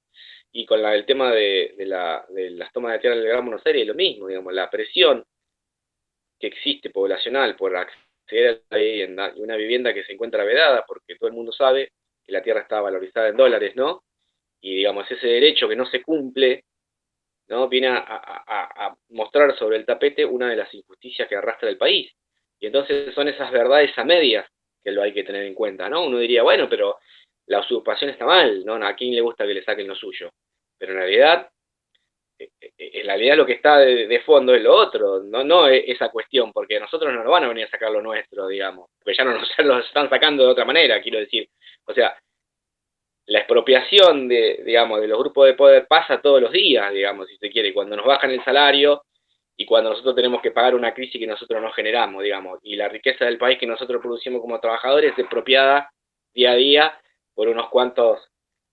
y 0.53 0.65
con 0.67 0.85
el 0.85 1.05
tema 1.05 1.33
de, 1.33 1.75
las 1.87 2.73
tomas 2.73 2.93
de 2.93 2.99
tierra 3.01 3.17
del 3.17 3.27
Gran 3.27 3.45
Buenos 3.45 3.67
Aires, 3.67 3.87
lo 3.87 3.95
mismo, 3.95 4.29
digamos, 4.29 4.53
la 4.53 4.71
presión 4.71 5.25
que 6.39 6.47
existe 6.49 6.91
poblacional 6.91 7.57
por 7.57 7.77
acceder 7.77 8.63
a 8.71 8.77
la 8.77 8.83
vivienda, 8.83 9.33
y 9.35 9.41
una 9.41 9.57
vivienda 9.57 9.95
que 9.95 10.05
se 10.05 10.13
encuentra 10.13 10.45
vedada, 10.45 10.85
porque 10.87 11.17
todo 11.17 11.29
el 11.29 11.35
mundo 11.35 11.53
sabe 11.53 11.93
que 12.25 12.33
la 12.33 12.43
tierra 12.43 12.61
está 12.61 12.81
valorizada 12.81 13.29
en 13.29 13.37
dólares, 13.37 13.75
¿no? 13.75 14.05
Y 14.61 14.77
digamos, 14.77 15.11
ese 15.11 15.27
derecho 15.27 15.69
que 15.69 15.77
no 15.77 15.87
se 15.87 16.03
cumple, 16.03 16.65
¿no? 17.49 17.69
Viene 17.69 17.89
a 17.89 18.97
mostrar 19.11 19.57
sobre 19.59 19.77
el 19.77 19.87
tapete 19.87 20.25
una 20.25 20.51
de 20.51 20.57
las 20.57 20.73
injusticias 20.73 21.29
que 21.29 21.37
arrastra 21.37 21.69
el 21.69 21.79
país. 21.79 22.13
Y 22.61 22.67
entonces 22.67 23.13
son 23.15 23.27
esas 23.27 23.51
verdades 23.51 23.91
a 23.99 24.05
medias 24.05 24.47
que 24.83 24.91
lo 24.91 25.03
hay 25.03 25.13
que 25.13 25.25
tener 25.25 25.45
en 25.45 25.55
cuenta, 25.55 25.89
¿no? 25.89 26.05
Uno 26.05 26.19
diría, 26.19 26.43
bueno, 26.43 26.69
pero 26.69 26.99
la 27.47 27.61
usurpación 27.61 28.11
está 28.11 28.25
mal, 28.25 28.65
¿no? 28.65 28.75
¿A 28.75 28.95
quién 28.95 29.15
le 29.15 29.21
gusta 29.21 29.47
que 29.47 29.55
le 29.55 29.65
saquen 29.65 29.89
lo 29.89 29.95
suyo? 29.95 30.31
Pero 30.79 30.93
en 30.93 30.99
realidad, 30.99 31.51
eh, 32.39 32.51
eh, 32.61 32.73
en 32.79 33.07
realidad 33.07 33.37
lo 33.37 33.47
que 33.47 33.53
está 33.53 33.79
de, 33.79 34.21
fondo 34.21 34.55
es 34.55 34.63
lo 34.63 34.75
otro, 34.75 35.23
no, 35.23 35.45
no 35.45 35.69
esa 35.69 36.09
cuestión, 36.11 36.53
porque 36.53 36.81
nosotros 36.81 37.13
no 37.13 37.23
nos 37.23 37.33
van 37.33 37.45
a 37.45 37.49
venir 37.49 37.67
a 37.67 37.71
sacar 37.71 37.91
lo 37.91 38.03
nuestro, 38.03 38.49
digamos, 38.49 38.89
porque 38.99 39.17
ya 39.17 39.25
no 39.25 39.39
nos 39.39 39.49
lo 39.59 39.79
están 39.79 40.09
sacando 40.09 40.45
de 40.45 40.51
otra 40.51 40.65
manera, 40.65 41.01
quiero 41.01 41.19
decir. 41.19 41.49
O 41.87 41.95
sea, 41.95 42.17
la 43.27 43.39
expropiación 43.39 44.29
de, 44.29 44.63
digamos, 44.65 45.01
de 45.01 45.09
los 45.09 45.19
grupos 45.19 45.47
de 45.47 45.55
poder 45.55 45.87
pasa 45.87 46.21
todos 46.21 46.41
los 46.41 46.53
días, 46.53 46.93
digamos, 46.93 47.29
si 47.29 47.37
se 47.37 47.51
quiere, 47.51 47.73
cuando 47.73 47.97
nos 47.97 48.07
bajan 48.07 48.31
el 48.31 48.45
salario 48.45 49.03
y 49.63 49.65
cuando 49.65 49.91
nosotros 49.91 50.17
tenemos 50.17 50.43
que 50.43 50.51
pagar 50.51 50.75
una 50.75 50.93
crisis 50.93 51.21
que 51.21 51.27
nosotros 51.27 51.63
no 51.63 51.71
generamos, 51.71 52.25
digamos, 52.25 52.59
y 52.65 52.75
la 52.75 52.89
riqueza 52.89 53.27
del 53.27 53.39
país 53.39 53.59
que 53.59 53.67
nosotros 53.67 54.03
producimos 54.03 54.41
como 54.41 54.59
trabajadores 54.59 55.13
es 55.13 55.19
expropiada 55.21 55.89
día 56.35 56.51
a 56.51 56.57
día 56.57 57.01
por 57.33 57.47
unos 57.47 57.69
cuantos 57.69 58.29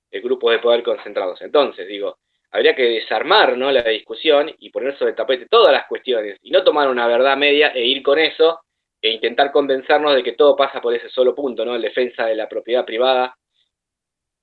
eh, 0.10 0.20
grupos 0.20 0.52
de 0.52 0.58
poder 0.58 0.82
concentrados. 0.82 1.40
Entonces, 1.44 1.88
digo, 1.88 2.18
habría 2.50 2.76
que 2.76 2.86
desarmar 2.86 3.56
¿no? 3.56 3.72
la 3.72 3.84
discusión 3.84 4.52
y 4.58 4.72
poner 4.72 4.98
sobre 4.98 5.12
el 5.12 5.16
tapete 5.16 5.46
todas 5.46 5.72
las 5.72 5.86
cuestiones 5.86 6.40
y 6.42 6.50
no 6.50 6.64
tomar 6.64 6.90
una 6.90 7.06
verdad 7.06 7.38
media 7.38 7.68
e 7.68 7.86
ir 7.86 8.02
con 8.02 8.18
eso 8.18 8.60
e 9.00 9.12
intentar 9.12 9.52
convencernos 9.52 10.16
de 10.16 10.24
que 10.24 10.32
todo 10.32 10.56
pasa 10.56 10.82
por 10.82 10.96
ese 10.96 11.10
solo 11.10 11.36
punto, 11.36 11.64
¿no? 11.64 11.76
En 11.76 11.84
defensa 11.84 12.26
de 12.26 12.36
la 12.36 12.50
propiedad 12.50 12.84
privada. 12.84 13.36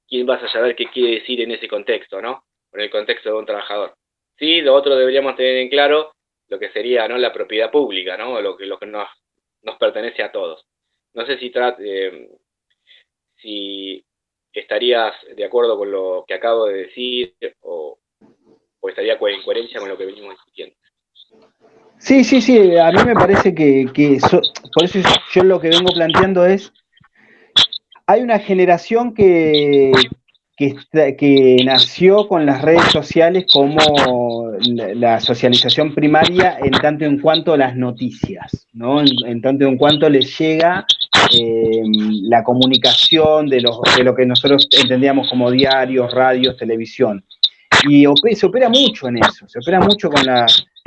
¿Quién 0.09 0.27
vas 0.27 0.45
a 0.45 0.49
saber 0.49 0.77
qué 0.77 0.87
quiere 0.87 1.17
decir 1.17 1.41
en 1.41 1.51
ese 1.51 1.67
contexto, 1.67 2.23
¿no? 2.23 2.45
En 2.73 2.83
el 2.83 2.91
contexto 2.91 3.31
de 3.31 3.35
un 3.37 3.47
trabajador. 3.47 3.97
Sí, 4.39 4.61
lo 4.61 4.75
otro 4.75 4.95
deberíamos 4.95 5.35
tener 5.35 5.57
en 5.57 5.69
claro 5.69 6.13
lo 6.49 6.59
que 6.59 6.71
sería 6.71 7.09
¿no? 7.09 7.19
la 7.19 7.33
propiedad 7.33 7.71
pública, 7.71 8.17
¿no? 8.17 8.41
Lo 8.41 8.57
que, 8.57 8.67
lo 8.67 8.79
que 8.79 8.87
nos, 8.87 9.09
nos 9.63 9.77
pertenece 9.77 10.23
a 10.23 10.33
todos. 10.33 10.67
No 11.15 11.27
sé 11.27 11.39
si, 11.39 11.53
eh, 11.81 12.29
si 13.37 14.05
estarías 14.53 15.15
de 15.35 15.45
acuerdo 15.45 15.77
con 15.77 15.91
lo 15.91 16.25
que 16.27 16.35
acabo 16.35 16.67
de 16.67 16.85
decir 16.85 17.35
o, 17.61 17.99
estaría 18.89 19.15
en 19.15 19.43
coherencia 19.43 19.81
con 19.81 19.89
lo 19.89 19.99
que 19.99 20.07
venimos 20.07 20.35
discutiendo. 20.35 20.77
Sí, 21.99 22.23
sí, 22.23 22.41
sí, 22.41 22.77
a 22.77 22.93
mí 22.93 22.99
me 23.05 23.15
parece 23.15 23.55
que, 23.55 23.87
por 24.73 24.85
eso 24.85 24.99
yo 25.35 25.43
lo 25.43 25.61
que 25.61 25.71
vengo 25.71 25.93
planteando 25.93 26.47
es, 26.47 26.73
hay 28.07 28.21
una 28.21 28.39
generación 28.39 29.13
que, 29.13 29.91
que, 30.57 31.57
nació 31.65 32.27
con 32.27 32.47
las 32.47 32.63
redes 32.63 32.85
sociales 32.91 33.45
como 33.53 34.53
la, 34.65 35.21
socialización 35.21 35.95
primaria 35.95 36.59
en 36.63 36.71
tanto 36.71 37.05
en 37.05 37.19
cuanto 37.19 37.53
a 37.53 37.59
las 37.59 37.77
noticias, 37.77 38.67
¿no? 38.73 39.03
En, 39.03 39.43
tanto 39.43 39.67
en 39.67 39.77
cuanto 39.77 40.09
les 40.09 40.39
llega 40.39 40.87
eh, 41.33 41.83
la 42.23 42.43
comunicación 42.43 43.49
de, 43.49 43.61
los, 43.61 43.79
de 43.97 44.05
lo 44.05 44.15
que 44.15 44.25
nosotros 44.25 44.67
entendíamos 44.81 45.29
como 45.29 45.51
diarios, 45.51 46.13
radios, 46.13 46.57
televisión. 46.57 47.23
Y 47.89 48.07
se 48.35 48.47
opera 48.47 48.71
mucho 48.71 49.09
en 49.09 49.19
eso, 49.19 49.47
se 49.47 49.59
opera 49.59 49.79
mucho 49.81 50.09
con, 50.09 50.25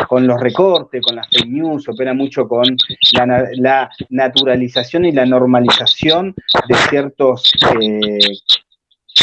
con 0.08 0.26
los 0.26 0.42
recortes, 0.42 1.02
con 1.02 1.16
las 1.16 1.28
fake 1.30 1.48
news, 1.48 1.88
opera 1.88 2.14
mucho 2.16 2.48
con 2.48 2.66
la, 3.14 3.48
la 3.54 3.90
naturalización 4.10 5.06
y 5.06 5.12
la 5.12 5.26
normalización 5.26 6.34
de 6.68 6.76
ciertos 6.90 7.54
eh, 7.80 8.18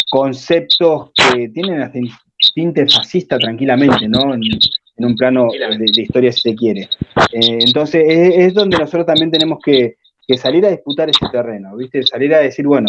conceptos 0.09 1.11
que 1.13 1.49
tienen 1.49 1.81
hasta 1.81 1.99
tinte 2.53 2.87
fascista 2.87 3.37
tranquilamente, 3.37 4.07
¿no? 4.07 4.33
En, 4.33 4.41
un 4.99 5.15
plano 5.15 5.47
de, 5.51 6.01
historia, 6.01 6.31
si 6.31 6.41
se 6.41 6.55
quiere. 6.55 6.89
Eh, 7.31 7.59
entonces, 7.67 8.03
es, 8.07 8.53
donde 8.55 8.77
nosotros 8.77 9.05
también 9.05 9.29
tenemos 9.29 9.59
que, 9.63 9.95
salir 10.37 10.65
a 10.65 10.71
disputar 10.71 11.07
ese 11.07 11.25
terreno, 11.31 11.75
¿viste? 11.77 12.01
Salir 12.03 12.33
a 12.33 12.39
decir, 12.39 12.65
bueno, 12.65 12.87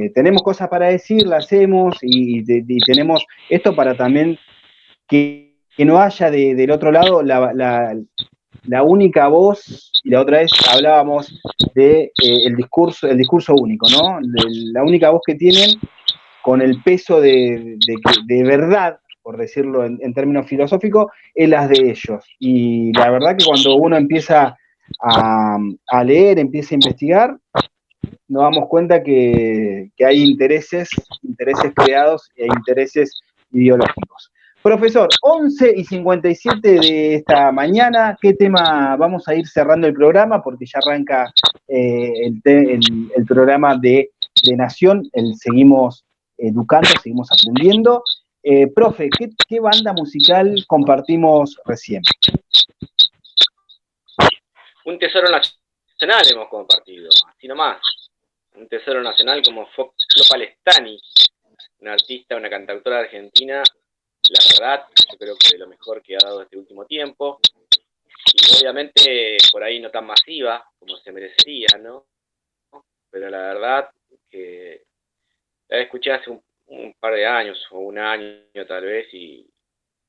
eh, 0.00 0.10
tenemos 0.10 0.42
cosas 0.42 0.68
para 0.68 0.88
decir, 0.88 1.26
las 1.26 1.44
hacemos 1.44 1.96
y, 2.02 2.42
tenemos 2.84 3.24
esto 3.48 3.74
para 3.74 3.96
también 3.96 4.36
que, 5.06 5.54
no 5.78 5.98
haya 5.98 6.30
del 6.30 6.70
otro 6.72 6.90
lado 6.90 7.22
la, 7.22 7.94
única 8.82 9.28
voz, 9.28 9.92
y 10.02 10.10
la 10.10 10.22
otra 10.22 10.38
vez 10.38 10.50
hablábamos 10.72 11.40
de 11.74 12.12
eh, 12.20 12.54
discurso, 12.56 13.06
el 13.06 13.18
discurso 13.18 13.54
único, 13.54 13.88
¿no? 13.90 14.18
la 14.20 14.82
única 14.82 15.10
voz 15.10 15.22
que 15.24 15.36
tienen 15.36 15.78
con 16.44 16.60
el 16.60 16.82
peso 16.82 17.22
de, 17.22 17.78
verdad, 18.44 18.98
por 19.22 19.38
decirlo 19.38 19.82
en, 19.86 20.12
términos 20.12 20.46
filosóficos, 20.46 21.06
es 21.34 21.48
las 21.48 21.70
de 21.70 21.90
ellos. 21.90 22.22
Y 22.38 22.92
la 22.92 23.10
verdad 23.10 23.34
que 23.34 23.46
cuando 23.46 23.76
uno 23.76 23.96
empieza 23.96 24.54
a, 25.00 26.04
leer, 26.04 26.38
empieza 26.38 26.74
a 26.74 26.76
investigar, 26.76 27.38
nos 28.28 28.42
damos 28.42 28.68
cuenta 28.68 29.02
que, 29.02 29.90
hay 30.06 30.22
intereses, 30.22 30.90
intereses 31.22 31.72
creados 31.74 32.30
e 32.36 32.44
intereses 32.44 33.22
ideológicos. 33.50 34.30
Profesor, 34.62 35.08
11 35.22 35.72
y 35.76 35.84
57 35.84 36.68
de 36.68 37.14
esta 37.16 37.52
mañana, 37.52 38.18
¿qué 38.20 38.34
tema 38.34 38.96
vamos 38.96 39.26
a 39.28 39.34
ir 39.34 39.46
cerrando 39.46 39.86
el 39.86 39.94
programa? 39.94 40.42
Porque 40.42 40.66
ya 40.66 40.78
arranca 40.84 41.32
eh, 41.68 42.30
el, 42.44 43.26
programa 43.26 43.78
de, 43.78 44.10
de 44.42 44.56
Nación, 44.56 45.08
el 45.14 45.34
seguimos 45.36 46.03
educando, 46.36 46.88
seguimos 47.02 47.28
aprendiendo. 47.30 48.02
Eh, 48.42 48.66
profe, 48.66 49.08
¿qué, 49.08 49.60
banda 49.60 49.92
musical 49.92 50.54
compartimos 50.66 51.58
recién? 51.64 52.02
Un 54.84 54.98
tesoro 54.98 55.28
nacional 55.30 56.22
hemos 56.30 56.48
compartido, 56.48 57.08
así 57.28 57.48
nomás. 57.48 57.80
Un 58.54 58.68
tesoro 58.68 59.02
nacional 59.02 59.42
como 59.42 59.66
Flo 59.68 59.94
Palestani, 60.28 61.00
una 61.80 61.94
artista, 61.94 62.36
una 62.36 62.50
cantautora 62.50 63.00
argentina, 63.00 63.62
la 64.30 64.40
verdad, 64.52 64.86
yo 65.10 65.18
creo 65.18 65.36
que 65.36 65.58
lo 65.58 65.66
mejor 65.66 66.02
que 66.02 66.16
ha 66.16 66.24
dado 66.24 66.42
este 66.42 66.56
último 66.56 66.86
tiempo. 66.86 67.40
Y 68.32 68.58
obviamente 68.58 69.36
por 69.52 69.62
ahí 69.62 69.80
no 69.80 69.90
tan 69.90 70.06
masiva 70.06 70.64
como 70.78 70.96
se 70.96 71.12
merecería, 71.12 71.68
¿no? 71.80 72.06
Pero 73.10 73.28
la 73.28 73.38
verdad 73.38 73.90
que 74.30 74.84
la 75.68 75.80
escuché 75.80 76.12
hace 76.12 76.30
un, 76.30 76.94
par 76.98 77.14
de 77.14 77.26
años, 77.26 77.66
o 77.70 77.80
un 77.80 77.98
año 77.98 78.66
tal 78.66 78.84
vez, 78.84 79.12
y 79.12 79.48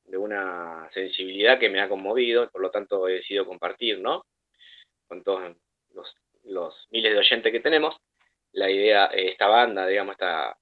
de 0.06 0.18
una 0.18 0.90
sensibilidad 0.94 1.60
que 1.60 1.70
me 1.70 1.82
ha 1.82 1.90
conmovido, 1.90 2.50
por 2.50 2.62
lo 2.62 2.72
tanto 2.72 3.08
he 3.08 3.16
decidido 3.16 3.46
compartir, 3.46 4.00
¿no? 4.00 4.26
Con 5.08 5.24
todos 5.24 5.56
los, 6.44 6.88
miles 6.92 7.14
de 7.14 7.20
oyentes 7.20 7.52
que 7.52 7.60
tenemos, 7.60 7.96
la 8.54 8.70
idea, 8.70 9.08
esta 9.08 9.48
banda, 9.48 9.88
digamos, 9.88 10.14
esta, 10.14 10.58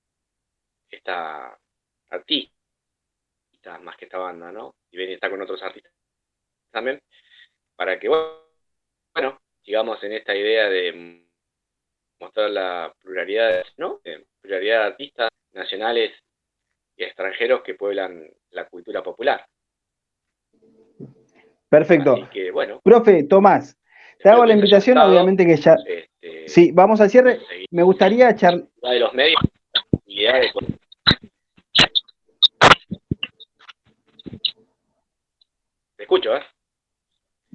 esta 0.90 1.58
artista, 2.10 2.54
más 3.82 3.98
que 3.98 4.06
esta 4.06 4.18
banda, 4.18 4.52
¿no? 4.52 4.76
Y 4.92 4.98
ven, 4.98 5.12
está 5.12 5.30
con 5.30 5.42
otros 5.42 5.62
artistas 5.62 5.94
también, 6.72 7.02
para 7.76 8.00
que, 8.00 8.10
bueno, 8.10 9.40
sigamos 9.64 10.04
en 10.04 10.14
esta 10.14 10.36
idea 10.36 10.70
de 10.70 11.24
mostrar 12.24 12.50
la 12.50 12.94
pluralidad, 13.02 13.64
¿no? 13.78 14.00
pluralidad 14.42 14.80
de 14.80 14.86
artistas 14.86 15.30
nacionales 15.52 16.12
y 16.96 17.04
extranjeros 17.04 17.62
que 17.64 17.76
pueblan 17.76 18.30
la 18.52 18.66
cultura 18.68 19.04
popular. 19.04 19.46
Perfecto. 21.68 22.16
bueno, 22.54 22.80
Profe, 22.84 23.24
Tomás, 23.24 23.78
te 24.20 24.30
hago 24.30 24.46
la 24.46 24.54
invitación, 24.54 24.98
obviamente 24.98 25.46
que 25.46 25.58
ya... 25.58 25.76
Este, 25.86 26.48
sí, 26.48 26.72
vamos 26.72 27.02
al 27.02 27.10
cierre. 27.10 27.40
Me 27.72 27.84
gustaría 27.84 28.34
charlar... 28.36 28.68
De 28.82 29.00
los 29.00 29.14
medios 29.14 29.42
Te 35.98 36.04
escucho, 36.04 36.36
¿eh? 36.36 36.42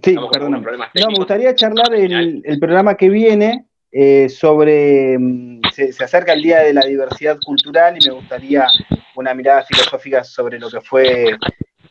Sí, 0.03 0.17
perdón. 0.33 0.53
No, 0.53 1.09
me 1.09 1.17
gustaría 1.17 1.55
charlar 1.55 1.95
el, 1.95 2.43
el 2.45 2.59
programa 2.59 2.97
que 2.97 3.09
viene 3.09 3.68
eh, 3.91 4.29
sobre, 4.29 5.19
mm, 5.19 5.61
se, 5.73 6.05
acerca 6.05 6.33
el 6.33 6.43
Día 6.43 6.61
de 6.61 6.75
la 6.75 6.83
Diversidad 6.83 7.39
Cultural 7.45 7.97
y 7.99 8.07
me 8.07 8.15
gustaría 8.15 8.67
una 9.15 9.35
mirada 9.35 9.65
filosófica 9.65 10.25
sobre 10.25 10.59
lo 10.59 10.71
que 10.71 10.81
fue 10.81 11.37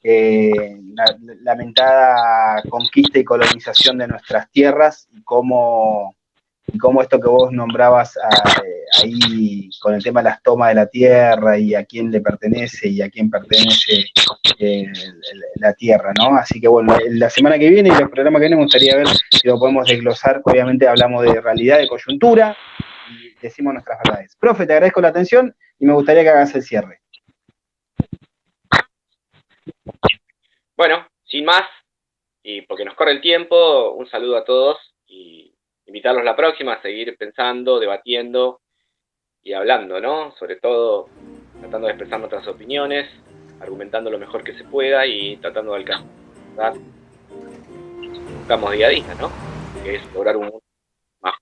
eh, 0.04 0.80
la 0.94 1.18
lamentada 1.42 2.62
conquista 2.70 3.20
y 3.20 3.24
colonización 3.24 3.98
de 3.98 4.08
nuestras 4.08 4.50
tierras 4.52 5.08
y 5.12 5.24
cómo, 5.24 6.16
y 6.72 6.78
cómo 6.78 7.02
esto 7.02 7.20
que 7.20 7.30
vos 7.30 7.52
nombrabas 7.52 8.18
ah, 8.18 8.62
eh, 8.66 8.86
ahí 9.04 9.70
con 9.80 9.94
el 9.94 10.04
tema 10.04 10.22
de 10.22 10.30
las 10.30 10.44
tomas 10.44 10.70
de 10.70 10.76
la 10.76 10.88
tierra 10.88 11.58
y 11.58 11.74
a 11.74 11.86
quién 11.86 12.12
le 12.12 12.22
pertenece 12.22 12.90
y 12.90 13.02
a 13.02 13.10
quién 13.10 13.30
pertenece 13.30 14.06
eh, 14.60 14.92
la 15.56 15.74
tierra, 15.74 16.14
¿no? 16.20 16.36
Así 16.36 16.60
que 16.60 16.68
bueno, 16.68 16.98
la 17.10 17.30
semana 17.30 17.58
que 17.58 17.70
viene 17.70 17.90
y 17.90 18.02
el 18.02 18.10
programa 18.10 18.40
que 18.40 18.44
viene 18.46 18.56
me 18.58 18.64
gustaría 18.64 18.98
ver 18.98 19.08
si 19.08 19.48
lo 19.48 19.58
podemos 19.58 19.88
desglosar, 19.88 20.42
obviamente 20.44 20.88
hablamos 20.88 21.24
de 21.24 21.40
realidad, 21.40 21.78
de 21.78 21.88
coyuntura 21.88 22.58
y 23.10 23.34
decimos 23.42 23.74
nuestras 23.74 24.00
verdades. 24.04 24.36
Profe, 24.36 24.66
te 24.66 24.74
agradezco 24.74 25.02
la 25.02 25.10
atención 25.10 25.56
y 25.80 25.86
me 25.86 25.94
gustaría 25.94 26.24
que 26.24 26.30
hagas 26.30 26.54
el 26.56 26.64
cierre. 26.64 27.02
Bueno, 30.76 31.08
sin 31.24 31.46
más, 31.46 31.64
y 32.44 32.62
porque 32.62 32.86
nos 32.86 32.96
corre 32.96 33.12
el 33.12 33.22
tiempo, 33.22 33.94
un 33.94 34.08
saludo 34.08 34.38
a 34.38 34.46
todos 34.46 34.78
y 35.08 35.47
invitarlos 35.88 36.24
la 36.24 36.36
próxima 36.36 36.74
a 36.74 36.82
seguir 36.82 37.16
pensando, 37.18 37.80
debatiendo 37.80 38.62
y 39.42 39.54
hablando, 39.54 40.00
¿no? 40.00 40.34
Sobre 40.38 40.58
todo 40.58 41.10
tratando 41.60 41.88
de 41.88 41.94
expresar 41.94 42.20
nuestras 42.20 42.48
opiniones, 42.48 43.10
argumentando 43.60 44.12
lo 44.12 44.20
mejor 44.20 44.44
que 44.44 44.54
se 44.54 44.64
pueda 44.66 45.08
y 45.08 45.38
tratando 45.38 45.72
de 45.72 45.78
alcanzar 45.78 46.74
buscamos 48.40 48.72
día 48.72 48.88
a 48.88 48.90
día, 48.90 49.16
¿no? 49.20 49.32
Que 49.84 49.96
es 49.96 50.14
lograr 50.14 50.38
un 50.38 50.44
mundo 50.44 50.62
más 51.22 51.36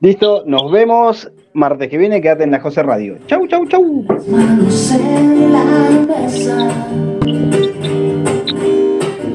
Listo, 0.00 0.42
nos 0.46 0.72
vemos 0.72 1.30
martes 1.52 1.88
que 1.88 1.98
viene, 1.98 2.20
quédate 2.20 2.44
en 2.44 2.50
la 2.50 2.60
José 2.60 2.82
Radio. 2.82 3.16
Chau, 3.26 3.46
chau, 3.46 3.66
chau. 3.66 4.04
Manos 4.28 4.92
en 4.92 5.52
la 5.52 5.64
mesa, 6.06 6.68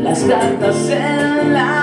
las 0.04 0.24
cartas 0.24 0.90
en 0.90 1.54
la 1.54 1.75